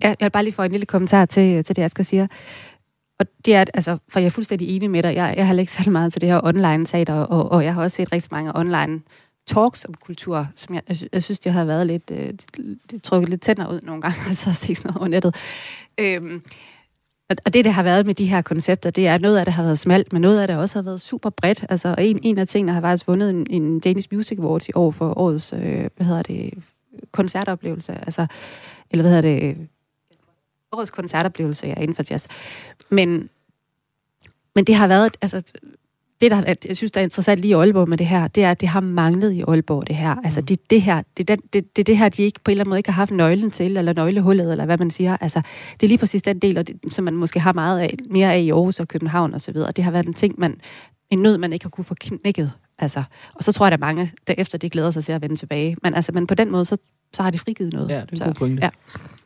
Ja, 0.03 0.07
jeg 0.07 0.17
vil 0.19 0.29
bare 0.29 0.43
lige 0.43 0.53
få 0.53 0.63
en 0.63 0.71
lille 0.71 0.85
kommentar 0.85 1.25
til, 1.25 1.63
til 1.63 1.75
det, 1.75 1.81
Asger 1.81 2.03
siger. 2.03 2.27
Og 3.19 3.25
det 3.45 3.55
er, 3.55 3.65
altså, 3.73 3.97
for 4.09 4.19
jeg 4.19 4.25
er 4.25 4.29
fuldstændig 4.29 4.75
enig 4.75 4.91
med 4.91 5.03
dig. 5.03 5.15
Jeg, 5.15 5.33
jeg 5.37 5.47
har 5.47 5.53
ikke 5.59 5.71
særlig 5.71 5.91
meget 5.91 6.13
til 6.13 6.21
det 6.21 6.29
her 6.29 6.41
online 6.43 6.85
teater, 6.85 7.13
og, 7.13 7.51
og 7.51 7.63
jeg 7.63 7.73
har 7.73 7.81
også 7.81 7.95
set 7.95 8.11
rigtig 8.11 8.29
mange 8.31 8.55
online 8.55 9.01
talks 9.47 9.85
om 9.85 9.93
kultur, 9.93 10.47
som 10.55 10.75
jeg, 10.75 10.83
jeg, 10.87 10.95
synes, 10.95 11.09
jeg 11.13 11.23
synes, 11.23 11.39
det 11.39 11.51
har 11.51 11.65
været 11.65 11.87
lidt, 11.87 12.11
øh, 12.11 12.33
det 12.91 13.03
trukket 13.03 13.29
lidt 13.29 13.41
tænder 13.41 13.67
ud 13.67 13.81
nogle 13.83 14.01
gange, 14.01 14.17
altså 14.29 14.49
har 14.49 14.55
se 14.55 14.75
sådan 14.75 14.89
noget 14.89 14.97
over 14.97 15.07
nettet. 15.07 15.35
Øhm, 15.97 16.41
og 17.29 17.53
det, 17.53 17.65
det 17.65 17.73
har 17.73 17.83
været 17.83 18.05
med 18.05 18.15
de 18.15 18.25
her 18.25 18.41
koncepter, 18.41 18.89
det 18.89 19.07
er, 19.07 19.15
at 19.15 19.21
noget 19.21 19.37
af 19.37 19.45
det 19.45 19.53
har 19.53 19.63
været 19.63 19.79
smalt, 19.79 20.13
men 20.13 20.21
noget 20.21 20.41
af 20.41 20.47
det 20.47 20.57
også 20.57 20.77
har 20.77 20.83
været 20.83 21.01
super 21.01 21.29
bredt. 21.29 21.65
Altså, 21.69 21.95
en, 21.97 22.19
en 22.23 22.37
af 22.37 22.47
tingene 22.47 22.71
har 22.71 22.81
faktisk 22.81 23.07
vundet 23.07 23.29
en, 23.29 23.47
en 23.49 23.79
Danish 23.79 24.07
Music 24.11 24.39
Awards 24.39 24.69
i 24.69 24.71
år 24.75 24.91
for 24.91 25.17
årets, 25.19 25.53
øh, 25.53 25.89
hvad 25.95 26.05
hedder 26.05 26.21
det, 26.21 26.53
koncertoplevelse. 27.11 27.93
Altså, 27.93 28.27
eller 28.91 29.03
hvad 29.03 29.11
hedder 29.11 29.53
det, 29.53 29.67
årets 30.75 30.91
koncertoplevelse 30.91 31.67
ja, 31.67 31.73
inden 31.73 31.95
for 31.95 32.03
jazz. 32.09 32.27
Men, 32.89 33.29
men 34.55 34.65
det 34.65 34.75
har 34.75 34.87
været, 34.87 35.17
altså, 35.21 35.41
det 36.21 36.31
der, 36.31 36.55
jeg 36.67 36.77
synes, 36.77 36.91
der 36.91 37.01
er 37.01 37.03
interessant 37.03 37.41
lige 37.41 37.49
i 37.49 37.53
Aalborg 37.53 37.89
med 37.89 37.97
det 37.97 38.07
her, 38.07 38.27
det 38.27 38.43
er, 38.43 38.51
at 38.51 38.61
det 38.61 38.69
har 38.69 38.79
manglet 38.79 39.31
i 39.31 39.41
Aalborg, 39.47 39.87
det 39.87 39.95
her. 39.95 40.15
Altså, 40.23 40.41
det, 40.41 40.69
det 40.69 40.81
her, 40.81 41.01
det, 41.17 41.29
er 41.29 41.35
den, 41.35 41.45
det, 41.53 41.75
det, 41.75 41.87
det 41.87 41.97
her, 41.97 42.09
de 42.09 42.23
ikke 42.23 42.39
på 42.43 42.51
en 42.51 42.53
eller 42.53 42.63
anden 42.63 42.69
måde 42.69 42.79
ikke 42.79 42.89
har 42.89 43.01
haft 43.01 43.11
nøglen 43.11 43.51
til, 43.51 43.77
eller 43.77 43.93
nøglehullet, 43.93 44.51
eller 44.51 44.65
hvad 44.65 44.77
man 44.77 44.91
siger. 44.91 45.17
Altså, 45.21 45.41
det 45.73 45.83
er 45.83 45.87
lige 45.87 45.97
præcis 45.97 46.21
den 46.21 46.39
del, 46.39 46.57
og 46.57 46.67
det, 46.67 46.93
som 46.93 47.05
man 47.05 47.15
måske 47.15 47.39
har 47.39 47.53
meget 47.53 47.79
af, 47.79 47.95
mere 48.09 48.33
af 48.33 48.39
i 48.39 48.49
Aarhus 48.49 48.79
og 48.79 48.87
København 48.87 49.33
og 49.33 49.41
så 49.41 49.51
videre. 49.51 49.71
Det 49.71 49.83
har 49.83 49.91
været 49.91 50.05
en 50.05 50.13
ting, 50.13 50.35
man, 50.37 50.59
en 51.09 51.19
nød, 51.19 51.37
man 51.37 51.53
ikke 51.53 51.65
har 51.65 51.69
kunne 51.69 51.85
få 51.85 51.95
knækket. 51.99 52.51
Altså, 52.79 53.03
og 53.33 53.43
så 53.43 53.51
tror 53.51 53.65
jeg, 53.65 53.73
at 53.73 53.79
mange 53.79 54.11
derefter, 54.27 54.57
de 54.57 54.69
glæder 54.69 54.91
sig 54.91 55.05
til 55.05 55.11
at 55.11 55.21
vende 55.21 55.35
tilbage. 55.35 55.77
Men, 55.83 55.93
altså, 55.93 56.11
men 56.11 56.27
på 56.27 56.35
den 56.35 56.51
måde, 56.51 56.65
så, 56.65 56.77
så 57.13 57.23
har 57.23 57.31
de 57.31 57.39
frigivet 57.39 57.73
noget. 57.73 57.89
Ja, 57.89 57.95
det 57.95 58.01
er 58.01 58.11
en 58.11 58.17
så, 58.17 58.25
god 58.25 58.33
pointe. 58.33 58.63
Ja. 58.63 58.69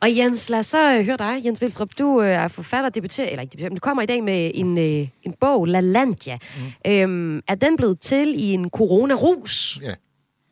Og 0.00 0.16
Jens, 0.16 0.50
lad 0.50 0.58
os 0.58 0.66
så 0.66 0.98
øh, 0.98 1.04
høre 1.04 1.16
dig, 1.16 1.40
Jens 1.44 1.60
Vilstrup. 1.60 1.90
Du 1.98 2.22
øh, 2.22 2.28
er 2.28 2.48
forfatter, 2.48 2.90
debuterer, 2.90 3.28
eller 3.28 3.42
ikke 3.42 3.52
debuterer, 3.52 3.70
men 3.70 3.76
du 3.76 3.80
kommer 3.80 4.02
i 4.02 4.06
dag 4.06 4.24
med 4.24 4.50
en, 4.54 4.78
øh, 4.78 5.08
en 5.22 5.34
bog, 5.40 5.66
La 5.66 5.80
Landia. 5.80 6.38
Mm. 6.84 6.92
Øhm, 6.92 7.42
er 7.48 7.54
den 7.54 7.76
blevet 7.76 8.00
til 8.00 8.34
i 8.40 8.52
en 8.52 8.70
corona-rus? 8.70 9.78
Ja. 9.82 9.94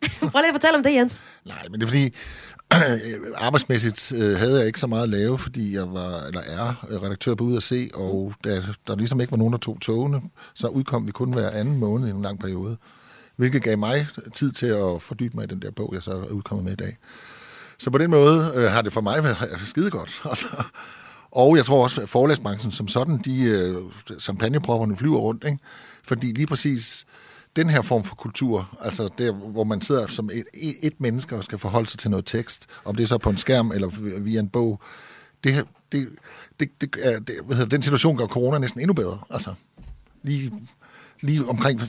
Prøv 0.31 0.41
lige 0.41 0.49
at 0.49 0.55
fortælle 0.55 0.77
om 0.77 0.83
det, 0.83 0.95
Jens. 0.95 1.23
Nej, 1.47 1.67
men 1.71 1.81
det 1.81 1.83
er 1.83 1.87
fordi, 1.87 2.15
arbejdsmæssigt 3.47 4.13
øh, 4.13 4.37
havde 4.37 4.59
jeg 4.59 4.67
ikke 4.67 4.81
så 4.81 4.87
meget 4.87 5.03
at 5.03 5.09
lave, 5.09 5.39
fordi 5.39 5.75
jeg 5.75 5.93
var, 5.93 6.23
eller 6.23 6.41
er, 6.41 6.87
øh, 6.91 7.03
redaktør 7.03 7.35
på 7.35 7.45
Ud 7.45 7.57
at 7.57 7.63
Se, 7.63 7.91
og 7.95 8.33
da 8.45 8.63
der 8.87 8.97
ligesom 8.97 9.21
ikke 9.21 9.31
var 9.31 9.37
nogen, 9.37 9.53
der 9.53 9.59
tog 9.59 9.79
togene, 9.81 10.21
så 10.55 10.67
udkom 10.69 11.07
vi 11.07 11.13
kun 11.13 11.33
hver 11.33 11.51
anden 11.51 11.79
måned 11.79 12.09
i 12.09 12.11
en 12.11 12.23
lang 12.23 12.41
periode. 12.41 12.77
Hvilket 13.37 13.63
gav 13.63 13.79
mig 13.79 14.09
tid 14.35 14.53
til 14.53 14.67
at 14.67 15.03
fordybe 15.03 15.37
mig 15.37 15.45
i 15.45 15.47
den 15.47 15.63
der 15.63 15.71
bog, 15.71 15.91
jeg 15.95 16.03
så 16.03 16.11
er 16.11 16.25
udkommet 16.25 16.65
med 16.65 16.73
i 16.73 16.77
dag. 16.77 16.97
Så 17.79 17.91
på 17.91 17.99
den 17.99 18.11
måde 18.11 18.53
øh, 18.55 18.71
har 18.71 18.83
det 18.83 18.93
for 18.93 19.01
mig 19.01 19.25
været 19.25 19.61
skide 19.67 19.91
godt. 19.91 20.23
Altså. 20.31 20.49
Og 21.31 21.57
jeg 21.57 21.65
tror 21.65 21.83
også, 21.83 22.01
at 22.01 22.09
forlæsbranchen 22.09 22.73
som 22.73 22.89
sådan, 22.89 23.19
de 23.19 23.43
øh, 23.45 23.77
champagnepropperne 24.21 24.97
flyver 24.97 25.19
rundt. 25.19 25.45
Ikke? 25.45 25.59
Fordi 26.05 26.27
lige 26.27 26.47
præcis 26.47 27.07
den 27.59 27.71
her 27.71 27.83
form 27.83 28.05
for 28.05 28.15
kultur, 28.15 28.79
altså 28.81 29.09
der, 29.19 29.33
hvor 29.33 29.65
man 29.65 29.81
sidder 29.81 30.07
som 30.07 30.31
et, 30.33 30.45
et 30.83 31.01
menneske 31.01 31.37
og 31.37 31.45
skal 31.45 31.59
forholde 31.59 31.89
sig 31.89 31.99
til 31.99 32.11
noget 32.11 32.25
tekst, 32.25 32.67
om 32.85 32.95
det 32.95 33.03
er 33.03 33.07
så 33.07 33.19
på 33.19 33.31
en 33.31 33.37
skærm 33.37 33.73
eller 33.73 33.89
via 34.21 34.41
en 34.41 34.49
bog, 34.49 34.81
det, 35.45 35.53
her, 35.53 35.63
det, 35.93 36.09
det, 36.61 36.69
det, 36.81 36.97
er, 37.03 37.19
det 37.21 37.35
hvad 37.45 37.57
hedder, 37.57 37.69
den 37.69 37.83
situation 37.83 38.17
gør 38.17 38.27
corona 38.27 38.59
næsten 38.59 38.81
endnu 38.81 38.95
bedre. 38.95 39.19
Altså, 39.31 39.55
lige, 40.23 40.53
lige 41.21 41.49
omkring, 41.49 41.81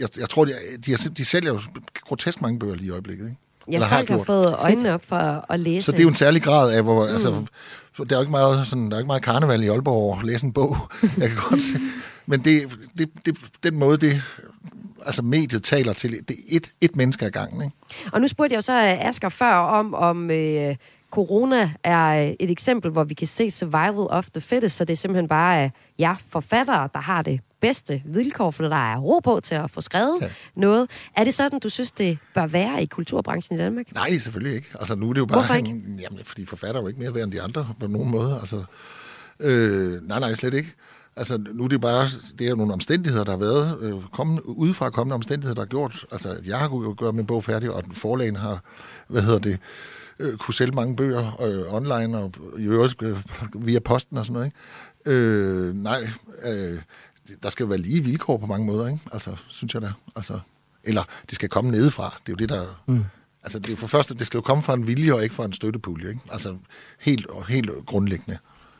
jeg, 0.00 0.08
jeg 0.18 0.28
tror, 0.28 0.44
de, 0.44 0.52
de, 0.86 0.96
de 0.96 1.24
sælger 1.24 1.52
jo 1.52 1.60
grotesk 2.00 2.42
mange 2.42 2.58
bøger 2.58 2.74
lige 2.74 2.86
i 2.86 2.90
øjeblikket, 2.90 3.24
ikke? 3.24 3.38
Ja, 3.68 3.74
Eller 3.74 3.88
folk 3.88 4.08
har 4.08 4.16
gjort. 4.16 4.26
fået 4.26 4.54
øjnene 4.58 4.94
op 4.94 5.04
for 5.04 5.46
at 5.52 5.60
læse. 5.60 5.84
Så 5.84 5.92
det 5.92 5.98
er 5.98 6.02
jo 6.02 6.08
en 6.08 6.14
særlig 6.14 6.42
grad 6.42 6.72
af, 6.72 6.82
hvor, 6.82 7.06
mm. 7.06 7.12
altså, 7.12 7.44
der 8.04 8.14
er 8.14 8.18
jo 8.18 8.22
ikke 8.22 8.30
meget, 8.30 8.66
sådan, 8.66 8.90
der 8.90 8.94
er 8.94 8.98
ikke 8.98 9.06
meget 9.06 9.22
karneval 9.22 9.62
i 9.62 9.68
Aalborg 9.68 10.18
at 10.18 10.26
læse 10.26 10.44
en 10.44 10.52
bog. 10.52 10.76
Jeg 11.18 11.28
kan 11.28 11.38
godt 11.48 11.62
se. 11.62 11.78
Men 12.26 12.40
det, 12.44 12.78
det, 12.98 13.10
det, 13.26 13.38
den 13.62 13.78
måde, 13.78 13.98
det, 13.98 14.22
altså 15.06 15.22
mediet 15.22 15.64
taler 15.64 15.92
til, 15.92 16.10
det 16.10 16.30
er 16.30 16.56
et, 16.56 16.72
et 16.80 16.96
menneske 16.96 17.26
ad 17.26 17.30
gangen, 17.30 17.62
ikke? 17.62 17.76
Og 18.12 18.20
nu 18.20 18.28
spurgte 18.28 18.52
jeg 18.52 18.56
jo 18.56 18.62
så 18.62 18.72
øh, 18.72 19.08
Asger 19.08 19.28
før 19.28 19.54
om, 19.54 19.94
om 19.94 20.30
øh, 20.30 20.76
corona 21.16 21.72
er 21.84 22.26
øh, 22.26 22.34
et 22.40 22.50
eksempel, 22.50 22.90
hvor 22.90 23.04
vi 23.04 23.14
kan 23.14 23.26
se 23.26 23.50
survival 23.50 24.06
of 24.10 24.30
the 24.30 24.40
fittest, 24.40 24.76
så 24.76 24.84
det 24.84 24.92
er 24.92 24.96
simpelthen 24.96 25.28
bare 25.28 25.64
øh, 25.64 25.70
ja, 25.98 26.16
forfattere, 26.28 26.88
der 26.94 27.00
har 27.00 27.22
det 27.22 27.40
bedste 27.60 28.02
vilkår, 28.04 28.50
for 28.50 28.68
der 28.68 28.92
er 28.92 28.98
ro 28.98 29.18
på 29.18 29.40
til 29.40 29.54
at 29.54 29.70
få 29.70 29.80
skrevet 29.80 30.18
ja. 30.20 30.28
Noget. 30.54 30.90
Er 31.16 31.24
det 31.24 31.34
sådan, 31.34 31.58
du 31.58 31.68
synes, 31.68 31.92
det 31.92 32.18
bør 32.34 32.46
være 32.46 32.82
i 32.82 32.86
kulturbranchen 32.86 33.58
i 33.58 33.62
Danmark? 33.62 33.94
Nej, 33.94 34.18
selvfølgelig 34.18 34.56
ikke. 34.56 34.68
Altså 34.80 34.94
nu 34.94 35.08
er 35.08 35.12
det 35.12 35.20
jo 35.20 35.26
bare... 35.26 35.38
Hvorfor 35.38 35.54
ikke? 35.54 35.68
En, 35.68 36.00
jamen, 36.02 36.24
fordi 36.24 36.46
forfatter 36.46 36.76
er 36.76 36.80
jo 36.80 36.88
ikke 36.88 37.00
mere 37.00 37.14
værd 37.14 37.24
end 37.24 37.32
de 37.32 37.42
andre 37.42 37.68
på 37.80 37.86
nogen 37.86 38.10
måde. 38.10 38.38
Altså, 38.40 38.64
øh, 39.40 40.08
nej, 40.08 40.20
nej, 40.20 40.34
slet 40.34 40.54
ikke. 40.54 40.72
Altså, 41.16 41.38
nu 41.54 41.64
er 41.64 41.68
det 41.68 41.80
bare, 41.80 42.06
det 42.38 42.44
er 42.44 42.50
jo 42.50 42.56
nogle 42.56 42.72
omstændigheder, 42.72 43.24
der 43.24 43.32
har 43.32 43.38
været, 43.38 43.78
øh, 43.80 43.94
kommende, 44.12 44.48
udefra 44.48 44.90
kommende 44.90 45.14
omstændigheder, 45.14 45.54
der 45.54 45.62
har 45.62 45.66
gjort, 45.66 46.06
altså, 46.12 46.36
jeg 46.46 46.58
har 46.58 46.68
kunnet 46.68 46.98
gøre 46.98 47.12
min 47.12 47.26
bog 47.26 47.44
færdig, 47.44 47.70
og 47.70 47.84
den 47.84 47.92
forlagen 47.92 48.36
har, 48.36 48.60
hvad 49.08 49.22
hedder 49.22 49.38
det, 49.38 49.58
øh, 50.18 50.36
kunne 50.36 50.54
sælge 50.54 50.72
mange 50.72 50.96
bøger 50.96 51.42
øh, 51.42 51.74
online, 51.74 52.18
og 52.18 52.32
i 52.58 52.62
øvrigt 52.62 53.02
øh, 53.02 53.16
via 53.54 53.78
posten 53.78 54.18
og 54.18 54.26
sådan 54.26 54.34
noget, 54.34 54.46
ikke? 54.46 55.18
Øh, 55.20 55.74
nej, 55.74 56.08
øh, 56.44 56.78
der 57.42 57.48
skal 57.48 57.64
jo 57.64 57.68
være 57.68 57.78
lige 57.78 58.04
vilkår 58.04 58.36
på 58.36 58.46
mange 58.46 58.66
måder, 58.66 58.88
ikke? 58.88 59.00
Altså, 59.12 59.36
synes 59.48 59.74
jeg 59.74 59.82
da. 59.82 59.92
Altså, 60.16 60.40
eller 60.84 61.02
det 61.26 61.34
skal 61.34 61.48
komme 61.48 61.70
nedefra. 61.70 62.20
Det 62.26 62.32
er 62.32 62.32
jo 62.32 62.36
det, 62.36 62.48
der... 62.48 62.82
Mm. 62.86 63.04
Altså, 63.42 63.58
det 63.58 63.72
er 63.72 63.76
for 63.76 63.86
første, 63.86 64.14
det 64.14 64.26
skal 64.26 64.38
jo 64.38 64.42
komme 64.42 64.62
fra 64.62 64.74
en 64.74 64.86
vilje 64.86 65.12
og 65.12 65.22
ikke 65.22 65.34
fra 65.34 65.44
en 65.44 65.52
støttepulje, 65.52 66.08
ikke? 66.08 66.20
Altså, 66.30 66.56
helt, 67.00 67.26
helt 67.48 67.70
grundlæggende 67.86 68.38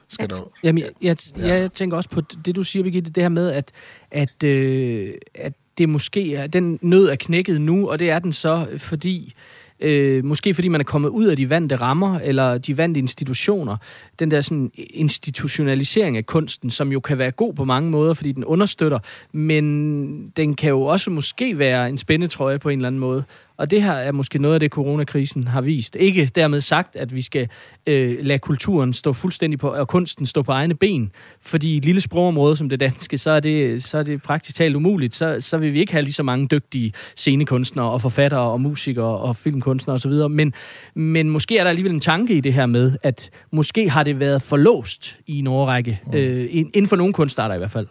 skal 0.09 0.31
der... 0.31 0.51
Jamen, 0.63 0.83
jeg, 0.83 0.91
jeg, 1.03 1.17
jeg, 1.37 1.61
jeg 1.61 1.73
tænker 1.73 1.97
også 1.97 2.11
på 2.11 2.21
det, 2.21 2.57
du 2.57 2.63
siger, 2.63 2.83
Birgitte, 2.83 3.11
det 3.11 3.23
her 3.23 3.29
med, 3.29 3.53
at, 3.53 3.73
at, 4.11 4.43
øh, 4.43 5.15
at 5.35 5.53
det 5.79 5.89
måske 5.89 6.35
er, 6.35 6.47
den 6.47 6.79
nød 6.83 7.09
er 7.09 7.17
knækket 7.17 7.61
nu, 7.61 7.91
og 7.91 7.99
det 7.99 8.11
er 8.11 8.19
den 8.19 8.33
så, 8.33 8.67
fordi 8.79 9.35
øh, 9.81 10.25
måske 10.25 10.55
fordi 10.55 10.69
man 10.69 10.81
er 10.81 10.85
kommet 10.85 11.09
ud 11.09 11.25
af 11.25 11.37
de 11.37 11.51
vante 11.51 11.77
rammer, 11.77 12.19
eller 12.19 12.59
de 12.59 12.77
vante 12.77 12.99
institutioner, 12.99 13.77
den 14.19 14.31
der 14.31 14.41
sådan 14.41 14.71
institutionalisering 14.91 16.17
af 16.17 16.27
kunsten, 16.27 16.71
som 16.71 16.93
jo 16.93 17.01
kan 17.01 17.19
være 17.19 17.31
god 17.31 17.55
på 17.55 17.65
mange 17.65 17.91
måder, 17.91 18.15
fordi 18.15 18.33
den 18.33 18.45
understøtter, 18.45 18.99
men 19.33 20.27
den 20.27 20.55
kan 20.55 20.71
jo 20.71 20.83
også 20.83 21.11
måske 21.11 21.59
være 21.59 21.89
en 21.89 21.99
spændetrøje 21.99 22.59
på 22.59 22.69
en 22.69 22.79
eller 22.79 22.87
anden 22.87 23.01
måde. 23.01 23.25
Og 23.57 23.71
det 23.71 23.83
her 23.83 23.93
er 23.93 24.13
måske 24.13 24.39
noget 24.39 24.55
af 24.55 24.61
det, 24.61 24.71
coronakrisen 24.71 25.49
har 25.49 25.61
vist. 25.61 25.97
Ikke 25.97 26.27
dermed 26.27 26.61
sagt, 26.61 26.97
at 26.97 27.15
vi 27.15 27.23
skal 27.23 27.49
øh, 27.87 28.19
lade 28.21 28.39
kulturen 28.39 28.93
stå 28.93 29.13
fuldstændig 29.13 29.59
på, 29.59 29.69
og 29.69 29.89
kunsten 29.89 30.27
stå 30.27 30.43
på 30.43 30.53
egne 30.53 30.75
ben. 30.75 31.13
Fordi 31.41 31.75
i 31.75 31.77
et 31.77 31.85
lille 31.85 32.01
sprogområde 32.01 32.57
som 32.57 32.69
det 32.69 32.81
danske, 32.81 33.19
så 33.19 33.31
er 33.31 33.41
det, 33.41 33.85
så 33.85 33.99
er 33.99 34.03
det 34.03 34.23
praktisk 34.23 34.57
talt 34.57 34.77
umuligt. 34.77 35.15
Så, 35.15 35.41
så 35.41 35.59
vil 35.59 35.73
vi 35.73 35.81
ikke 35.81 35.93
have 35.93 36.03
lige 36.03 36.13
så 36.13 36.23
mange 36.23 36.49
dygtige 36.49 36.93
scenekunstnere 37.17 37.91
og 37.91 38.03
forfattere 38.03 38.41
og 38.41 38.61
musikere 38.61 39.19
og 39.19 39.37
filmkunstnere 39.37 39.95
osv. 39.95 40.13
Men, 40.31 40.53
men 40.95 41.31
måske 41.31 41.59
er 41.59 41.65
der 41.65 41.69
alligevel 41.71 41.93
en 41.93 42.01
tanke 42.01 42.35
i 42.35 42.41
det 42.41 42.55
her 42.55 42.67
med, 42.67 42.97
at 43.03 43.31
måske 43.51 43.91
har 43.91 44.03
det 44.03 44.21
været 44.21 44.43
for 44.43 44.57
låst 44.57 45.17
i 45.27 45.39
en 45.39 45.47
årrække. 45.47 46.01
Øh, 46.15 46.49
inden 46.53 46.87
for 46.87 46.97
nogle 46.97 47.13
kunstarter 47.13 47.55
i 47.55 47.59
hvert 47.59 47.71
fald. 47.71 47.87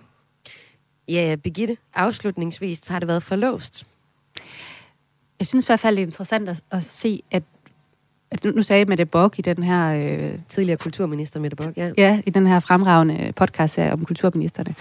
Ja, 1.09 1.36
Birgitte, 1.43 1.78
afslutningsvis 1.93 2.88
har 2.88 2.99
det 2.99 3.07
været 3.07 3.24
forlåst. 3.24 3.86
Jeg 5.40 5.48
synes 5.48 5.66
i 5.66 5.68
hvert 5.68 5.80
fald, 5.80 5.96
det 5.96 6.02
er 6.02 6.06
interessant 6.06 6.50
at, 6.50 6.62
at 6.72 6.84
se, 6.84 7.24
at, 7.32 7.44
at 8.32 8.44
nu 8.44 8.62
sagde 8.62 8.86
Mette 8.86 9.06
Bock 9.06 9.40
i 9.40 9.42
den 9.42 9.64
her... 9.64 9.94
Øh, 9.94 10.40
Tidligere 10.50 10.78
kulturminister 10.78 11.40
Mette 11.40 11.58
Bock, 11.58 11.78
ja. 11.78 11.92
ja, 11.98 12.22
i 12.26 12.30
den 12.30 12.48
her 12.48 12.60
fremragende 12.60 13.34
podcast 13.36 13.80
om 13.80 14.06
kulturministerne, 14.06 14.76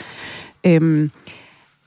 øhm, 0.65 1.11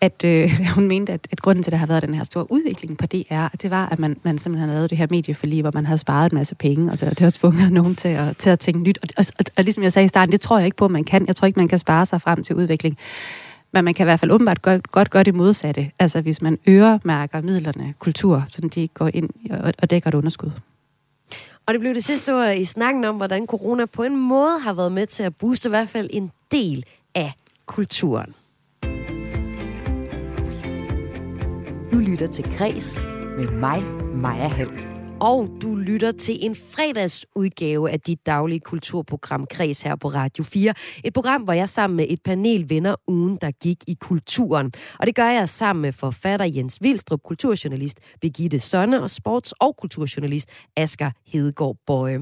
at 0.02 0.24
øh, 0.26 0.50
hun 0.76 0.88
mente, 0.88 1.14
at, 1.14 1.28
at 1.32 1.42
grunden 1.42 1.64
til, 1.64 1.70
at 1.70 1.72
der 1.72 1.78
har 1.78 1.88
været 1.88 2.04
den 2.04 2.14
her 2.14 2.24
store 2.24 2.52
udvikling 2.52 2.98
på 2.98 3.06
DR, 3.06 3.48
det 3.62 3.72
var, 3.72 3.90
at 3.90 4.00
man, 4.00 4.18
man 4.24 4.38
simpelthen 4.38 4.70
lavet 4.70 4.90
det 4.90 4.98
her 4.98 5.08
medieforlig, 5.10 5.62
hvor 5.62 5.72
man 5.74 5.86
havde 5.86 5.98
sparet 5.98 6.32
en 6.32 6.38
masse 6.38 6.56
penge, 6.56 6.92
og 6.92 6.98
så 6.98 7.10
det 7.10 7.20
har 7.20 7.30
tvunget 7.30 7.72
nogen 7.72 7.96
til 7.96 8.08
at, 8.08 8.38
til 8.38 8.50
at 8.50 8.60
tænke 8.60 8.80
nyt. 8.80 9.00
Og, 9.02 9.08
og, 9.18 9.26
og, 9.40 9.46
og 9.58 9.64
ligesom 9.64 9.84
jeg 9.84 9.94
sagde 9.94 10.06
i 10.06 10.10
starten, 10.10 10.32
det 10.32 10.42
tror 10.42 10.58
jeg 10.58 10.66
ikke 10.66 10.78
på, 10.78 10.86
at 10.86 10.92
man 10.92 11.04
kan. 11.04 11.28
Jeg 11.28 11.36
tror 11.36 11.46
ikke, 11.46 11.60
man 11.60 11.68
kan 11.68 11.80
spare 11.80 12.06
sig 12.06 12.22
frem 12.22 12.44
til 12.44 12.56
udvikling. 12.56 12.98
Men 13.72 13.86
man 13.86 13.94
kan 13.94 14.04
i 14.04 14.08
hvert 14.08 14.20
fald 14.20 14.32
åbenbart 14.32 14.62
godt, 14.62 14.92
godt 14.92 15.10
gøre 15.10 15.24
det 15.24 15.36
modsatte. 15.36 15.92
Altså 16.00 16.22
hvis 16.22 16.42
man 16.42 16.58
øremærker 16.68 17.42
midlerne 17.42 17.94
kultur, 18.00 18.44
så 18.48 18.62
de 18.62 18.82
ikke 18.82 18.94
går 18.94 19.10
ind 19.14 19.30
og, 19.50 19.74
og 19.82 19.90
dækker 19.90 20.08
et 20.08 20.14
underskud. 20.14 20.52
Og 21.66 21.74
det 21.74 21.80
blev 21.80 21.96
det 21.96 22.04
sidste 22.04 22.36
ord 22.36 22.56
i 22.58 22.66
snakken 22.66 23.04
om, 23.04 23.16
hvordan 23.16 23.46
corona 23.46 23.86
på 23.86 24.04
en 24.04 24.18
måde 24.18 24.60
har 24.60 24.74
været 24.74 24.92
med 24.92 25.08
til 25.08 25.24
at 25.24 25.36
booste 25.36 25.70
i 25.70 25.70
hvert 25.70 25.90
fald 25.90 26.10
en 26.14 26.32
del 26.52 26.86
af 27.16 27.34
kulturen. 27.66 28.34
Du 31.92 31.98
lytter 31.98 32.28
til 32.34 32.58
Græs 32.58 33.02
med 33.38 33.52
mig, 33.52 33.84
Maja 34.16 34.48
Hall. 34.48 34.87
Og 35.20 35.50
du 35.62 35.76
lytter 35.76 36.12
til 36.12 36.46
en 36.46 36.56
fredagsudgave 36.56 37.92
af 37.92 38.00
dit 38.00 38.26
daglige 38.26 38.60
kulturprogram 38.60 39.46
Kreds 39.50 39.82
her 39.82 39.96
på 39.96 40.08
Radio 40.08 40.44
4. 40.44 40.74
Et 41.04 41.14
program, 41.14 41.42
hvor 41.42 41.54
jeg 41.54 41.70
sammen 41.70 41.98
med 41.98 42.06
et 42.10 42.20
panel 42.24 42.70
vender 42.70 42.96
ugen, 43.08 43.38
der 43.42 43.52
gik 43.52 43.78
i 43.88 43.98
kulturen. 44.02 44.72
Og 45.00 45.08
det 45.08 45.16
gør 45.16 45.30
jeg 45.30 45.50
sammen 45.50 45.82
med 45.82 45.92
forfatter 45.92 46.46
Jens 46.46 46.78
Vilstrup, 46.82 47.20
kulturjournalist 47.24 48.00
Birgitte 48.22 48.60
Sonne 48.60 49.02
og 49.02 49.10
sports- 49.12 49.52
og 49.60 49.76
kulturjournalist 49.78 50.50
Asger 50.76 51.12
Hedegaard 51.28 51.76
Bøje. 51.88 52.20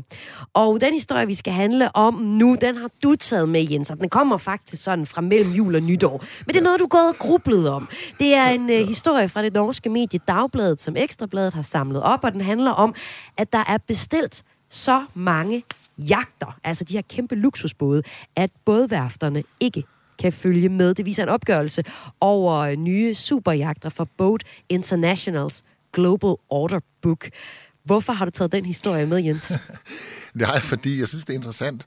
Og 0.53 0.81
den 0.81 0.93
historie, 0.93 1.27
vi 1.27 1.33
skal 1.33 1.53
handle 1.53 1.95
om 1.95 2.13
nu, 2.13 2.57
den 2.61 2.77
har 2.77 2.89
du 3.03 3.15
taget 3.15 3.49
med, 3.49 3.67
Jens, 3.71 3.91
og 3.91 3.99
den 3.99 4.09
kommer 4.09 4.37
faktisk 4.37 4.83
sådan 4.83 5.05
fra 5.05 5.21
mellem 5.21 5.51
jul 5.51 5.75
og 5.75 5.81
nytår. 5.81 6.23
Men 6.45 6.53
det 6.53 6.59
er 6.59 6.63
noget, 6.63 6.79
du 6.79 6.85
er 6.85 6.89
gået 6.89 7.09
og 7.09 7.15
grublet 7.15 7.69
om. 7.69 7.89
Det 8.19 8.33
er 8.33 8.49
en 8.49 8.61
uh, 8.61 8.87
historie 8.87 9.29
fra 9.29 9.43
det 9.43 9.53
norske 9.53 9.89
medie 9.89 10.19
Dagbladet, 10.27 10.81
som 10.81 10.95
Ekstrabladet 10.97 11.53
har 11.53 11.61
samlet 11.61 12.03
op, 12.03 12.23
og 12.23 12.33
den 12.33 12.41
handler 12.41 12.71
om 12.71 12.84
om, 12.85 12.95
at 13.37 13.53
der 13.53 13.63
er 13.67 13.77
bestilt 13.77 14.43
så 14.69 15.05
mange 15.13 15.63
jagter, 15.97 16.59
altså 16.63 16.83
de 16.83 16.93
her 16.93 17.01
kæmpe 17.01 17.35
luksusbåde, 17.35 18.03
at 18.35 18.51
bådværfterne 18.65 19.43
ikke 19.59 19.83
kan 20.19 20.33
følge 20.33 20.69
med. 20.69 20.93
Det 20.93 21.05
viser 21.05 21.23
en 21.23 21.29
opgørelse 21.29 21.83
over 22.19 22.53
øh, 22.53 22.75
nye 22.75 23.13
superjagter 23.13 23.89
fra 23.89 24.05
Boat 24.17 24.43
Internationals 24.69 25.63
Global 25.93 26.35
Order 26.49 26.79
Book. 27.01 27.29
Hvorfor 27.83 28.13
har 28.13 28.25
du 28.25 28.31
taget 28.31 28.51
den 28.51 28.65
historie 28.65 29.05
med, 29.05 29.17
Jens? 29.17 29.47
det 30.39 30.47
har 30.47 30.53
jeg, 30.53 30.63
fordi 30.63 30.99
jeg 30.99 31.07
synes, 31.07 31.25
det 31.25 31.33
er 31.33 31.37
interessant 31.37 31.85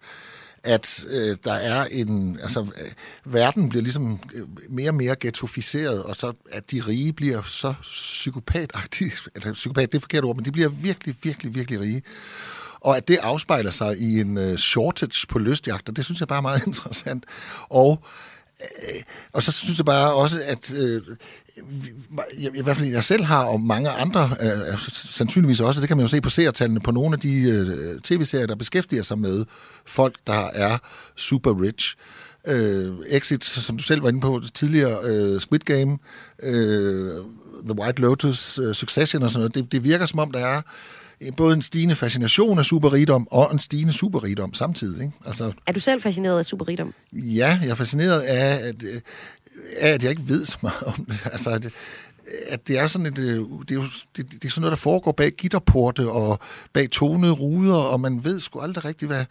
at 0.69 1.05
øh, 1.09 1.37
der 1.45 1.53
er 1.53 1.85
en... 1.85 2.39
Altså, 2.43 2.61
øh, 2.61 2.91
verden 3.25 3.69
bliver 3.69 3.83
ligesom 3.83 4.21
øh, 4.35 4.43
mere 4.69 4.91
og 4.91 4.95
mere 4.95 5.16
ghettoficeret, 5.21 6.03
og 6.03 6.16
så 6.16 6.33
at 6.51 6.71
de 6.71 6.83
rige 6.87 7.12
bliver 7.12 7.43
så 7.43 7.75
psykopatagtige... 7.83 9.12
Eller 9.35 9.53
psykopat, 9.53 9.93
det 9.93 9.99
er 9.99 10.01
forkert 10.01 10.25
ord, 10.25 10.37
men 10.37 10.45
de 10.45 10.53
bliver 10.53 10.69
virkelig, 10.69 11.16
virkelig, 11.23 11.55
virkelig 11.55 11.81
rige. 11.81 12.03
Og 12.81 12.97
at 12.97 13.09
det 13.09 13.19
afspejler 13.23 13.71
sig 13.71 13.99
i 13.99 14.21
en 14.21 14.39
øh, 14.39 14.57
shortage 14.57 15.27
på 15.29 15.39
lystjagter, 15.39 15.93
det 15.93 16.05
synes 16.05 16.21
jeg 16.21 16.29
bare 16.29 16.39
er 16.39 16.43
meget 16.43 16.66
interessant. 16.66 17.25
Og 17.69 18.03
øh, 18.61 19.03
og 19.33 19.43
så 19.43 19.53
synes 19.53 19.79
jeg 19.79 19.87
bare 19.87 20.14
også, 20.14 20.43
at 20.45 20.73
øh, 20.73 21.03
i 22.55 22.63
hvert 22.63 22.77
fald 22.77 22.89
jeg 22.89 23.05
selv 23.05 23.25
har, 23.25 23.45
og 23.45 23.61
mange 23.61 23.91
andre 23.91 24.37
øh, 24.41 24.79
sandsynligvis 24.93 25.61
også, 25.61 25.81
det 25.81 25.89
kan 25.89 25.97
man 25.97 26.05
jo 26.05 26.09
se 26.09 26.21
på 26.21 26.31
seertallene 26.31 26.81
på 26.81 26.91
nogle 26.91 27.15
af 27.15 27.21
de 27.21 27.41
øh, 27.41 28.01
tv-serier, 28.01 28.47
der 28.47 28.55
beskæftiger 28.55 29.03
sig 29.03 29.19
med 29.19 29.45
folk, 29.87 30.17
der 30.27 30.51
er 30.55 30.79
super 31.17 31.63
rich. 31.63 31.97
Øh, 32.47 32.93
Exit, 33.07 33.45
som 33.45 33.77
du 33.77 33.83
selv 33.83 34.03
var 34.03 34.09
inde 34.09 34.21
på 34.21 34.43
tidligere, 34.55 34.99
øh, 35.05 35.41
Squid 35.41 35.61
Game, 35.61 35.99
øh, 36.43 37.13
The 37.65 37.81
White 37.81 38.03
Lotus, 38.03 38.59
øh, 38.59 38.75
Succession 38.75 39.23
og 39.23 39.31
sådan 39.31 39.41
noget, 39.41 39.55
det, 39.55 39.73
det 39.73 39.85
virker 39.85 40.07
som 40.07 40.19
om, 40.19 40.31
der 40.31 40.47
er 40.47 40.63
både 41.37 41.55
en 41.55 41.63
stigende 41.63 41.95
fascination 41.95 42.59
af 42.59 42.65
superrigdom 42.65 43.29
og 43.31 43.53
en 43.53 43.59
stigende 43.59 43.93
superrigdom 43.93 44.55
samtidig. 44.55 45.03
Ikke? 45.03 45.13
Altså, 45.27 45.53
er 45.67 45.73
du 45.73 45.81
selv 45.81 46.03
fascineret 46.03 46.39
af 46.39 46.45
superrigdom? 46.45 46.95
Ja, 47.13 47.59
jeg 47.63 47.71
er 47.71 47.75
fascineret 47.75 48.21
af, 48.21 48.69
at, 48.69 48.85
er, 49.77 49.95
at 49.95 50.03
jeg 50.03 50.11
ikke 50.11 50.29
ved 50.29 50.45
så 50.45 50.59
meget 50.62 50.83
om 50.83 51.05
det. 51.05 51.19
Altså, 51.33 51.51
at, 51.51 51.71
at 52.49 52.69
det 52.69 52.79
er 52.79 52.87
sådan 52.87 53.07
et, 53.07 53.19
øh, 53.19 53.45
det 53.69 53.71
er, 53.71 53.75
jo, 53.75 53.85
det, 54.16 54.33
det 54.33 54.45
er 54.45 54.49
sådan 54.49 54.61
noget, 54.61 54.71
der 54.71 54.83
foregår 54.83 55.12
bag 55.12 55.33
gitterporte 55.33 56.11
og 56.11 56.39
bag 56.73 56.91
tonede 56.91 57.33
ruder, 57.33 57.77
og 57.77 58.01
man 58.01 58.25
ved 58.25 58.41
sgu 58.41 58.61
aldrig 58.61 58.85
rigtigt, 58.85 59.09
hvad, 59.09 59.25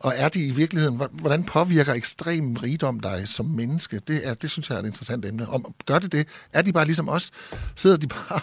og 0.00 0.12
er 0.16 0.28
de 0.28 0.46
i 0.46 0.50
virkeligheden, 0.50 1.00
hvordan 1.12 1.44
påvirker 1.44 1.92
ekstrem 1.92 2.56
rigdom 2.56 3.00
dig 3.00 3.28
som 3.28 3.46
menneske? 3.46 4.00
Det, 4.08 4.26
er, 4.28 4.34
det 4.34 4.50
synes 4.50 4.70
jeg 4.70 4.76
er 4.76 4.80
et 4.80 4.86
interessant 4.86 5.24
emne. 5.24 5.48
Om, 5.48 5.74
gør 5.86 5.98
det 5.98 6.12
det? 6.12 6.28
Er 6.52 6.62
de 6.62 6.72
bare 6.72 6.84
ligesom 6.84 7.08
os? 7.08 7.30
Sidder 7.76 7.96
de 7.96 8.06
bare 8.06 8.40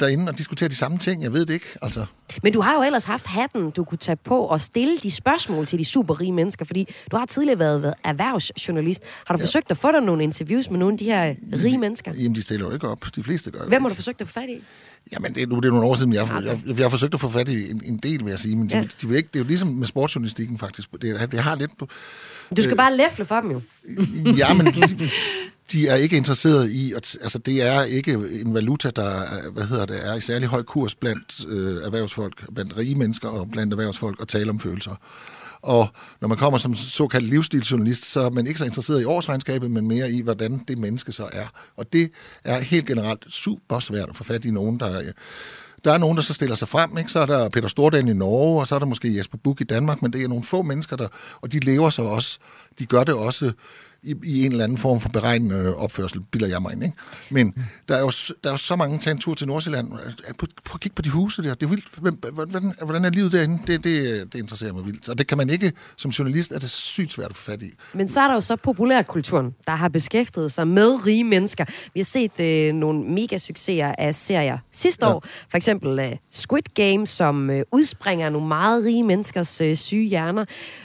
derinde 0.00 0.30
og 0.30 0.38
diskutere 0.38 0.68
de 0.68 0.74
samme 0.74 0.98
ting. 0.98 1.22
Jeg 1.22 1.32
ved 1.32 1.46
det 1.46 1.54
ikke. 1.54 1.66
Altså. 1.82 2.06
Men 2.42 2.52
du 2.52 2.60
har 2.60 2.74
jo 2.74 2.82
ellers 2.82 3.04
haft 3.04 3.26
hatten, 3.26 3.70
du 3.70 3.84
kunne 3.84 3.98
tage 3.98 4.16
på 4.16 4.38
og 4.38 4.60
stille 4.60 4.98
de 4.98 5.10
spørgsmål 5.10 5.66
til 5.66 5.78
de 5.78 5.84
superrige 5.84 6.32
mennesker, 6.32 6.64
fordi 6.64 6.88
du 7.10 7.16
har 7.16 7.26
tidligere 7.26 7.58
været, 7.58 7.94
erhvervsjournalist. 8.04 9.02
Har 9.26 9.34
du 9.34 9.38
ja. 9.38 9.44
forsøgt 9.44 9.70
at 9.70 9.76
få 9.76 9.92
dig 9.92 10.00
nogle 10.00 10.22
interviews 10.22 10.70
med 10.70 10.78
nogle 10.78 10.94
af 10.94 10.98
de 10.98 11.04
her 11.04 11.34
rige 11.64 11.78
mennesker? 11.78 12.12
Jamen, 12.14 12.34
de 12.34 12.42
stiller 12.42 12.66
jo 12.66 12.72
ikke 12.72 12.88
op. 12.88 13.04
De 13.16 13.22
fleste 13.22 13.50
gør 13.50 13.66
Hvem 13.68 13.82
har 13.82 13.88
du 13.88 13.94
forsøgt 13.94 14.20
at 14.20 14.28
få 14.28 14.32
fat 14.32 14.48
i? 14.48 14.62
Jamen, 15.12 15.34
det, 15.34 15.48
nu 15.48 15.56
det 15.56 15.64
er 15.64 15.70
nogle 15.70 15.86
år 15.86 15.94
siden, 15.94 16.12
jeg, 16.12 16.28
jeg, 16.28 16.44
jeg, 16.44 16.60
jeg 16.66 16.84
har 16.84 16.88
forsøgt 16.88 17.14
at 17.14 17.20
få 17.20 17.28
fat 17.28 17.48
i 17.48 17.70
en, 17.70 17.82
en 17.84 17.96
del, 17.96 18.24
vil 18.24 18.30
jeg 18.30 18.38
sige, 18.38 18.56
men 18.56 18.68
de, 18.68 18.76
ja. 18.76 18.84
de 19.02 19.08
vil 19.08 19.16
ikke, 19.16 19.28
det 19.32 19.36
er 19.36 19.44
jo 19.44 19.48
ligesom 19.48 19.68
med 19.68 19.86
sportsjournalistikken 19.86 20.58
faktisk. 20.58 20.90
Det, 21.02 21.28
jeg 21.32 21.44
har 21.44 21.54
lidt 21.54 21.78
på, 21.78 21.88
du 22.56 22.62
skal 22.62 22.72
øh, 22.72 22.76
bare 22.76 22.96
læfle 22.96 23.24
for 23.24 23.40
dem 23.40 23.50
jo. 23.50 23.60
ja, 24.36 24.54
men 24.54 24.66
de, 25.72 25.88
er 25.88 25.96
ikke 25.96 26.16
interesseret 26.16 26.70
i, 26.70 26.92
at, 26.92 27.16
altså 27.20 27.38
det 27.38 27.62
er 27.62 27.82
ikke 27.82 28.12
en 28.12 28.54
valuta, 28.54 28.90
der 28.90 29.50
hvad 29.50 29.64
hedder 29.64 29.86
det, 29.86 30.06
er 30.06 30.14
i 30.14 30.20
særlig 30.20 30.48
høj 30.48 30.62
kurs 30.62 30.94
blandt 30.94 31.46
øh, 31.48 31.84
erhvervsfolk, 31.84 32.54
blandt 32.54 32.76
rige 32.76 32.94
mennesker 32.94 33.28
og 33.28 33.50
blandt 33.50 33.72
erhvervsfolk 33.72 34.20
at 34.20 34.28
tale 34.28 34.50
om 34.50 34.60
følelser. 34.60 34.94
Og 35.62 35.88
når 36.20 36.28
man 36.28 36.38
kommer 36.38 36.58
som 36.58 36.74
såkaldt 36.74 37.26
livsstilsjournalist, 37.26 38.04
så 38.04 38.20
er 38.20 38.30
man 38.30 38.46
ikke 38.46 38.58
så 38.58 38.64
interesseret 38.64 39.00
i 39.00 39.04
årsregnskabet, 39.04 39.70
men 39.70 39.88
mere 39.88 40.10
i, 40.10 40.20
hvordan 40.20 40.64
det 40.68 40.78
menneske 40.78 41.12
så 41.12 41.28
er. 41.32 41.46
Og 41.76 41.92
det 41.92 42.10
er 42.44 42.60
helt 42.60 42.86
generelt 42.86 43.24
super 43.28 43.78
svært 43.78 44.08
at 44.08 44.16
få 44.16 44.24
fat 44.24 44.44
i 44.44 44.50
nogen, 44.50 44.80
der 44.80 45.12
der 45.84 45.92
er 45.92 45.98
nogen, 45.98 46.16
der 46.16 46.22
så 46.22 46.34
stiller 46.34 46.54
sig 46.56 46.68
frem, 46.68 46.98
ikke? 46.98 47.10
så 47.10 47.20
er 47.20 47.26
der 47.26 47.48
Peter 47.48 47.68
Stordalen 47.68 48.08
i 48.08 48.12
Norge, 48.12 48.60
og 48.60 48.66
så 48.66 48.74
er 48.74 48.78
der 48.78 48.86
måske 48.86 49.16
Jesper 49.16 49.38
Buch 49.38 49.60
i 49.60 49.64
Danmark, 49.64 50.02
men 50.02 50.12
det 50.12 50.22
er 50.22 50.28
nogle 50.28 50.44
få 50.44 50.62
mennesker, 50.62 50.96
der, 50.96 51.08
og 51.40 51.52
de 51.52 51.58
lever 51.58 51.90
så 51.90 52.02
også, 52.02 52.38
de 52.78 52.86
gør 52.86 53.04
det 53.04 53.14
også 53.14 53.52
i, 54.02 54.14
i 54.24 54.46
en 54.46 54.52
eller 54.52 54.64
anden 54.64 54.78
form 54.78 55.00
for 55.00 55.08
beregnende 55.08 55.76
opførsel, 55.76 56.20
bilder 56.20 56.46
jeg 56.46 56.62
mig 56.62 56.72
ind. 56.72 56.82
Ikke? 56.82 56.96
Men 57.30 57.46
mm. 57.56 57.62
der, 57.88 57.96
er 57.96 58.00
jo, 58.00 58.10
der 58.44 58.50
er 58.50 58.50
jo 58.50 58.56
så 58.56 58.76
mange, 58.76 58.98
tage 58.98 59.12
en 59.12 59.18
tur 59.18 59.34
til 59.34 59.46
Nordsjælland, 59.46 59.88
prøv 60.36 60.74
at 60.74 60.80
kigge 60.80 60.94
på 60.94 61.02
de 61.02 61.10
huse 61.10 61.42
der, 61.42 61.54
det 61.54 61.66
er 61.66 61.70
vildt, 61.70 62.14
hvordan, 62.32 62.72
hvordan 62.84 63.04
er 63.04 63.10
livet 63.10 63.32
derinde? 63.32 63.58
Det, 63.66 63.84
det, 63.84 64.32
det 64.32 64.38
interesserer 64.38 64.72
mig 64.72 64.86
vildt, 64.86 65.08
og 65.08 65.18
det 65.18 65.26
kan 65.26 65.38
man 65.38 65.50
ikke, 65.50 65.72
som 65.96 66.10
journalist, 66.10 66.52
er 66.52 66.58
det 66.58 66.70
sygt 66.70 67.12
svært 67.12 67.30
at 67.30 67.36
få 67.36 67.42
fat 67.42 67.62
i. 67.62 67.72
Men 67.92 68.08
så 68.08 68.20
er 68.20 68.28
der 68.28 68.34
jo 68.34 68.40
så 68.40 68.56
populærkulturen, 68.56 69.54
der 69.66 69.72
har 69.72 69.88
beskæftiget 69.88 70.52
sig 70.52 70.68
med 70.68 71.06
rige 71.06 71.24
mennesker. 71.24 71.64
Vi 71.94 72.00
har 72.00 72.04
set 72.04 72.40
øh, 72.40 72.74
nogle 72.74 73.04
mega 73.04 73.38
succeser 73.38 73.94
af 73.98 74.14
serier 74.14 74.58
sidste 74.72 75.06
ja. 75.06 75.12
år, 75.12 75.24
for 75.50 75.56
eksempel 75.56 75.98
øh, 75.98 76.16
Squid 76.30 76.62
Game, 76.74 77.06
som 77.06 77.50
øh, 77.50 77.64
udspringer 77.72 78.30
nogle 78.30 78.48
meget 78.48 78.84
rige 78.84 79.02
menneskers 79.02 79.60
øh, 79.60 79.76
syge 79.76 80.08
hjerner, 80.08 80.44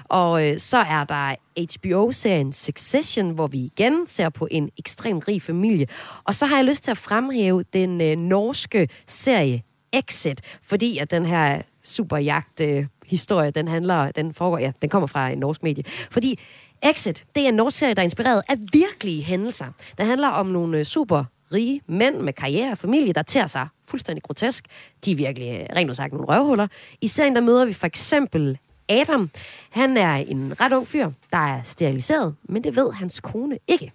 og 0.10 0.48
øh, 0.48 0.60
så 0.60 0.78
er 0.78 1.04
der 1.04 1.36
HBO-serien 1.76 2.54
Succession, 2.54 3.30
hvor 3.30 3.48
vi 3.48 3.58
igen 3.58 4.08
ser 4.08 4.30
på 4.30 4.48
en 4.52 4.70
ekstremt 4.78 5.28
rig 5.28 5.42
familie. 5.42 5.88
Og 6.24 6.36
så 6.36 6.46
har 6.46 6.56
jeg 6.56 6.66
lyst 6.66 6.84
til 6.84 6.92
at 6.92 6.98
fremhæve 6.98 7.64
den 7.74 8.02
øh, 8.02 8.16
norske 8.16 8.90
serie 9.08 9.64
Exit, 9.94 10.42
fordi 10.64 10.98
at 10.98 11.12
den 11.12 11.26
her 11.26 11.62
superjagt 11.84 12.62
øh, 12.62 12.86
historie, 13.06 13.52
den 13.52 13.68
handler, 13.68 14.12
den 14.12 14.34
foregår, 14.34 14.58
ja, 14.58 14.72
den 14.82 14.90
kommer 14.90 15.08
fra 15.08 15.30
en 15.30 15.38
norsk 15.38 15.64
medie. 15.64 15.84
Fordi 16.12 16.40
Exit, 16.84 17.26
det 17.36 17.44
er 17.44 17.48
en 17.48 17.54
norsk 17.54 17.78
serie, 17.78 17.94
der 17.94 18.02
er 18.02 18.04
inspireret 18.04 18.42
af 18.50 18.56
virkelige 18.74 19.24
hændelser. 19.24 19.66
Den 19.98 20.06
handler 20.06 20.28
om 20.28 20.46
nogle 20.46 20.80
øh, 20.80 20.86
super 20.86 21.24
rige 21.54 21.82
mænd 21.88 22.16
med 22.16 22.34
karriere 22.34 22.72
og 22.72 22.78
familie, 22.78 23.14
der 23.14 23.22
tager 23.22 23.48
sig 23.48 23.68
fuldstændig 23.86 24.24
grotesk. 24.24 24.66
De 25.06 25.12
er 25.12 25.16
virkelig, 25.16 25.50
øh, 25.50 25.66
rent 25.76 25.98
sagt, 25.98 26.14
nogle 26.14 26.28
røvhuller. 26.28 26.68
I 27.02 27.08
serien, 27.08 27.36
der 27.36 27.42
møder 27.42 27.66
vi 27.66 27.74
for 27.74 27.88
eksempel 27.88 28.58
Adam. 28.90 29.30
Han 29.70 29.98
er 29.98 30.16
en 30.28 30.54
ret 30.62 30.74
ung 30.74 30.88
fyr, 30.88 31.12
der 31.32 31.38
er 31.38 31.64
steriliseret, 31.64 32.36
men 32.50 32.64
det 32.64 32.76
ved 32.76 32.92
hans 32.94 33.20
kone 33.20 33.58
ikke. 33.68 33.92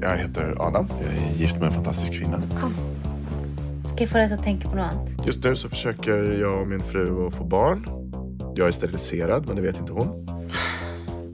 Jeg 0.00 0.18
heter 0.18 0.54
Adam. 0.60 0.90
Jag 1.00 1.08
är 1.08 1.38
gift 1.38 1.58
med 1.58 1.66
en 1.68 1.74
fantastisk 1.74 2.12
kvinna. 2.12 2.40
Kom. 2.60 2.74
Ska 3.86 4.02
jag 4.02 4.10
få 4.10 4.18
dig 4.18 4.32
att 4.32 4.42
tänka 4.42 4.68
på 4.68 4.76
något 4.76 4.92
annat? 4.92 5.26
Just 5.26 5.44
nu 5.44 5.56
så 5.56 5.68
försöker 5.68 6.40
jag 6.40 6.60
och 6.60 6.68
min 6.68 6.80
fru 6.80 7.26
att 7.26 7.34
få 7.34 7.44
barn. 7.44 7.86
Jag 8.56 8.68
är 8.68 8.72
steriliserad, 8.72 9.46
men 9.46 9.56
det 9.56 9.62
vet 9.62 9.80
inte 9.80 9.92
hon. 9.92 10.28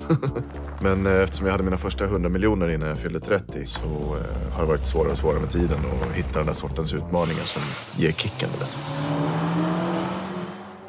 Men 0.81 1.07
eh, 1.07 1.23
eftersom 1.23 1.47
jag 1.47 1.53
hade 1.53 1.65
mina 1.65 1.77
första 1.77 2.05
100 2.05 2.29
miljoner 2.29 2.69
innan 2.69 2.89
jag 2.89 2.99
fyllde 2.99 3.21
30 3.21 3.67
så 3.67 3.81
eh, 3.81 4.53
har 4.53 4.63
det 4.63 4.69
varit 4.69 4.87
svårare 4.87 5.13
och 5.13 5.19
svårare 5.19 5.41
med 5.41 5.51
tiden 5.51 5.79
att 6.03 6.17
hitta 6.17 6.39
den 6.39 6.47
där 6.47 6.55
sortens 6.55 6.95
utmaningar 6.95 7.43
som 7.43 7.63
ger 8.03 8.13
kicken. 8.13 8.49
Det. 8.59 9.74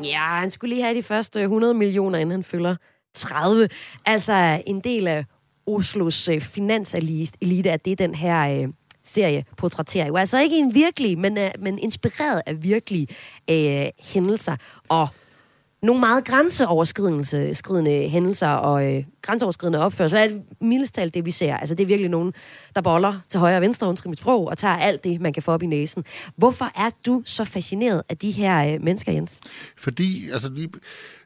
Ja, 0.04 0.40
han 0.40 0.50
skulle 0.50 0.76
lige 0.76 0.84
have 0.84 0.98
de 0.98 1.04
første 1.04 1.42
100 1.42 1.74
millioner, 1.74 2.20
inden 2.20 2.32
han 2.32 2.44
fylder 2.44 2.76
30. 3.14 3.70
Altså 4.06 4.62
en 4.68 4.80
del 4.80 5.08
af 5.08 5.26
Oslos 5.68 6.30
øh, 6.30 6.42
finanselite, 6.42 7.72
at 7.72 7.86
det 7.86 7.92
er 7.92 7.96
den 7.96 8.16
her 8.16 8.62
øh, 8.62 8.70
serie 9.04 9.46
portrætterer. 9.58 10.08
Jo 10.08 10.16
altså 10.16 10.40
ikke 10.40 10.58
en 10.58 10.74
virkelig, 10.74 11.18
men, 11.18 11.38
øh, 11.38 11.52
men 11.60 11.80
inspireret 11.80 12.42
af 12.46 12.64
virkelige 12.64 13.08
øh, 13.50 13.88
hændelser. 14.14 14.56
Og 14.90 15.08
nogle 15.86 16.00
meget 16.00 16.26
grænseoverskridende 16.26 18.10
hændelser 18.10 18.50
og 18.50 18.94
øh, 18.94 19.04
grænseoverskridende 19.22 19.80
opførsel. 19.80 20.20
er 20.20 20.30
mildestalt 20.62 21.14
det, 21.14 21.26
vi 21.26 21.32
ser. 21.32 21.58
Altså, 21.58 21.76
det 21.76 21.84
er 21.84 21.88
virkelig 21.88 22.10
nogen, 22.10 22.34
der 22.76 22.82
boller 22.82 23.20
til 23.30 23.40
højre 23.40 23.58
og 23.58 23.62
venstre, 23.62 23.88
undskyld 23.88 24.10
mit 24.10 24.20
sprog, 24.20 24.48
og 24.48 24.58
tager 24.58 24.78
alt 24.78 25.04
det, 25.04 25.22
man 25.22 25.34
kan 25.34 25.44
få 25.44 25.52
op 25.52 25.64
i 25.64 25.66
næsen. 25.66 26.04
Hvorfor 26.38 26.72
er 26.76 26.90
du 27.06 27.22
så 27.26 27.46
fascineret 27.46 28.04
af 28.10 28.18
de 28.18 28.32
her 28.32 28.74
øh, 28.74 28.84
mennesker, 28.84 29.12
Jens? 29.12 29.40
Fordi, 29.78 30.30
altså, 30.30 30.50
lige, 30.50 30.70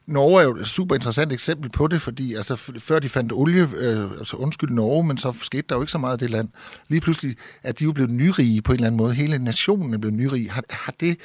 Norge 0.06 0.40
er 0.40 0.44
jo 0.44 0.56
et 0.56 0.66
super 0.66 0.94
interessant 0.94 1.32
eksempel 1.32 1.70
på 1.70 1.86
det, 1.86 2.02
fordi 2.02 2.34
altså, 2.34 2.56
før 2.78 2.98
de 2.98 3.08
fandt 3.08 3.32
olie, 3.32 3.68
øh, 3.76 4.10
altså 4.18 4.36
undskyld 4.36 4.70
Norge, 4.70 5.06
men 5.06 5.18
så 5.18 5.32
skete 5.42 5.64
der 5.68 5.74
jo 5.74 5.80
ikke 5.80 5.92
så 5.92 5.98
meget 5.98 6.12
af 6.12 6.18
det 6.18 6.30
land. 6.30 6.48
Lige 6.88 7.00
pludselig 7.00 7.36
er 7.62 7.72
de 7.72 7.84
jo 7.84 7.92
blevet 7.92 8.10
nyrige 8.10 8.62
på 8.62 8.72
en 8.72 8.76
eller 8.76 8.86
anden 8.86 8.96
måde. 8.96 9.14
Hele 9.14 9.38
nationen 9.38 9.94
er 9.94 9.98
blevet 9.98 10.16
nyrige. 10.16 10.50
Har, 10.50 10.64
har 10.70 10.94
det 11.00 11.16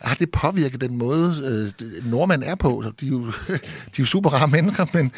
har 0.00 0.14
det 0.14 0.30
påvirket 0.30 0.80
den 0.80 0.96
måde, 0.96 1.72
øh, 1.82 1.90
nordmænd 2.04 2.42
er 2.42 2.54
på? 2.54 2.84
De 3.00 3.06
er 3.06 3.10
jo, 3.10 3.26
de 3.48 3.98
er 3.98 3.98
jo 3.98 4.04
super 4.04 4.30
rare 4.30 4.48
mennesker, 4.48 4.86
men 4.92 5.12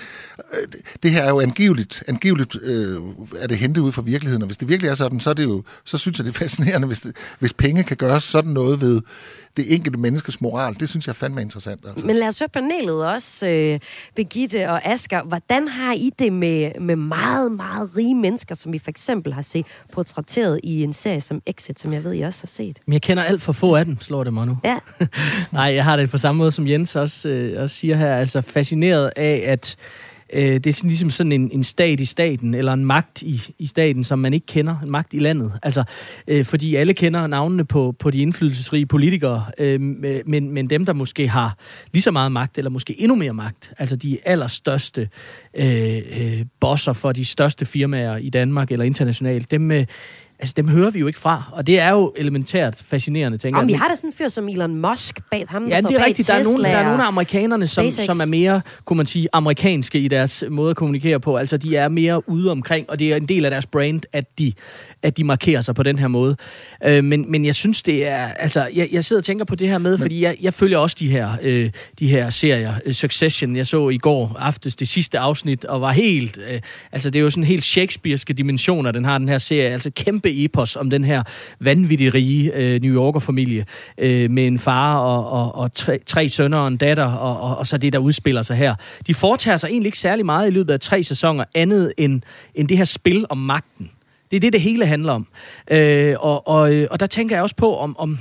øh, 0.53 0.69
det 1.03 1.11
her 1.11 1.23
er 1.23 1.29
jo 1.29 1.41
angiveligt, 1.41 2.03
angiveligt 2.09 2.57
øh, 2.63 3.01
er 3.39 3.47
det 3.47 3.59
hentet 3.59 3.83
ud 3.83 3.93
fra 3.93 4.03
virkeligheden, 4.03 4.43
og 4.43 4.47
hvis 4.47 4.57
det 4.57 4.69
virkelig 4.69 4.91
er 4.91 4.95
sådan, 4.95 5.21
så, 5.21 5.31
er 5.31 5.35
det 5.35 5.45
jo, 5.45 5.63
så 5.85 5.99
synes 5.99 6.19
jeg, 6.19 6.27
det 6.27 6.35
er 6.35 6.39
fascinerende, 6.39 6.87
hvis, 6.87 7.01
det, 7.01 7.17
hvis 7.39 7.53
penge 7.53 7.83
kan 7.83 7.97
gøre 7.97 8.21
sådan 8.21 8.53
noget 8.53 8.81
ved 8.81 9.01
det 9.57 9.75
enkelte 9.75 9.99
menneskes 9.99 10.41
moral. 10.41 10.77
Det 10.81 10.89
synes 10.89 11.07
jeg 11.07 11.17
fandme 11.17 11.41
er 11.41 11.45
interessant. 11.45 11.81
Altså. 11.89 12.07
Men 12.07 12.17
lad 12.17 12.29
os 12.29 12.39
høre 12.39 12.49
panelet 12.49 13.07
også, 13.07 13.49
øh, 13.49 13.81
Begitte 14.17 14.71
og 14.71 14.87
Asger. 14.87 15.23
Hvordan 15.23 15.69
har 15.69 15.93
I 15.93 16.11
det 16.19 16.33
med, 16.33 16.81
med 16.81 16.97
meget, 16.97 17.53
meget 17.53 17.91
rige 17.97 18.15
mennesker, 18.15 18.55
som 18.55 18.73
vi 18.73 18.79
for 18.79 18.91
eksempel 18.91 19.33
har 19.33 19.43
set 19.43 19.67
portrætteret 19.93 20.61
i 20.65 20.83
en 20.83 20.93
serie 20.93 21.21
som 21.21 21.43
Exit, 21.47 21.81
som 21.81 21.93
jeg 21.93 22.05
ved, 22.05 22.15
I 22.15 22.21
også 22.21 22.43
har 22.43 22.47
set? 22.47 22.79
Men 22.87 22.93
jeg 22.93 23.03
kender 23.03 23.23
alt 23.23 23.43
for 23.43 23.53
få 23.53 23.75
af 23.75 23.85
dem, 23.85 24.01
slår 24.01 24.25
det 24.25 24.35
mig 24.35 24.47
nu. 24.47 24.59
Ja. 24.65 24.79
Nej, 25.53 25.75
jeg 25.75 25.85
har 25.85 25.97
det 25.97 26.11
på 26.11 26.19
samme 26.19 26.39
måde, 26.39 26.53
som 26.53 26.69
Jens 26.69 26.97
også, 26.97 27.29
øh, 27.29 27.63
også 27.63 27.77
siger 27.77 27.97
her. 27.97 28.17
Altså 28.17 28.41
fascineret 28.41 29.13
af, 29.17 29.43
at 29.47 29.77
øh, 30.33 30.43
det 30.43 30.67
er 30.67 30.73
sådan, 30.73 30.91
ligesom 30.91 31.11
sådan 31.11 31.33
en, 31.33 31.51
en 31.53 31.65
stat 31.65 32.01
i 32.01 32.05
staten, 32.05 32.55
eller 32.55 32.73
en 32.73 32.85
magt 32.85 33.23
i, 33.23 33.43
i 33.59 33.67
staten, 33.67 34.05
som 34.05 34.19
man 34.19 34.35
ikke 34.35 34.47
kender, 34.47 34.77
en 34.83 34.91
magt 34.91 35.15
i 35.15 35.19
landet. 35.19 35.53
Altså, 35.63 35.85
øh, 36.29 36.45
fordi 36.45 36.75
alle 36.75 36.95
kender 36.95 37.27
navnene 37.27 37.65
på, 37.65 37.95
på 37.99 38.11
de 38.11 38.19
indflydelsesrige 38.19 38.87
politikere, 38.87 39.45
øh, 39.59 39.81
men, 40.27 40.51
men 40.51 40.71
dem, 40.71 40.87
der 40.87 40.93
måske 40.93 41.29
har 41.29 41.57
lige 41.93 42.03
så 42.03 42.11
meget 42.11 42.33
magt, 42.33 42.59
eller 42.59 42.71
måske 42.71 43.01
endnu 43.01 43.15
mere 43.15 43.35
magt, 43.35 43.73
altså 43.79 43.97
de 43.97 44.19
allerstørste 44.25 45.09
øh, 45.55 45.97
øh, 46.21 46.45
bosser 46.61 46.93
for 46.93 47.13
de 47.13 47.25
største 47.25 47.67
firmaer 47.67 48.17
i 48.17 48.31
Danmark 48.31 48.73
eller 48.73 48.85
internationalt, 48.85 49.51
dem, 49.51 49.71
øh, 49.71 49.87
altså 50.41 50.55
dem 50.57 50.69
hører 50.69 50.91
vi 50.91 50.99
jo 50.99 51.07
ikke 51.07 51.19
fra, 51.19 51.43
og 51.53 51.67
det 51.67 51.81
er 51.81 51.91
jo 51.91 52.13
elementært 52.17 52.83
fascinerende, 52.87 53.39
tænker 53.39 53.59
Jamen, 53.59 53.71
jeg. 53.71 53.75
vi 53.75 53.79
har 53.79 53.89
da 53.89 53.95
sådan 53.95 54.09
en 54.11 54.15
fyr 54.15 54.29
som 54.29 54.49
Elon 54.49 54.81
Musk 54.91 55.21
bag 55.31 55.45
ham, 55.49 55.69
Ja, 55.69 55.81
der 55.81 55.89
det 55.89 55.97
er 56.01 56.05
rigtigt. 56.05 56.29
Der 56.29 56.35
er, 56.35 56.43
nogle, 56.45 56.65
der 56.65 56.71
er 56.71 56.89
nogle 56.89 57.03
af 57.03 57.07
amerikanerne, 57.09 57.67
som, 57.67 57.85
SpaceX. 57.85 58.07
som 58.07 58.21
er 58.21 58.31
mere, 58.31 58.61
kunne 58.85 58.97
man 58.97 59.07
sige, 59.07 59.29
amerikanske 59.33 59.99
i 59.99 60.09
deres 60.09 60.45
måde 60.51 60.71
at 60.71 60.77
kommunikere 60.77 61.21
på. 61.21 61.37
Altså, 61.37 61.57
de 61.57 61.77
er 61.77 61.89
mere 61.89 62.29
ude 62.29 62.51
omkring, 62.51 62.91
og 62.91 62.99
det 62.99 63.13
er 63.13 63.17
en 63.17 63.27
del 63.29 63.45
af 63.45 63.51
deres 63.51 63.67
brand, 63.67 64.03
at 64.13 64.39
de, 64.39 64.53
at 65.03 65.17
de 65.17 65.25
markerer 65.25 65.63
sig 65.63 65.75
på 65.75 65.83
den 65.83 65.99
her 65.99 66.09
måde. 66.09 66.37
Øh, 66.85 67.05
men, 67.05 67.31
men 67.31 67.45
jeg 67.45 67.55
synes, 67.55 67.83
det 67.83 68.07
er... 68.07 68.25
Altså, 68.25 68.69
jeg, 68.75 68.89
jeg 68.93 69.05
sidder 69.05 69.21
og 69.21 69.25
tænker 69.25 69.45
på 69.45 69.55
det 69.55 69.69
her 69.69 69.79
med, 69.79 69.99
fordi 69.99 70.23
jeg, 70.23 70.37
jeg 70.41 70.55
følger 70.55 70.79
også 70.79 70.97
de 70.99 71.09
her, 71.09 71.31
øh, 71.43 71.71
de 71.99 72.09
her 72.09 72.31
serier. 72.31 72.75
Øh, 72.87 72.95
Succession, 72.95 73.57
jeg 73.57 73.67
så 73.67 73.89
i 73.89 73.99
går 73.99 74.37
aftes 74.39 74.77
det 74.77 74.89
sidste 74.89 75.19
afsnit, 75.19 75.65
og 75.65 75.81
var 75.81 75.93
helt... 75.93 76.39
Øh, 76.51 76.61
altså, 76.93 77.11
det 77.11 77.19
er 77.19 77.23
jo 77.23 77.31
sådan 77.31 77.45
helt 77.45 77.65
shakespearske 77.65 78.33
dimensioner, 78.33 78.91
den 78.91 79.05
har, 79.05 79.19
den 79.19 79.29
her 79.29 79.39
serie. 79.39 79.71
Altså, 79.71 79.91
kæmpe 79.91 80.45
epos 80.45 80.77
om 80.77 80.91
den 80.91 81.05
her 81.05 81.23
vanvittigt 81.61 82.15
rige 82.15 82.53
øh, 82.55 82.83
New 82.83 82.95
Yorker-familie 82.95 83.67
øh, 83.99 84.31
med 84.31 84.47
en 84.47 84.59
far 84.59 84.99
og, 84.99 85.31
og, 85.31 85.55
og 85.55 85.75
tre, 85.75 85.99
tre 86.07 86.29
sønner 86.29 86.59
og 86.59 86.69
en 86.69 86.77
datter, 86.77 87.05
og, 87.05 87.41
og, 87.41 87.59
og 87.59 87.67
så 87.67 87.79
det, 87.79 87.93
der 87.93 87.99
udspiller 87.99 88.43
sig 88.43 88.57
her. 88.57 88.75
De 89.07 89.15
foretager 89.15 89.57
sig 89.57 89.69
egentlig 89.69 89.87
ikke 89.87 89.99
særlig 89.99 90.27
meget 90.27 90.49
i 90.49 90.51
løbet 90.51 90.73
af 90.73 90.81
tre 90.81 91.03
sæsoner, 91.03 91.45
andet 91.55 91.93
end, 91.97 92.23
end 92.55 92.69
det 92.69 92.79
her 92.79 92.85
spil 92.85 93.27
om 93.29 93.39
magten. 93.39 93.91
Det 94.31 94.37
er 94.37 94.41
det, 94.41 94.53
det 94.53 94.61
hele 94.61 94.87
handler 94.87 95.13
om. 95.13 95.27
Øh, 95.71 96.17
og, 96.21 96.49
og, 96.49 96.75
øh, 96.75 96.89
og 96.91 97.01
der 97.01 97.07
tænker 97.07 97.37
jeg 97.37 97.43
også 97.43 97.57
på, 97.57 97.77
om, 97.77 97.97
om 97.99 98.19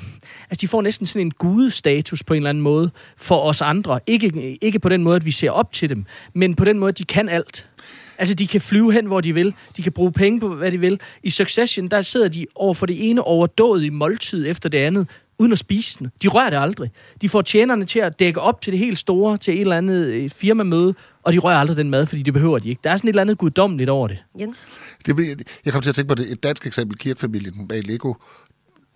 altså, 0.49 0.61
de 0.61 0.67
får 0.67 0.81
næsten 0.81 1.07
sådan 1.07 1.27
en 1.27 1.31
gudestatus 1.31 2.23
på 2.23 2.33
en 2.33 2.37
eller 2.37 2.49
anden 2.49 2.61
måde 2.61 2.91
for 3.17 3.41
os 3.41 3.61
andre. 3.61 3.99
Ikke, 4.07 4.57
ikke 4.61 4.79
på 4.79 4.89
den 4.89 5.03
måde, 5.03 5.15
at 5.15 5.25
vi 5.25 5.31
ser 5.31 5.51
op 5.51 5.73
til 5.73 5.89
dem, 5.89 6.05
men 6.33 6.55
på 6.55 6.65
den 6.65 6.79
måde, 6.79 6.89
at 6.89 6.97
de 6.97 7.05
kan 7.05 7.29
alt. 7.29 7.69
Altså, 8.17 8.35
de 8.35 8.47
kan 8.47 8.61
flyve 8.61 8.93
hen, 8.93 9.05
hvor 9.05 9.21
de 9.21 9.33
vil. 9.33 9.53
De 9.77 9.83
kan 9.83 9.91
bruge 9.91 10.11
penge 10.11 10.39
på, 10.39 10.55
hvad 10.55 10.71
de 10.71 10.79
vil. 10.79 10.99
I 11.23 11.29
Succession, 11.29 11.87
der 11.87 12.01
sidder 12.01 12.27
de 12.27 12.45
over 12.55 12.73
for 12.73 12.85
det 12.85 13.09
ene 13.09 13.23
overdådige 13.23 13.91
måltid 13.91 14.47
efter 14.47 14.69
det 14.69 14.77
andet, 14.77 15.07
uden 15.39 15.51
at 15.51 15.57
spise 15.59 15.99
den. 15.99 16.11
De 16.21 16.27
rører 16.27 16.49
det 16.49 16.57
aldrig. 16.57 16.91
De 17.21 17.29
får 17.29 17.41
tjenerne 17.41 17.85
til 17.85 17.99
at 17.99 18.19
dække 18.19 18.41
op 18.41 18.61
til 18.61 18.73
det 18.73 18.79
helt 18.79 18.97
store, 18.97 19.37
til 19.37 19.53
et 19.53 19.61
eller 19.61 19.77
andet 19.77 20.05
øh, 20.07 20.29
firmamøde, 20.29 20.93
og 21.23 21.33
de 21.33 21.37
rører 21.37 21.57
aldrig 21.57 21.77
den 21.77 21.89
mad, 21.89 22.05
fordi 22.05 22.21
det 22.21 22.33
behøver 22.33 22.59
de 22.59 22.69
ikke. 22.69 22.81
Der 22.83 22.89
er 22.91 22.97
sådan 22.97 23.07
et 23.07 23.11
eller 23.11 23.21
andet 23.21 23.37
guddommeligt 23.37 23.89
over 23.89 24.07
det. 24.07 24.17
Jens? 24.39 24.67
Det, 25.05 25.15
bliver- 25.15 25.35
jeg 25.65 25.73
kom 25.73 25.81
til 25.81 25.89
at 25.89 25.95
tænke 25.95 26.07
på 26.07 26.15
det, 26.15 26.31
et 26.31 26.43
dansk 26.43 26.67
eksempel, 26.67 26.97
Kirk-familien 26.97 27.67
bag 27.67 27.87
Lego. 27.87 28.13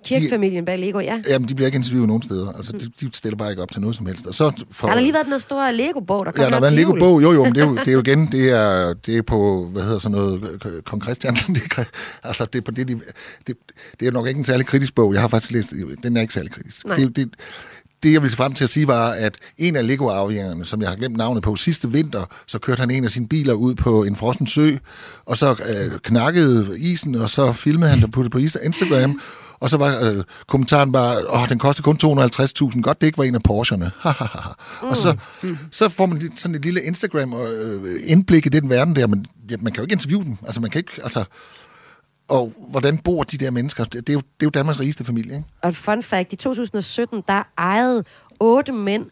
Kirkefamilien 0.06 0.66
bag 0.66 0.80
Lego, 0.80 1.00
ja. 1.00 1.22
Jamen, 1.28 1.48
de 1.48 1.56
bliver 1.56 1.66
ikke 1.66 1.76
interviewet 1.76 2.08
nogen 2.08 2.24
steder. 2.24 2.52
Altså, 2.52 2.72
de, 2.72 2.92
de 3.02 3.10
stiller 3.14 3.38
bare 3.38 3.50
ikke 3.50 3.62
op 3.62 3.72
til 3.72 3.82
noget 3.82 3.96
som 3.96 4.06
helst. 4.06 4.28
Og 4.28 4.36
så 4.36 4.52
for, 4.72 4.88
Der 4.88 4.92
har 4.92 4.96
der 4.96 5.02
lige 5.02 5.14
været 5.14 5.26
den 5.26 5.40
store 5.40 5.74
Lego-bog, 5.74 6.26
der 6.26 6.32
Ja, 6.32 6.36
kommer 6.36 6.50
der 6.50 6.56
har 6.56 6.62
været 6.62 6.72
en. 6.72 6.78
Lego-bog. 6.78 7.22
Jo, 7.24 7.32
jo, 7.34 7.44
men 7.44 7.56
det 7.56 7.62
er 7.62 7.66
jo, 7.68 7.76
det 7.86 7.88
er 7.88 7.92
jo 7.92 8.00
igen, 8.00 8.32
det 8.32 8.50
er, 8.50 8.94
det 8.94 9.18
er 9.18 9.22
på, 9.22 9.70
hvad 9.72 9.84
hedder 9.84 10.00
sådan 10.00 10.18
noget, 10.18 10.84
Kong 10.86 11.04
Christian. 11.04 11.36
Det 11.56 11.64
er, 11.78 11.84
altså, 12.24 12.46
det 12.46 12.60
er 12.60 12.64
på 12.64 12.72
det, 12.72 12.88
de, 12.88 13.00
det, 13.48 13.56
det 14.00 14.08
er 14.08 14.12
nok 14.12 14.28
ikke 14.28 14.38
en 14.38 14.46
særlig 14.46 14.66
kritisk 14.66 14.96
bog. 14.96 15.14
Jeg 15.14 15.22
har 15.22 15.28
faktisk 15.28 15.52
læst, 15.52 15.74
den 16.04 16.18
er 16.18 16.22
ikke 16.22 16.34
særlig 16.34 16.52
kritisk. 16.52 16.86
Nej. 16.86 16.96
Det, 16.96 17.16
det, 17.16 17.30
det, 18.04 18.14
jeg 18.14 18.22
ville 18.22 18.32
se 18.32 18.38
frem 18.38 18.54
til 18.54 18.64
at 18.64 18.70
sige, 18.70 18.88
var, 18.88 19.10
at 19.12 19.38
en 19.58 19.76
af 19.76 19.88
Lego-afhængerne, 19.88 20.66
som 20.66 20.82
jeg 20.82 20.90
har 20.90 20.96
glemt 20.96 21.18
navnet 21.18 21.44
på, 21.44 21.56
sidste 21.56 21.92
vinter, 21.92 22.26
så 22.48 22.60
kørte 22.60 22.80
han 22.80 22.92
en 22.92 23.04
af 23.04 23.12
sine 23.12 23.28
biler 23.28 23.54
ud 23.54 23.76
på 23.76 24.04
en 24.04 24.16
frossen 24.16 24.48
sø, 24.48 24.76
og 25.26 25.38
så 25.38 25.52
øh, 25.52 26.00
knakkede 26.00 26.80
isen, 26.80 27.16
og 27.16 27.30
så 27.30 27.52
filmede 27.52 27.92
han 27.92 28.02
det 28.02 28.12
på, 28.12 28.30
på 28.32 28.38
Instagram, 28.38 29.20
og 29.60 29.70
så 29.70 29.78
var 29.78 30.00
øh, 30.02 30.24
kommentaren 30.48 30.92
bare, 30.92 31.30
åh, 31.30 31.50
den 31.50 31.60
koster 31.60 31.84
kun 31.84 31.98
250.000, 32.04 32.82
godt 32.82 33.02
det 33.02 33.08
ikke 33.08 33.18
var 33.18 33.24
en 33.24 33.36
af 33.36 33.44
Porscherne. 33.44 33.92
mm. 34.82 34.88
Og 34.88 34.98
så, 34.98 35.18
så 35.72 35.90
får 35.90 36.06
man 36.06 36.38
sådan 36.38 36.56
et 36.56 36.62
lille 36.62 36.82
Instagram 36.82 37.34
øh, 37.34 38.02
indblik 38.06 38.46
i 38.46 38.50
den 38.50 38.70
verden 38.70 38.96
der, 38.96 39.08
men 39.08 39.26
ja, 39.50 39.56
man 39.60 39.74
kan 39.74 39.78
jo 39.78 39.84
ikke 39.84 39.94
interviewe 39.94 40.24
dem. 40.24 40.38
Altså, 40.46 40.62
man 40.62 40.70
kan 40.70 40.80
ikke, 40.80 40.92
altså, 41.04 41.24
og 42.28 42.54
hvordan 42.70 42.98
bor 42.98 43.24
de 43.24 43.38
der 43.38 43.52
mennesker? 43.52 43.84
Det, 43.84 44.10
er, 44.10 44.14
jo, 44.14 44.20
det 44.20 44.42
er 44.42 44.46
jo 44.46 44.50
Danmarks 44.50 44.80
rigeste 44.80 45.04
familie, 45.04 45.36
ikke? 45.36 45.48
Og 45.62 45.76
fun 45.76 46.04
fact, 46.04 46.34
i 46.34 46.36
2017, 46.36 47.24
der 47.28 47.44
ejede 47.58 48.04
otte 48.40 48.72
mænd 48.72 49.06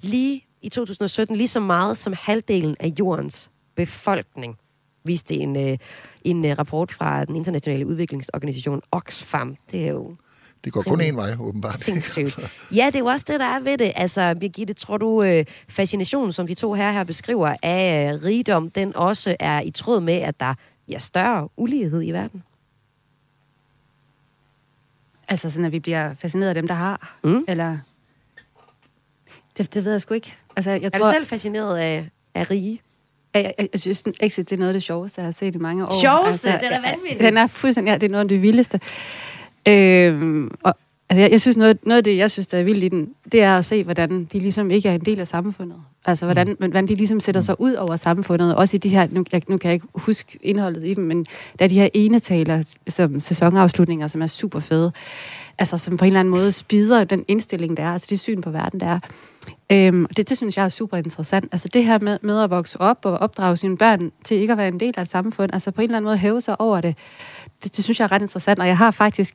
lige 0.00 0.44
i 0.62 0.68
2017 0.68 1.36
lige 1.36 1.48
så 1.48 1.60
meget 1.60 1.96
som 1.96 2.14
halvdelen 2.16 2.76
af 2.80 2.92
jordens 2.98 3.50
befolkning, 3.76 4.56
viste 5.04 5.34
en, 5.34 5.56
øh, 5.56 5.78
en 6.24 6.44
øh, 6.44 6.58
rapport 6.58 6.92
fra 6.92 7.24
den 7.24 7.36
internationale 7.36 7.86
udviklingsorganisation 7.86 8.82
Oxfam. 8.92 9.56
Det 9.70 9.84
er 9.84 9.88
jo 9.90 10.16
Det 10.64 10.72
går 10.72 10.82
kun 10.82 11.00
én 11.00 11.14
vej, 11.14 11.36
åbenbart. 11.40 11.78
sindssygt. 11.78 12.38
Ja, 12.76 12.86
det 12.86 12.94
er 12.94 12.98
jo 12.98 13.06
også 13.06 13.24
det, 13.28 13.40
der 13.40 13.46
er 13.46 13.60
ved 13.60 13.78
det. 13.78 13.92
Altså, 13.96 14.36
Birgitte, 14.40 14.74
tror 14.74 14.96
du, 14.96 15.22
øh, 15.22 15.44
fascinationen, 15.68 16.32
som 16.32 16.46
de 16.46 16.54
to 16.54 16.72
her 16.74 16.92
her 16.92 17.04
beskriver, 17.04 17.54
af 17.62 18.12
øh, 18.14 18.22
rigdom, 18.22 18.70
den 18.70 18.96
også 18.96 19.36
er 19.40 19.60
i 19.60 19.70
tråd 19.70 20.00
med, 20.00 20.14
at 20.14 20.40
der 20.40 20.54
er 20.92 20.98
større 20.98 21.48
ulighed 21.56 22.02
i 22.02 22.10
verden? 22.10 22.42
Altså 25.28 25.50
sådan, 25.50 25.64
at 25.64 25.72
vi 25.72 25.80
bliver 25.80 26.14
fascineret 26.14 26.48
af 26.48 26.54
dem, 26.54 26.68
der 26.68 26.74
har. 26.74 27.18
Mm. 27.24 27.44
Eller... 27.48 27.78
Det, 29.58 29.74
det 29.74 29.84
ved 29.84 29.92
jeg 29.92 30.00
sgu 30.00 30.14
ikke. 30.14 30.36
Altså, 30.56 30.70
jeg 30.70 30.82
Er 30.84 30.88
tror, 30.88 31.06
du 31.06 31.12
selv 31.12 31.26
fascineret 31.26 31.78
af, 31.78 32.10
af 32.34 32.50
rige? 32.50 32.80
Jeg, 33.34 33.54
jeg, 33.58 33.68
jeg 33.72 33.80
synes, 33.80 34.04
Exit 34.20 34.50
det 34.50 34.56
er 34.56 34.58
noget 34.58 34.68
af 34.68 34.74
det 34.74 34.82
sjoveste, 34.82 35.20
jeg 35.20 35.26
har 35.26 35.32
set 35.32 35.54
i 35.54 35.58
mange 35.58 35.86
år. 35.86 36.00
Sjoveste? 36.00 36.48
Den 36.48 36.72
er 36.72 36.80
vanvittig. 36.80 37.20
Den 37.20 37.36
er 37.36 37.46
fuldstændig, 37.46 37.90
ja, 37.90 37.94
det 37.94 38.06
er 38.06 38.10
noget 38.10 38.24
af 38.24 38.28
det 38.28 38.42
vildeste. 38.42 38.80
Øhm, 39.68 40.50
og, 40.62 40.74
Altså, 41.10 41.20
jeg, 41.20 41.30
jeg 41.30 41.40
synes, 41.40 41.56
noget, 41.56 41.86
noget 41.86 41.96
af 41.96 42.04
det, 42.04 42.16
jeg 42.16 42.30
synes, 42.30 42.46
der 42.46 42.58
er 42.58 42.62
vildt 42.62 42.84
i 42.84 42.88
den, 42.88 43.08
det 43.32 43.42
er 43.42 43.56
at 43.56 43.64
se, 43.64 43.84
hvordan 43.84 44.24
de 44.32 44.38
ligesom 44.38 44.70
ikke 44.70 44.88
er 44.88 44.94
en 44.94 45.00
del 45.00 45.20
af 45.20 45.26
samfundet. 45.26 45.76
Altså, 46.04 46.24
hvordan, 46.24 46.48
mm. 46.48 46.56
hvordan 46.58 46.88
de 46.88 46.94
ligesom 46.94 47.20
sætter 47.20 47.40
sig 47.40 47.60
ud 47.60 47.74
over 47.74 47.96
samfundet. 47.96 48.56
Også 48.56 48.76
i 48.76 48.78
de 48.78 48.88
her, 48.88 49.06
nu, 49.10 49.24
jeg, 49.32 49.42
nu 49.48 49.56
kan 49.56 49.68
jeg 49.68 49.74
ikke 49.74 49.86
huske 49.94 50.38
indholdet 50.42 50.86
i 50.86 50.94
dem, 50.94 51.04
men 51.04 51.26
der 51.58 51.64
er 51.64 51.68
de 51.68 51.74
her 51.74 51.88
enetaler, 51.94 52.76
som 52.88 53.20
sæsonafslutninger, 53.20 54.06
som 54.06 54.22
er 54.22 54.26
super 54.26 54.60
fede. 54.60 54.92
Altså, 55.58 55.78
som 55.78 55.96
på 55.96 56.04
en 56.04 56.06
eller 56.06 56.20
anden 56.20 56.30
måde 56.30 56.52
spider 56.52 57.04
den 57.04 57.24
indstilling, 57.28 57.76
der 57.76 57.82
er, 57.82 57.92
altså 57.92 58.06
det 58.10 58.20
syn 58.20 58.40
på 58.40 58.50
verden, 58.50 58.80
der 58.80 58.86
er. 58.86 58.98
Øhm, 59.72 60.06
det, 60.06 60.28
det 60.28 60.36
synes 60.36 60.56
jeg 60.56 60.64
er 60.64 60.68
super 60.68 60.96
interessant. 60.96 61.48
Altså 61.52 61.68
det 61.68 61.84
her 61.84 61.98
med, 61.98 62.18
med 62.22 62.42
at 62.42 62.50
vokse 62.50 62.80
op 62.80 62.98
og 63.04 63.18
opdrage 63.18 63.56
sine 63.56 63.76
børn 63.76 64.12
til 64.24 64.36
ikke 64.36 64.52
at 64.52 64.58
være 64.58 64.68
en 64.68 64.80
del 64.80 64.94
af 64.96 65.02
et 65.02 65.10
samfund, 65.10 65.52
altså 65.52 65.70
på 65.70 65.80
en 65.80 65.84
eller 65.84 65.96
anden 65.96 66.06
måde 66.06 66.16
hæve 66.16 66.40
sig 66.40 66.60
over 66.60 66.80
det, 66.80 66.94
det, 67.62 67.76
det 67.76 67.84
synes 67.84 67.98
jeg 67.98 68.04
er 68.04 68.12
ret 68.12 68.22
interessant. 68.22 68.58
Og 68.58 68.66
jeg 68.66 68.78
har 68.78 68.90
faktisk 68.90 69.34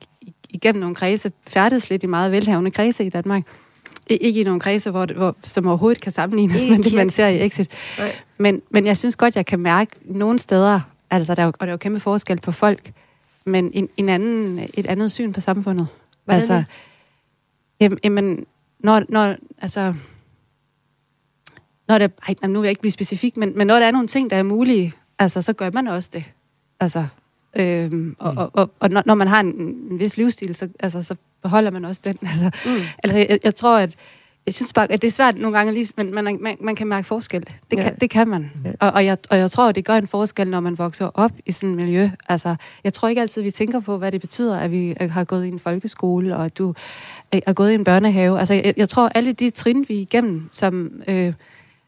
igennem 0.50 0.80
nogle 0.80 0.94
kredse 0.94 1.32
færdes 1.46 1.90
lidt 1.90 2.02
i 2.02 2.06
meget 2.06 2.32
velhavende 2.32 2.70
kredse 2.70 3.04
i 3.04 3.08
Danmark. 3.08 3.42
Ikke 4.06 4.40
i 4.40 4.44
nogle 4.44 4.60
kredse, 4.60 4.90
hvor, 4.90 5.06
hvor, 5.16 5.36
som 5.42 5.66
overhovedet 5.66 6.00
kan 6.00 6.12
sammenlignes 6.12 6.66
med 6.68 6.78
det, 6.78 6.92
man 6.92 7.10
ser 7.10 7.26
i 7.26 7.46
Exit. 7.46 7.70
Men, 8.38 8.62
men 8.70 8.86
jeg 8.86 8.98
synes 8.98 9.16
godt, 9.16 9.36
jeg 9.36 9.46
kan 9.46 9.58
mærke 9.58 9.90
nogle 10.04 10.38
steder, 10.38 10.80
altså 11.10 11.34
der 11.34 11.42
er 11.42 11.46
jo, 11.46 11.52
og 11.58 11.60
der 11.60 11.66
er 11.66 11.70
jo 11.70 11.76
kæmpe 11.76 12.00
forskel 12.00 12.40
på 12.40 12.52
folk, 12.52 12.92
men 13.44 13.70
en, 13.74 13.88
en 13.96 14.08
anden, 14.08 14.58
et 14.74 14.86
andet 14.86 15.12
syn 15.12 15.32
på 15.32 15.40
samfundet. 15.40 15.88
Hvordan 16.24 16.40
altså, 16.40 16.64
jamen, 17.80 17.98
jamen, 18.04 18.46
når, 18.80 19.02
når, 19.08 19.36
altså, 19.62 19.94
når 21.88 21.98
der, 21.98 22.08
ej, 22.28 22.48
nu 22.48 22.60
vil 22.60 22.66
jeg 22.66 22.70
ikke 22.70 22.80
blive 22.80 22.92
specifik, 22.92 23.36
men, 23.36 23.52
men 23.56 23.66
når 23.66 23.78
der 23.78 23.86
er 23.86 23.90
nogle 23.90 24.08
ting, 24.08 24.30
der 24.30 24.36
er 24.36 24.42
mulige, 24.42 24.92
altså, 25.18 25.42
så 25.42 25.52
gør 25.52 25.70
man 25.70 25.86
også 25.88 26.10
det. 26.12 26.24
Altså, 26.80 27.06
øhm, 27.56 28.16
og, 28.18 28.32
Mm. 28.32 28.38
og, 28.38 28.50
og, 28.52 28.70
og 28.80 28.90
når, 28.90 29.02
når 29.06 29.14
man 29.14 29.28
har 29.28 29.40
en, 29.40 29.46
en 29.90 29.98
vis 29.98 30.16
livsstil, 30.16 30.54
så, 30.54 30.68
altså, 30.80 31.02
så 31.02 31.14
beholder 31.42 31.70
man 31.70 31.84
også 31.84 32.00
den. 32.04 32.18
Altså, 32.30 32.50
Mm. 32.66 32.80
altså 33.04 33.18
jeg, 33.18 33.38
jeg 33.44 33.54
tror, 33.54 33.78
at 33.78 33.94
jeg 34.46 34.54
synes 34.54 34.72
bare, 34.72 34.92
at 34.92 35.02
det 35.02 35.08
er 35.08 35.12
svært 35.12 35.38
nogle 35.38 35.56
gange, 35.56 35.72
lige, 35.72 35.88
men 35.96 36.14
man, 36.14 36.38
man, 36.40 36.56
man 36.60 36.74
kan 36.76 36.86
mærke 36.86 37.06
forskel. 37.06 37.40
Det, 37.70 37.76
Ja. 37.76 37.82
kan, 37.82 37.96
det 38.00 38.10
kan 38.10 38.28
man. 38.28 38.50
Ja. 38.64 38.70
Og, 38.80 38.92
og, 38.92 39.04
jeg, 39.04 39.18
og 39.30 39.38
jeg 39.38 39.50
tror, 39.50 39.72
det 39.72 39.84
gør 39.84 39.94
en 39.96 40.06
forskel, 40.06 40.50
når 40.50 40.60
man 40.60 40.78
vokser 40.78 41.10
op 41.14 41.32
i 41.46 41.52
sådan 41.52 41.70
et 41.70 41.76
miljø. 41.76 42.10
Altså, 42.28 42.56
jeg 42.84 42.92
tror 42.92 43.08
ikke 43.08 43.20
altid, 43.20 43.42
vi 43.42 43.50
tænker 43.50 43.80
på, 43.80 43.98
hvad 43.98 44.12
det 44.12 44.20
betyder, 44.20 44.58
at 44.58 44.70
vi 44.70 44.94
har 45.00 45.24
gået 45.24 45.44
i 45.44 45.48
en 45.48 45.58
folkeskole, 45.58 46.36
og 46.36 46.44
at 46.44 46.58
du 46.58 46.74
er 47.32 47.52
gået 47.52 47.70
i 47.70 47.74
en 47.74 47.84
børnehave. 47.84 48.38
Altså, 48.38 48.54
jeg, 48.54 48.74
jeg 48.76 48.88
tror, 48.88 49.08
alle 49.14 49.32
de 49.32 49.50
trin, 49.50 49.84
vi 49.88 49.96
er 49.96 50.00
igennem, 50.00 50.48
som... 50.52 50.90
Øh, 51.08 51.32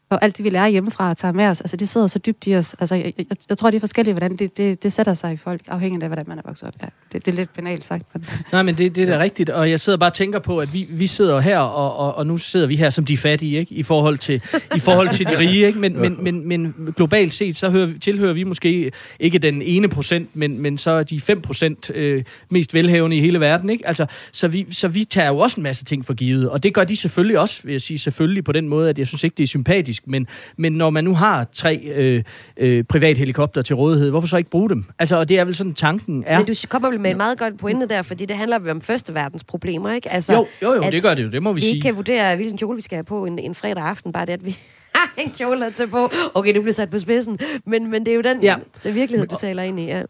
og 0.09 0.23
alt 0.23 0.37
det, 0.37 0.45
vi 0.45 0.49
lærer 0.49 0.67
hjemmefra 0.67 1.09
og 1.09 1.17
tager 1.17 1.31
med 1.31 1.45
os, 1.45 1.61
altså 1.61 1.77
det 1.77 1.89
sidder 1.89 2.07
så 2.07 2.19
dybt 2.19 2.47
i 2.47 2.55
os. 2.55 2.75
Altså, 2.79 2.95
jeg, 2.95 3.13
jeg, 3.17 3.25
jeg 3.49 3.57
tror, 3.57 3.69
det 3.71 3.75
er 3.75 3.79
forskelligt, 3.79 4.13
hvordan 4.13 4.35
det, 4.37 4.57
det, 4.57 4.83
det 4.83 4.93
sætter 4.93 5.13
sig 5.13 5.33
i 5.33 5.37
folk, 5.37 5.61
afhængigt 5.67 6.03
af, 6.03 6.09
hvordan 6.09 6.25
man 6.27 6.37
er 6.37 6.41
vokset 6.45 6.67
op. 6.67 6.73
Ja, 6.81 6.87
det, 7.13 7.25
det 7.25 7.31
er 7.31 7.35
lidt 7.35 7.53
banalt 7.55 7.85
sagt. 7.85 8.03
Men... 8.13 8.25
Nej, 8.51 8.63
men 8.63 8.77
det, 8.77 8.95
det 8.95 9.03
er 9.09 9.17
da 9.17 9.19
rigtigt, 9.23 9.49
og 9.49 9.69
jeg 9.69 9.79
sidder 9.79 9.97
bare 9.97 10.09
og 10.09 10.13
tænker 10.13 10.39
på, 10.39 10.57
at 10.57 10.73
vi, 10.73 10.87
vi 10.89 11.07
sidder 11.07 11.39
her, 11.39 11.57
og, 11.59 11.95
og, 11.97 12.15
og 12.15 12.27
nu 12.27 12.37
sidder 12.37 12.67
vi 12.67 12.75
her 12.75 12.89
som 12.89 13.05
de 13.05 13.17
fattige, 13.17 13.59
ikke? 13.59 13.75
I 13.75 13.83
forhold 13.83 14.17
til, 14.17 14.41
i 14.75 14.79
forhold 14.79 15.09
til 15.09 15.25
de 15.25 15.37
rige, 15.39 15.67
ikke? 15.67 15.79
Men, 15.79 15.99
men, 16.01 16.23
men, 16.23 16.47
men 16.47 16.93
globalt 16.95 17.33
set, 17.33 17.55
så 17.55 17.69
hører, 17.69 17.85
vi- 17.85 17.99
tilhører 17.99 18.33
vi 18.33 18.43
måske 18.43 18.91
ikke 19.19 19.37
den 19.39 19.61
ene 19.61 19.87
procent, 19.87 20.29
men, 20.33 20.59
men 20.61 20.77
så 20.77 20.91
er 20.91 21.03
de 21.03 21.21
5 21.21 21.41
procent 21.41 21.91
øh, 21.95 22.23
mest 22.49 22.73
velhavende 22.73 23.17
i 23.17 23.19
hele 23.21 23.39
verden, 23.39 23.69
ikke? 23.69 23.87
Altså, 23.87 24.05
så, 24.31 24.47
vi, 24.47 24.67
så 24.71 24.87
vi 24.87 25.03
tager 25.03 25.27
jo 25.27 25.37
også 25.37 25.57
en 25.59 25.63
masse 25.63 25.85
ting 25.85 26.05
for 26.05 26.13
givet, 26.13 26.49
og 26.49 26.63
det 26.63 26.73
gør 26.73 26.83
de 26.83 26.95
selvfølgelig 26.95 27.39
også, 27.39 27.61
vil 27.63 27.71
jeg 27.71 27.81
sige, 27.81 27.99
selvfølgelig 27.99 28.43
på 28.43 28.51
den 28.51 28.67
måde, 28.69 28.89
at 28.89 28.97
jeg 28.99 29.07
synes 29.07 29.23
ikke, 29.23 29.35
det 29.37 29.43
er 29.43 29.47
sympatisk, 29.47 29.98
men, 30.05 30.27
men 30.57 30.71
når 30.73 30.89
man 30.89 31.03
nu 31.03 31.13
har 31.15 31.47
tre 31.53 31.77
øh, 31.95 32.23
øh, 32.57 32.83
privathelikopter 32.83 33.61
til 33.61 33.75
rådighed, 33.75 34.09
hvorfor 34.09 34.27
så 34.27 34.37
ikke 34.37 34.49
bruge 34.49 34.69
dem? 34.69 34.85
Altså, 34.99 35.15
og 35.15 35.29
det 35.29 35.39
er 35.39 35.43
vel 35.45 35.55
sådan, 35.55 35.73
tanken 35.73 36.23
er. 36.27 36.37
Men 36.37 36.47
du 36.47 36.53
kommer 36.69 36.89
vel 36.91 36.99
med 36.99 37.11
en 37.11 37.17
meget 37.17 37.37
godt 37.39 37.57
pointe 37.57 37.87
der, 37.87 38.01
fordi 38.01 38.25
det 38.25 38.37
handler 38.37 38.59
vel 38.59 38.69
om 38.71 38.81
første 38.81 39.13
verdens 39.13 39.43
problemer, 39.43 39.91
ikke? 39.93 40.09
Altså, 40.11 40.33
Jo, 40.33 40.47
jo, 40.61 40.73
jo, 40.75 40.91
det 40.91 41.03
gør 41.03 41.13
det 41.13 41.23
jo, 41.23 41.29
det 41.29 41.43
må 41.43 41.53
vi 41.53 41.55
vi 41.55 41.61
sige. 41.61 41.75
ikke 41.75 41.85
kan 41.85 41.95
vurdere, 41.95 42.35
hvilken 42.35 42.57
kjole 42.57 42.75
vi 42.75 42.81
skal 42.81 42.95
have 42.95 43.03
på 43.03 43.25
en, 43.25 43.39
en 43.39 43.55
fredag 43.55 43.83
aften, 43.83 44.11
bare 44.13 44.25
det, 44.25 44.33
at 44.33 44.45
vi 44.45 44.57
en 45.17 45.31
kjole 45.31 45.65
at 45.65 45.73
tage 45.75 45.87
på. 45.87 46.09
Okay, 46.33 46.53
nu 46.53 46.61
bliver 46.61 46.73
sat 46.73 46.89
på 46.89 46.99
spidsen, 46.99 47.39
men, 47.65 47.91
men 47.91 48.05
det 48.05 48.11
er 48.11 48.15
jo 48.15 48.21
den 48.21 48.41
Ja. 48.41 48.55
det 48.83 48.95
virkelighed, 48.95 49.27
du 49.27 49.35
taler 49.39 49.63
ind 49.63 49.79
i. 49.79 49.85
Ja. 49.85 50.01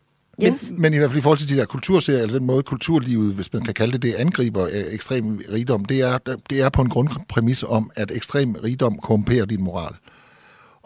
Jens? 0.42 0.72
Men 0.78 0.94
i 0.94 0.98
hvert 0.98 1.10
fald 1.10 1.20
i 1.20 1.22
forhold 1.22 1.38
til 1.38 1.50
de 1.50 1.56
der 1.56 1.66
kulturserier, 1.66 2.22
eller 2.22 2.38
den 2.38 2.48
måde 2.48 2.64
kulturlivet, 2.64 3.34
hvis 3.34 3.54
man 3.54 3.64
kan 3.64 3.74
kalde 3.74 3.94
det 3.94 4.02
det, 4.02 4.14
angriber 4.14 4.66
øh, 4.66 4.94
ekstrem 4.94 5.42
rigdom, 5.52 5.86
det 5.86 6.02
er, 6.02 6.18
det 6.50 6.62
er 6.62 6.70
på 6.70 6.82
en 6.82 6.90
grundpræmis 6.90 7.64
om, 7.64 7.92
at 7.96 8.12
ekstrem 8.12 8.56
rigdom 8.56 8.98
korrumperer 8.98 9.46
din 9.46 9.62
moral. 9.62 9.94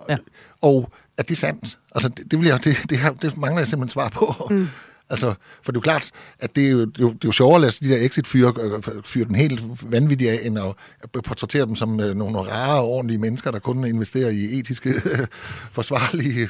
Ja. 0.10 0.18
Og 0.62 0.92
er 1.18 1.24
det 1.24 1.38
sandt? 1.38 1.78
Altså, 1.96 2.10
det, 2.10 2.32
det, 2.32 2.40
vil 2.40 2.48
jeg, 2.48 2.64
det, 2.64 2.78
det, 2.90 2.98
her, 2.98 3.14
det 3.14 3.38
mangler 3.38 3.60
jeg 3.60 3.68
simpelthen 3.68 3.94
svar 3.94 4.10
på. 4.10 4.48
Mm. 4.50 4.68
Altså, 5.10 5.34
for 5.62 5.72
det 5.72 5.78
er 5.78 5.80
jo 5.80 5.82
klart, 5.82 6.12
at 6.40 6.56
det 6.56 6.66
er 6.68 6.72
jo, 6.72 6.86
det 6.86 7.00
er 7.00 7.04
jo, 7.04 7.10
det 7.10 7.24
er 7.24 7.28
jo 7.28 7.32
sjovere 7.32 7.56
at 7.56 7.62
lade 7.62 7.72
de 7.72 7.90
der 7.90 8.06
exit-fyre 8.06 8.54
øh, 8.62 9.04
fyre 9.04 9.26
den 9.26 9.36
helt 9.36 9.62
vanvittige 9.92 10.32
af, 10.32 10.40
end 10.44 10.60
at 10.60 11.12
portrættere 11.24 11.66
dem 11.66 11.76
som 11.76 12.00
øh, 12.00 12.16
nogle 12.16 12.40
rare, 12.40 12.82
ordentlige 12.82 13.18
mennesker, 13.18 13.52
der 13.52 13.60
kun 13.60 13.86
investerer 13.86 14.30
i 14.30 14.60
etiske, 14.60 14.94
forsvarlige 15.78 16.50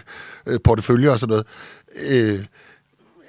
porteføljer 0.63 1.11
og 1.11 1.19
sådan 1.19 1.31
noget. 1.31 1.45
Øh, 2.11 2.45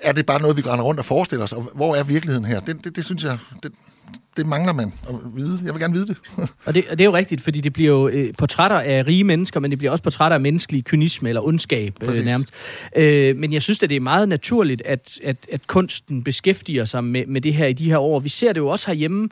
er 0.04 0.12
det 0.12 0.26
bare 0.26 0.40
noget, 0.40 0.56
vi 0.56 0.62
grænder 0.62 0.84
rundt 0.84 1.00
og 1.00 1.06
forestiller 1.06 1.44
os? 1.44 1.52
Og 1.52 1.62
hvor 1.74 1.96
er 1.96 2.04
virkeligheden 2.04 2.44
her? 2.44 2.60
Det, 2.60 2.84
det, 2.84 2.96
det 2.96 3.04
synes 3.04 3.24
jeg, 3.24 3.38
det, 3.62 3.72
det 4.36 4.46
mangler 4.46 4.72
man 4.72 4.92
at 5.08 5.14
vide. 5.34 5.58
Jeg 5.64 5.74
vil 5.74 5.80
gerne 5.80 5.94
vide 5.94 6.06
det. 6.06 6.16
Og 6.64 6.74
det, 6.74 6.84
og 6.90 6.98
det 6.98 7.04
er 7.04 7.08
jo 7.08 7.16
rigtigt, 7.16 7.40
fordi 7.40 7.60
det 7.60 7.72
bliver 7.72 7.90
jo 7.90 8.08
øh, 8.08 8.34
portrætter 8.38 8.80
af 8.80 9.06
rige 9.06 9.24
mennesker, 9.24 9.60
men 9.60 9.70
det 9.70 9.78
bliver 9.78 9.90
også 9.90 10.02
portrætter 10.02 10.34
af 10.34 10.40
menneskelig 10.40 10.84
kynisme 10.84 11.28
eller 11.28 11.42
ondskab 11.42 11.94
øh, 12.02 12.24
nærmest. 12.24 12.50
Øh, 12.96 13.36
men 13.36 13.52
jeg 13.52 13.62
synes, 13.62 13.82
at 13.82 13.90
det 13.90 13.96
er 13.96 14.00
meget 14.00 14.28
naturligt, 14.28 14.82
at, 14.84 15.18
at, 15.24 15.36
at 15.52 15.66
kunsten 15.66 16.24
beskæftiger 16.24 16.84
sig 16.84 17.04
med, 17.04 17.26
med 17.26 17.40
det 17.40 17.54
her 17.54 17.66
i 17.66 17.72
de 17.72 17.90
her 17.90 17.98
år. 17.98 18.20
Vi 18.20 18.28
ser 18.28 18.52
det 18.52 18.60
jo 18.60 18.68
også 18.68 18.86
herhjemme, 18.86 19.28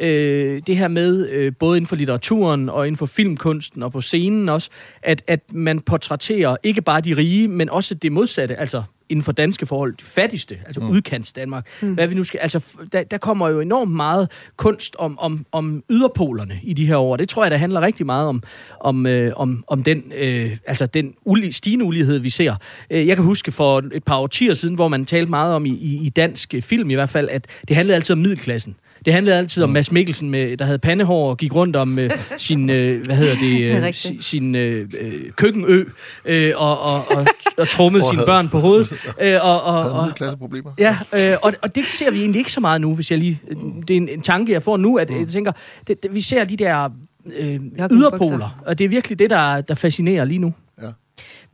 øh, 0.00 0.62
det 0.66 0.76
her 0.76 0.88
med, 0.88 1.28
øh, 1.28 1.52
både 1.58 1.76
inden 1.76 1.86
for 1.86 1.96
litteraturen 1.96 2.68
og 2.68 2.86
inden 2.86 2.96
for 2.96 3.06
filmkunsten 3.06 3.82
og 3.82 3.92
på 3.92 4.00
scenen 4.00 4.48
også, 4.48 4.70
at, 5.02 5.22
at 5.26 5.40
man 5.52 5.80
portrætterer 5.80 6.56
ikke 6.62 6.82
bare 6.82 7.00
de 7.00 7.16
rige, 7.16 7.48
men 7.48 7.70
også 7.70 7.94
det 7.94 8.12
modsatte, 8.12 8.56
altså 8.56 8.82
inden 9.10 9.22
for 9.22 9.32
danske 9.32 9.66
forhold, 9.66 9.94
de 9.96 10.04
fattigste, 10.04 10.58
altså 10.66 10.80
mm. 10.80 10.90
udkants 10.90 11.32
Danmark. 11.32 11.66
Mm. 11.82 11.94
Hvad 11.94 12.06
vi 12.06 12.14
nu 12.14 12.24
skal, 12.24 12.40
altså, 12.40 12.64
der, 12.92 13.02
der 13.02 13.18
kommer 13.18 13.48
jo 13.48 13.60
enormt 13.60 13.92
meget 13.92 14.30
kunst 14.56 14.96
om, 14.96 15.18
om, 15.18 15.46
om 15.52 15.82
yderpolerne 15.90 16.60
i 16.62 16.72
de 16.72 16.86
her 16.86 16.96
år. 16.96 17.16
Det 17.16 17.28
tror 17.28 17.44
jeg, 17.44 17.50
der 17.50 17.56
handler 17.56 17.80
rigtig 17.80 18.06
meget 18.06 18.28
om, 18.28 18.42
om, 18.80 19.06
øh, 19.06 19.32
om, 19.36 19.64
om 19.66 19.82
den, 19.82 20.12
øh, 20.16 20.56
altså 20.66 20.86
den 20.86 21.14
uli, 21.24 21.52
stigende 21.52 21.84
ulighed, 21.84 22.18
vi 22.18 22.30
ser. 22.30 22.54
Øh, 22.90 23.06
jeg 23.06 23.16
kan 23.16 23.24
huske 23.24 23.52
for 23.52 23.82
et 23.92 24.04
par 24.04 24.18
årtier 24.18 24.54
siden, 24.54 24.74
hvor 24.74 24.88
man 24.88 25.04
talte 25.04 25.30
meget 25.30 25.54
om 25.54 25.66
i, 25.66 25.70
i, 25.70 26.06
i 26.06 26.08
dansk 26.08 26.54
film 26.60 26.90
i 26.90 26.94
hvert 26.94 27.10
fald, 27.10 27.28
at 27.28 27.46
det 27.68 27.76
handlede 27.76 27.96
altid 27.96 28.12
om 28.12 28.18
middelklassen. 28.18 28.76
Det 29.04 29.12
handlede 29.12 29.36
altid 29.36 29.62
om 29.62 29.70
Mads 29.70 29.92
Mikkelsen, 29.92 30.30
med, 30.30 30.56
der 30.56 30.64
havde 30.64 30.78
pandehår 30.78 31.30
og 31.30 31.36
gik 31.38 31.54
rundt 31.54 31.76
om 31.76 31.98
øh, 31.98 32.10
sin, 32.38 32.70
øh, 32.70 33.04
hvad 33.04 33.16
hedder 33.16 33.34
det, 33.34 33.60
øh, 33.60 33.82
rigtigt. 33.82 33.96
si, 33.96 34.30
sin 34.30 34.54
øh, 34.54 34.88
øh, 35.00 35.32
køkkenø, 35.36 35.84
øh, 36.24 36.52
og, 36.56 36.80
og, 36.80 37.10
og, 37.10 37.26
og 37.58 37.68
trummede 37.68 38.04
sine 38.10 38.22
børn 38.26 38.48
på 38.48 38.58
hovedet. 38.58 38.92
Øh, 39.20 39.44
og, 39.44 39.62
og, 39.62 39.82
Havde 39.82 39.94
og, 39.94 40.02
middelklasseproblemer. 40.02 40.70
Ja, 40.78 40.98
øh, 41.12 41.36
og, 41.42 41.52
og 41.62 41.74
det 41.74 41.84
ser 41.84 42.10
vi 42.10 42.20
egentlig 42.20 42.38
ikke 42.38 42.52
så 42.52 42.60
meget 42.60 42.80
nu, 42.80 42.94
hvis 42.94 43.10
jeg 43.10 43.18
lige... 43.18 43.40
Det 43.88 43.90
er 43.90 43.96
en, 43.96 44.08
en 44.08 44.20
tanke, 44.20 44.52
jeg 44.52 44.62
får 44.62 44.76
nu, 44.76 44.96
at 44.96 45.10
jeg 45.10 45.28
tænker, 45.28 45.52
det, 45.86 46.02
det, 46.02 46.14
vi 46.14 46.20
ser 46.20 46.44
de 46.44 46.56
der 46.56 46.88
øh, 47.36 47.60
yderpoler, 47.90 48.62
og 48.66 48.78
det 48.78 48.84
er 48.84 48.88
virkelig 48.88 49.18
det, 49.18 49.30
der, 49.30 49.60
der 49.60 49.74
fascinerer 49.74 50.24
lige 50.24 50.38
nu. 50.38 50.54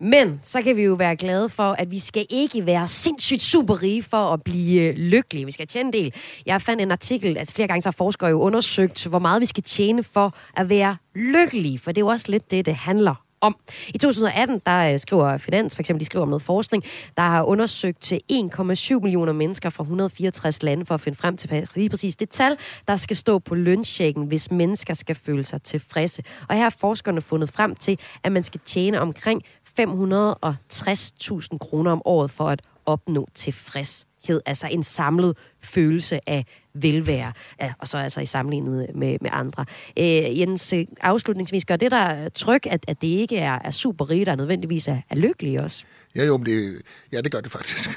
Men 0.01 0.41
så 0.43 0.63
kan 0.63 0.77
vi 0.77 0.83
jo 0.83 0.95
være 0.95 1.17
glade 1.17 1.49
for, 1.49 1.73
at 1.79 1.91
vi 1.91 1.99
skal 1.99 2.27
ikke 2.31 2.67
være 2.67 2.89
sindssygt 2.89 3.43
super 3.43 3.83
rige 3.83 4.03
for 4.03 4.33
at 4.33 4.43
blive 4.43 4.83
øh, 4.83 4.95
lykkelige. 4.95 5.45
Vi 5.45 5.53
skal 5.53 5.67
tjene 5.67 5.87
en 5.87 5.93
del. 5.93 6.15
Jeg 6.47 6.63
fandt 6.63 6.83
en 6.83 6.91
artikel, 6.91 7.39
altså 7.39 7.55
flere 7.55 7.69
gange 7.69 7.83
så 7.83 7.87
har 7.89 7.93
forskere 7.93 8.31
jo 8.31 8.41
undersøgt, 8.41 9.07
hvor 9.07 9.19
meget 9.19 9.41
vi 9.41 9.47
skal 9.47 9.63
tjene 9.63 10.03
for 10.03 10.35
at 10.57 10.69
være 10.69 10.97
lykkelige. 11.15 11.79
For 11.79 11.93
det 11.93 11.99
er 11.99 12.05
jo 12.05 12.09
også 12.09 12.31
lidt 12.31 12.51
det, 12.51 12.67
det 12.67 12.75
handler 12.75 13.27
om. 13.41 13.57
I 13.89 13.99
2018, 13.99 14.61
der 14.67 14.93
øh, 14.93 14.99
skriver 14.99 15.39
Finans, 15.39 15.77
for 15.77 15.83
eksempel, 15.83 16.01
de 16.01 16.07
skriver 16.07 16.23
om 16.23 16.29
noget 16.29 16.43
forskning, 16.43 16.85
der 17.17 17.23
har 17.23 17.43
undersøgt 17.43 18.03
til 18.03 18.21
1,7 18.33 19.01
millioner 19.01 19.33
mennesker 19.33 19.71
fra 19.71 19.83
164 19.83 20.63
lande 20.63 20.87
for 20.87 20.95
at 20.95 21.01
finde 21.01 21.19
frem 21.19 21.37
til 21.37 21.69
lige 21.75 21.89
præcis 21.89 22.17
det 22.17 22.29
tal, 22.29 22.57
der 22.89 22.97
skal 22.97 23.17
stå 23.17 23.39
på 23.39 23.55
lønchecken, 23.55 24.27
hvis 24.27 24.51
mennesker 24.51 24.95
skal 24.95 25.17
føle 25.17 25.45
sig 25.45 25.63
tilfredse. 25.63 26.23
Og 26.49 26.55
her 26.55 26.63
har 26.63 26.77
forskerne 26.81 27.21
fundet 27.21 27.53
frem 27.53 27.75
til, 27.75 27.99
at 28.25 28.33
man 28.33 28.43
skal 28.43 28.61
tjene 28.65 29.01
omkring 29.01 29.43
560.000 29.81 31.59
kroner 31.59 31.93
om 31.93 32.03
året 32.05 32.31
for 32.31 32.49
at 32.49 32.63
opnå 32.87 33.29
tilfredshed. 33.35 34.41
Altså 34.47 34.67
en 34.67 34.83
samlet 34.83 35.37
følelse 35.61 36.21
af 36.27 36.47
velvære. 36.75 37.33
Ja, 37.61 37.73
og 37.79 37.89
så 37.89 37.99
altså 37.99 38.21
i 38.21 38.27
sammenlignet 38.27 38.87
med, 38.95 39.19
med 39.21 39.31
andre. 39.33 39.65
Øh, 39.99 40.39
Jens, 40.41 40.75
afslutningsvis 41.01 41.65
gør 41.65 41.77
det 41.77 41.91
der 41.91 42.29
tryk, 42.29 42.67
at, 42.67 42.85
at 42.89 43.01
det 43.01 43.07
ikke 43.07 43.37
er, 43.37 43.59
er 43.65 43.71
super 43.71 44.11
rige, 44.11 44.25
der 44.25 44.37
nødvendigvis 44.37 44.89
er, 44.89 44.99
er 45.11 45.15
lykkelige 45.15 45.63
også. 45.63 45.85
Ja, 46.17 46.25
jo, 46.25 46.37
men 46.37 46.47
det, 46.47 46.83
ja, 47.13 47.21
det 47.21 47.33
gør 47.33 47.41
det 47.41 47.53
faktisk. 47.53 47.91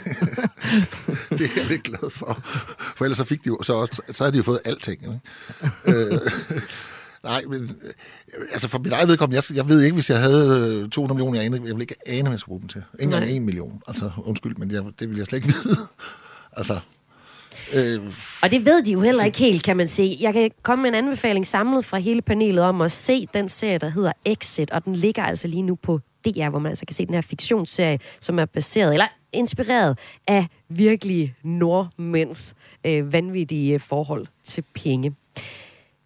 det 1.38 1.42
er 1.42 1.54
jeg 1.56 1.66
lidt 1.66 1.84
glad 1.84 2.12
for. 2.12 2.40
For 2.98 3.06
ellers 3.06 3.18
så 3.18 3.24
fik 3.24 3.44
de 3.44 3.48
jo, 3.48 3.64
så, 3.64 3.74
også, 3.74 4.02
så 4.12 4.24
havde 4.24 4.34
de 4.34 4.38
jo 4.38 4.44
fået 4.44 4.60
alting. 4.66 5.04
Ikke? 5.04 5.20
øh, 5.86 6.20
nej, 7.24 7.42
men 7.50 7.62
øh, 7.84 7.94
altså 8.52 8.68
for 8.68 8.80
mit 8.80 8.94
eget 8.94 9.08
vedkommende, 9.10 9.42
jeg, 9.50 9.56
jeg 9.56 9.68
ved 9.68 9.82
ikke, 9.82 9.94
hvis 9.94 10.10
jeg 10.10 10.20
havde 10.20 10.82
øh, 10.84 10.90
200 10.90 11.18
millioner, 11.18 11.42
jeg, 11.42 11.52
jeg 11.54 11.62
ville 11.62 11.82
ikke 11.82 11.96
ane, 12.06 12.22
hvad 12.22 12.32
jeg 12.32 12.40
skulle 12.40 12.50
bruge 12.50 12.60
dem 12.62 12.68
til. 12.68 12.84
Ikke 12.94 13.04
engang 13.04 13.26
Nej. 13.26 13.34
en 13.36 13.46
million. 13.46 13.82
Altså, 13.88 14.12
undskyld, 14.18 14.56
men 14.56 14.72
jeg, 14.72 14.84
det 15.00 15.08
ville 15.10 15.20
jeg 15.20 15.28
slet 15.28 15.38
ikke 15.38 15.48
vide. 15.48 15.78
altså, 16.60 16.80
Øh, 17.76 18.02
Og 18.44 18.52
det 18.52 18.66
ved 18.66 18.84
de 18.84 18.92
jo 18.92 19.02
heller 19.02 19.24
ikke 19.24 19.38
helt, 19.38 19.64
kan 19.64 19.78
man 19.78 19.88
se. 19.88 20.18
Jeg 20.20 20.34
kan 20.34 20.52
komme 20.64 20.82
med 20.82 20.90
en 20.90 20.96
anbefaling 20.96 21.48
samlet 21.48 21.86
fra 21.86 21.98
hele 21.98 22.22
panelet 22.22 22.64
om 22.64 22.82
at 22.82 22.92
se 22.92 23.28
den 23.34 23.50
serie, 23.50 23.78
der 23.78 23.90
hedder 23.90 24.12
Exit, 24.26 24.72
og 24.72 24.86
den 24.86 24.96
ligger 24.96 25.24
altså 25.24 25.48
lige 25.48 25.62
nu 25.62 25.76
på 25.76 26.00
DR, 26.26 26.50
hvor 26.50 26.60
man 26.60 26.70
altså 26.70 26.86
kan 26.86 26.96
se 26.96 27.06
den 27.06 27.14
her 27.14 27.22
fiktionsserie, 27.22 28.00
som 28.20 28.40
er 28.40 28.46
baseret, 28.46 28.94
eller 28.94 29.08
inspireret 29.34 29.98
af 30.28 30.48
virkelige 30.70 31.36
nordmænds 31.44 32.54
øh, 32.86 33.14
vanvittige 33.14 33.74
øh, 33.74 33.80
forhold 33.80 34.28
til 34.44 34.64
penge. 34.74 35.16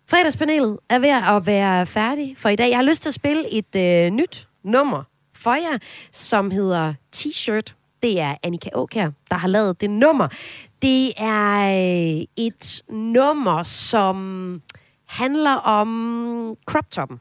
Fredagspanelet 0.08 0.78
er 0.90 1.00
ved 1.00 1.10
at 1.10 1.46
være 1.46 1.86
færdig 1.86 2.36
for 2.38 2.50
i 2.50 2.56
dag. 2.56 2.70
Jeg 2.70 2.78
har 2.78 2.84
lyst 2.84 3.02
til 3.02 3.10
at 3.10 3.14
spille 3.14 3.54
et 3.54 3.76
øh, 3.76 4.12
nyt 4.12 4.48
nummer 4.64 5.04
for 5.34 5.54
jer, 5.54 5.78
som 6.12 6.52
hedder 6.52 6.94
T-shirt. 7.16 7.74
Det 8.04 8.20
er 8.20 8.36
Annika 8.44 8.70
Åkær, 8.74 9.10
der 9.30 9.36
har 9.36 9.48
lavet 9.48 9.82
det 9.82 9.90
nummer. 9.90 10.28
Det 10.82 11.14
er 11.18 12.18
øh, 12.18 12.26
et 12.36 12.82
nummer, 12.90 13.64
som 13.64 14.62
handler 15.06 15.54
om 15.54 16.56
crop 16.66 16.92
toppen. 16.92 17.20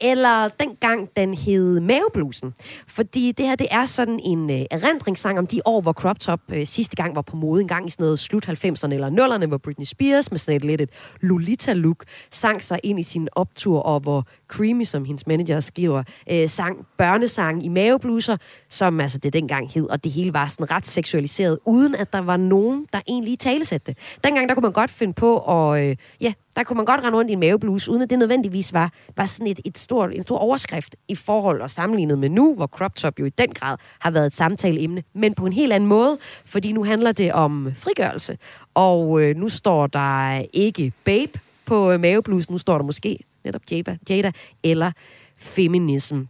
Eller 0.00 0.48
dengang 0.48 1.08
den 1.16 1.34
hed 1.34 1.80
Maveblusen. 1.80 2.54
Fordi 2.86 3.32
det 3.32 3.46
her, 3.46 3.54
det 3.54 3.66
er 3.70 3.86
sådan 3.86 4.20
en 4.24 4.50
øh, 4.50 4.64
erindringssang 4.70 5.38
om 5.38 5.46
de 5.46 5.60
år, 5.64 5.80
hvor 5.80 5.92
crop 5.92 6.20
top 6.20 6.40
øh, 6.52 6.66
sidste 6.66 6.96
gang 6.96 7.14
var 7.14 7.22
på 7.22 7.36
mode. 7.36 7.62
En 7.62 7.68
gang 7.68 7.86
i 7.86 7.90
sådan 7.90 8.04
noget 8.04 8.18
slut 8.18 8.48
90'erne 8.48 8.94
eller 8.94 9.10
0'erne, 9.10 9.46
hvor 9.46 9.58
Britney 9.58 9.84
Spears 9.84 10.30
med 10.30 10.38
sådan 10.38 10.56
et 10.56 10.64
lidt 10.64 10.80
et 10.80 10.90
Lolita-look 11.20 12.04
sang 12.30 12.62
sig 12.62 12.78
ind 12.82 13.00
i 13.00 13.02
sin 13.02 13.28
optur, 13.32 13.80
og 13.80 14.00
hvor 14.00 14.26
Creamy, 14.48 14.84
som 14.84 15.04
hendes 15.04 15.26
manager 15.26 15.60
skriver, 15.60 16.02
øh, 16.30 16.48
sang 16.48 16.86
børnesang 16.98 17.64
i 17.64 17.68
mavebluser, 17.68 18.36
som 18.68 19.00
altså 19.00 19.18
det 19.18 19.32
dengang 19.32 19.70
hed, 19.74 19.88
og 19.90 20.04
det 20.04 20.12
hele 20.12 20.32
var 20.32 20.46
sådan 20.46 20.70
ret 20.70 20.86
seksualiseret, 20.86 21.58
uden 21.66 21.94
at 21.94 22.12
der 22.12 22.20
var 22.20 22.36
nogen, 22.36 22.86
der 22.92 23.00
egentlig 23.08 23.38
talesatte 23.38 23.86
det. 23.86 23.98
Dengang, 24.24 24.48
der 24.48 24.54
kunne 24.54 24.62
man 24.62 24.72
godt 24.72 24.90
finde 24.90 25.12
på, 25.12 25.36
og 25.36 25.86
øh, 25.86 25.96
ja, 26.20 26.32
der 26.56 26.64
kunne 26.64 26.76
man 26.76 26.86
godt 26.86 27.00
rende 27.00 27.18
rundt 27.18 27.30
i 27.30 27.32
en 27.32 27.40
mavebluse, 27.40 27.90
uden 27.90 28.02
at 28.02 28.10
det 28.10 28.18
nødvendigvis 28.18 28.72
var, 28.72 28.92
var 29.16 29.24
sådan 29.24 29.46
et, 29.46 29.60
et 29.64 29.78
stort, 29.78 30.14
en 30.14 30.22
stor 30.22 30.38
overskrift 30.38 30.96
i 31.08 31.14
forhold 31.14 31.60
og 31.60 31.70
sammenlignet 31.70 32.18
med 32.18 32.28
nu, 32.28 32.54
hvor 32.54 32.66
crop 32.66 32.94
top 32.94 33.20
jo 33.20 33.24
i 33.24 33.30
den 33.30 33.48
grad 33.48 33.76
har 33.98 34.10
været 34.10 34.26
et 34.26 34.32
samtaleemne, 34.32 35.02
men 35.12 35.34
på 35.34 35.46
en 35.46 35.52
helt 35.52 35.72
anden 35.72 35.88
måde, 35.88 36.18
fordi 36.44 36.72
nu 36.72 36.84
handler 36.84 37.12
det 37.12 37.32
om 37.32 37.72
frigørelse. 37.76 38.38
Og 38.74 39.22
øh, 39.22 39.36
nu 39.36 39.48
står 39.48 39.86
der 39.86 40.42
ikke 40.52 40.92
babe 41.04 41.40
på 41.64 41.92
øh, 41.92 42.00
maveblusen, 42.00 42.52
nu 42.52 42.58
står 42.58 42.78
der 42.78 42.84
måske 42.84 43.18
netop 43.44 43.62
Jada, 43.70 43.96
Jada 44.08 44.32
eller 44.62 44.92
feminism. 45.36 46.20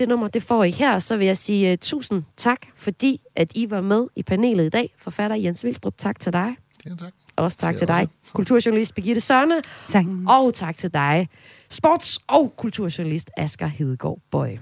Det 0.00 0.08
nummer, 0.08 0.28
det 0.28 0.42
får 0.42 0.64
I 0.64 0.70
her, 0.70 0.98
så 0.98 1.16
vil 1.16 1.26
jeg 1.26 1.36
sige 1.36 1.72
uh, 1.72 1.78
tusind 1.80 2.22
tak, 2.36 2.58
fordi 2.76 3.20
at 3.36 3.52
I 3.54 3.70
var 3.70 3.80
med 3.80 4.06
i 4.16 4.22
panelet 4.22 4.64
i 4.64 4.68
dag. 4.68 4.94
Forfatter 4.98 5.36
Jens 5.36 5.64
Vildstrup, 5.64 5.98
tak 5.98 6.20
til 6.20 6.32
dig. 6.32 6.56
ja, 6.86 6.94
tak. 6.94 7.12
Også 7.38 7.56
tak 7.56 7.76
Til 7.76 7.88
dig, 7.88 7.96
også. 7.96 8.32
kulturjournalist 8.32 8.94
Birgitte 8.94 9.20
Sørne. 9.20 9.60
Tak. 9.88 10.04
Og 10.28 10.54
tak 10.54 10.76
til 10.76 10.92
dig, 10.94 11.28
sports- 11.74 12.18
og 12.26 12.54
kulturjournalist 12.56 13.30
Asger 13.36 13.66
Hedegaard 13.66 14.18
Bøje. 14.30 14.60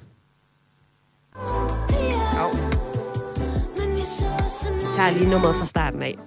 Jeg 4.82 4.92
tager 4.96 5.10
lige 5.10 5.30
nummeret 5.30 5.54
fra 5.54 5.64
starten 5.66 6.02
af. 6.02 6.18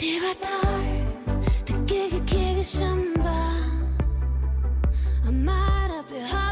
Det 0.00 0.16
var 0.24 0.34
dig, 0.42 1.06
der 1.68 1.86
gik 1.86 2.12
i 2.20 2.22
kirke 2.26 2.64
som 2.64 2.98
Og 3.18 3.53
mig, 6.10 6.20
der 6.20 6.43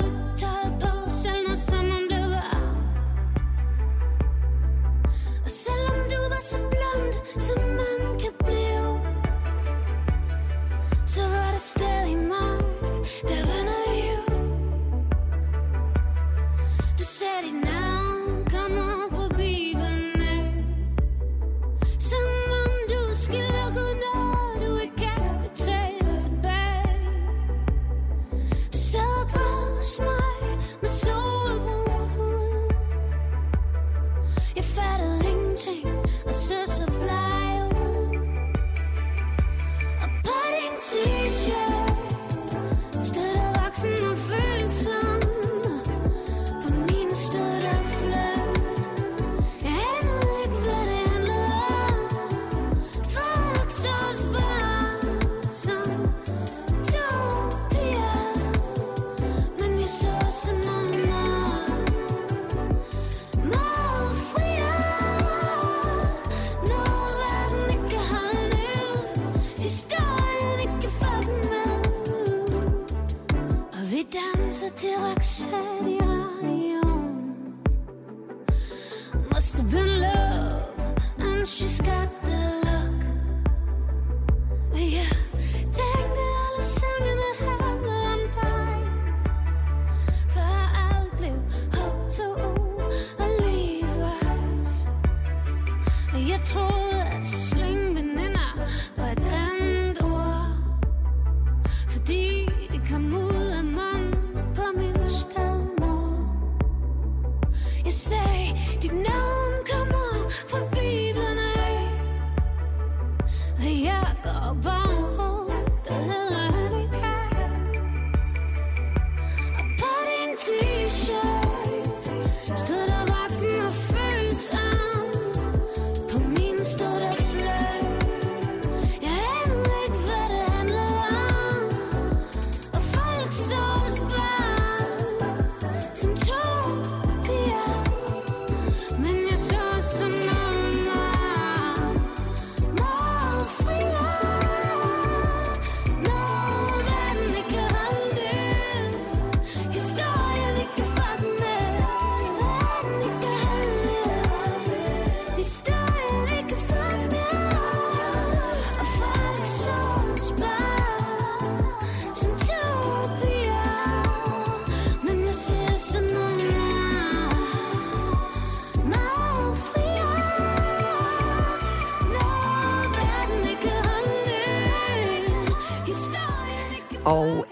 watching. 35.66 35.91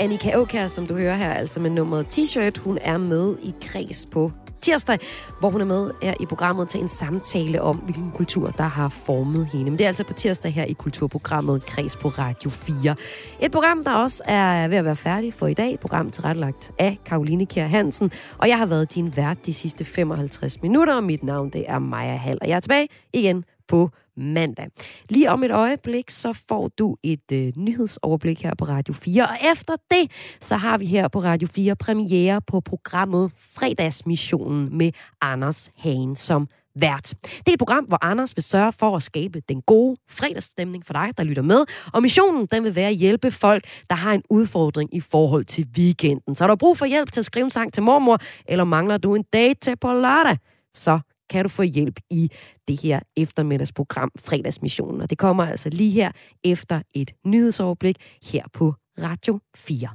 Annika 0.01 0.31
Aukær, 0.31 0.67
som 0.67 0.87
du 0.87 0.95
hører 0.95 1.15
her, 1.15 1.33
altså 1.33 1.61
med 1.61 1.71
nummeret 1.71 2.07
T-shirt. 2.19 2.59
Hun 2.59 2.79
er 2.81 2.99
med 2.99 3.37
i 3.43 3.55
Kreds 3.63 4.07
på 4.07 4.33
tirsdag, 4.61 4.99
hvor 5.41 5.51
hun 5.51 5.61
er 5.61 5.65
med 5.65 5.91
her 6.03 6.15
i 6.21 6.27
programmet 6.27 6.69
til 6.69 6.81
en 6.81 6.89
samtale 6.89 7.63
om, 7.63 7.77
hvilken 7.77 8.11
kultur, 8.11 8.51
der 8.51 8.65
har 8.65 8.89
formet 8.89 9.47
hende. 9.47 9.65
Men 9.65 9.79
det 9.79 9.85
er 9.85 9.89
altså 9.89 10.05
på 10.05 10.13
tirsdag 10.13 10.53
her 10.53 10.65
i 10.65 10.73
kulturprogrammet 10.73 11.67
Kreds 11.67 11.97
på 11.97 12.09
Radio 12.09 12.51
4. 12.51 12.97
Et 13.41 13.53
program, 13.53 13.85
der 13.85 13.91
også 13.91 14.23
er 14.27 14.69
ved 14.69 14.77
at 14.77 14.85
være 14.85 14.97
færdig 14.97 15.35
for 15.35 15.47
i 15.47 15.55
dag. 15.55 15.75
Et 15.75 15.81
program 15.81 16.11
tilrettelagt 16.11 16.73
af 16.79 16.99
Karoline 17.07 17.47
Kjær 17.47 17.67
Hansen. 17.67 18.13
Og 18.39 18.49
jeg 18.49 18.59
har 18.59 18.67
været 18.67 18.95
din 18.95 19.17
vært 19.17 19.47
de 19.47 19.55
sidste 19.55 19.85
55 19.85 20.63
minutter, 20.63 20.97
og 20.97 21.05
mit 21.05 21.23
navn 21.23 21.51
det 21.51 21.65
er 21.69 21.79
Maja 21.79 22.17
Hall. 22.17 22.39
Og 22.41 22.49
jeg 22.49 22.57
er 22.57 22.61
tilbage 22.61 22.89
igen 23.13 23.45
på 23.69 23.91
mandag. 24.21 24.67
Lige 25.09 25.31
om 25.31 25.43
et 25.43 25.51
øjeblik, 25.51 26.11
så 26.11 26.33
får 26.49 26.71
du 26.79 26.97
et 27.03 27.33
øh, 27.33 27.53
nyhedsoverblik 27.57 28.43
her 28.43 28.55
på 28.55 28.65
Radio 28.65 28.95
4. 28.95 29.23
Og 29.23 29.37
efter 29.53 29.77
det, 29.91 30.11
så 30.41 30.57
har 30.57 30.79
vi 30.79 30.87
her 30.87 31.09
på 31.09 31.21
Radio 31.21 31.49
4 31.49 31.77
premiere 31.77 32.41
på 32.41 32.61
programmet 32.61 33.31
Fredagsmissionen 33.37 34.79
med 34.79 34.93
Anders 35.21 35.71
Hagen 35.77 36.17
som 36.17 36.49
vært. 36.75 37.15
Det 37.23 37.49
er 37.49 37.53
et 37.53 37.59
program, 37.59 37.85
hvor 37.85 38.05
Anders 38.05 38.37
vil 38.37 38.43
sørge 38.43 38.73
for 38.73 38.97
at 38.97 39.03
skabe 39.03 39.41
den 39.49 39.63
gode 39.63 39.97
fredagsstemning 40.11 40.87
for 40.87 40.93
dig, 40.93 41.11
der 41.17 41.25
lytter 41.25 41.43
med. 41.43 41.65
Og 41.93 42.03
missionen, 42.03 42.47
den 42.47 42.65
vil 42.65 42.75
være 42.75 42.89
at 42.89 42.95
hjælpe 42.95 43.31
folk, 43.31 43.65
der 43.91 43.97
har 43.97 44.13
en 44.13 44.23
udfordring 44.31 44.95
i 44.95 45.01
forhold 45.01 45.45
til 45.45 45.67
weekenden. 45.77 46.35
Så 46.35 46.45
har 46.45 46.49
du 46.49 46.57
brug 46.57 46.79
for 46.79 46.87
hjælp 46.87 47.13
til 47.13 47.21
at 47.21 47.25
skrive 47.25 47.45
en 47.45 47.51
sang 47.51 47.73
til 47.73 47.83
mormor, 47.83 48.19
eller 48.47 48.65
mangler 48.65 48.99
du 48.99 49.15
en 49.15 49.25
date 49.33 49.61
til 49.61 49.77
på 49.77 49.93
lørdag, 49.93 50.39
så 50.75 51.01
kan 51.31 51.45
du 51.45 51.49
få 51.49 51.63
hjælp 51.63 52.01
i 52.11 52.31
det 52.71 52.81
her 52.81 53.01
eftermiddagsprogram 53.17 54.11
Fredagsmissionen. 54.19 55.01
Og 55.01 55.11
det 55.11 55.19
kommer 55.19 55.45
altså 55.45 55.69
lige 55.69 55.91
her 55.91 56.13
efter 56.45 56.83
et 56.95 57.13
nyhedsoverblik 57.27 57.97
her 58.23 58.45
på 58.53 58.75
Radio 58.99 59.41
4. 59.57 59.89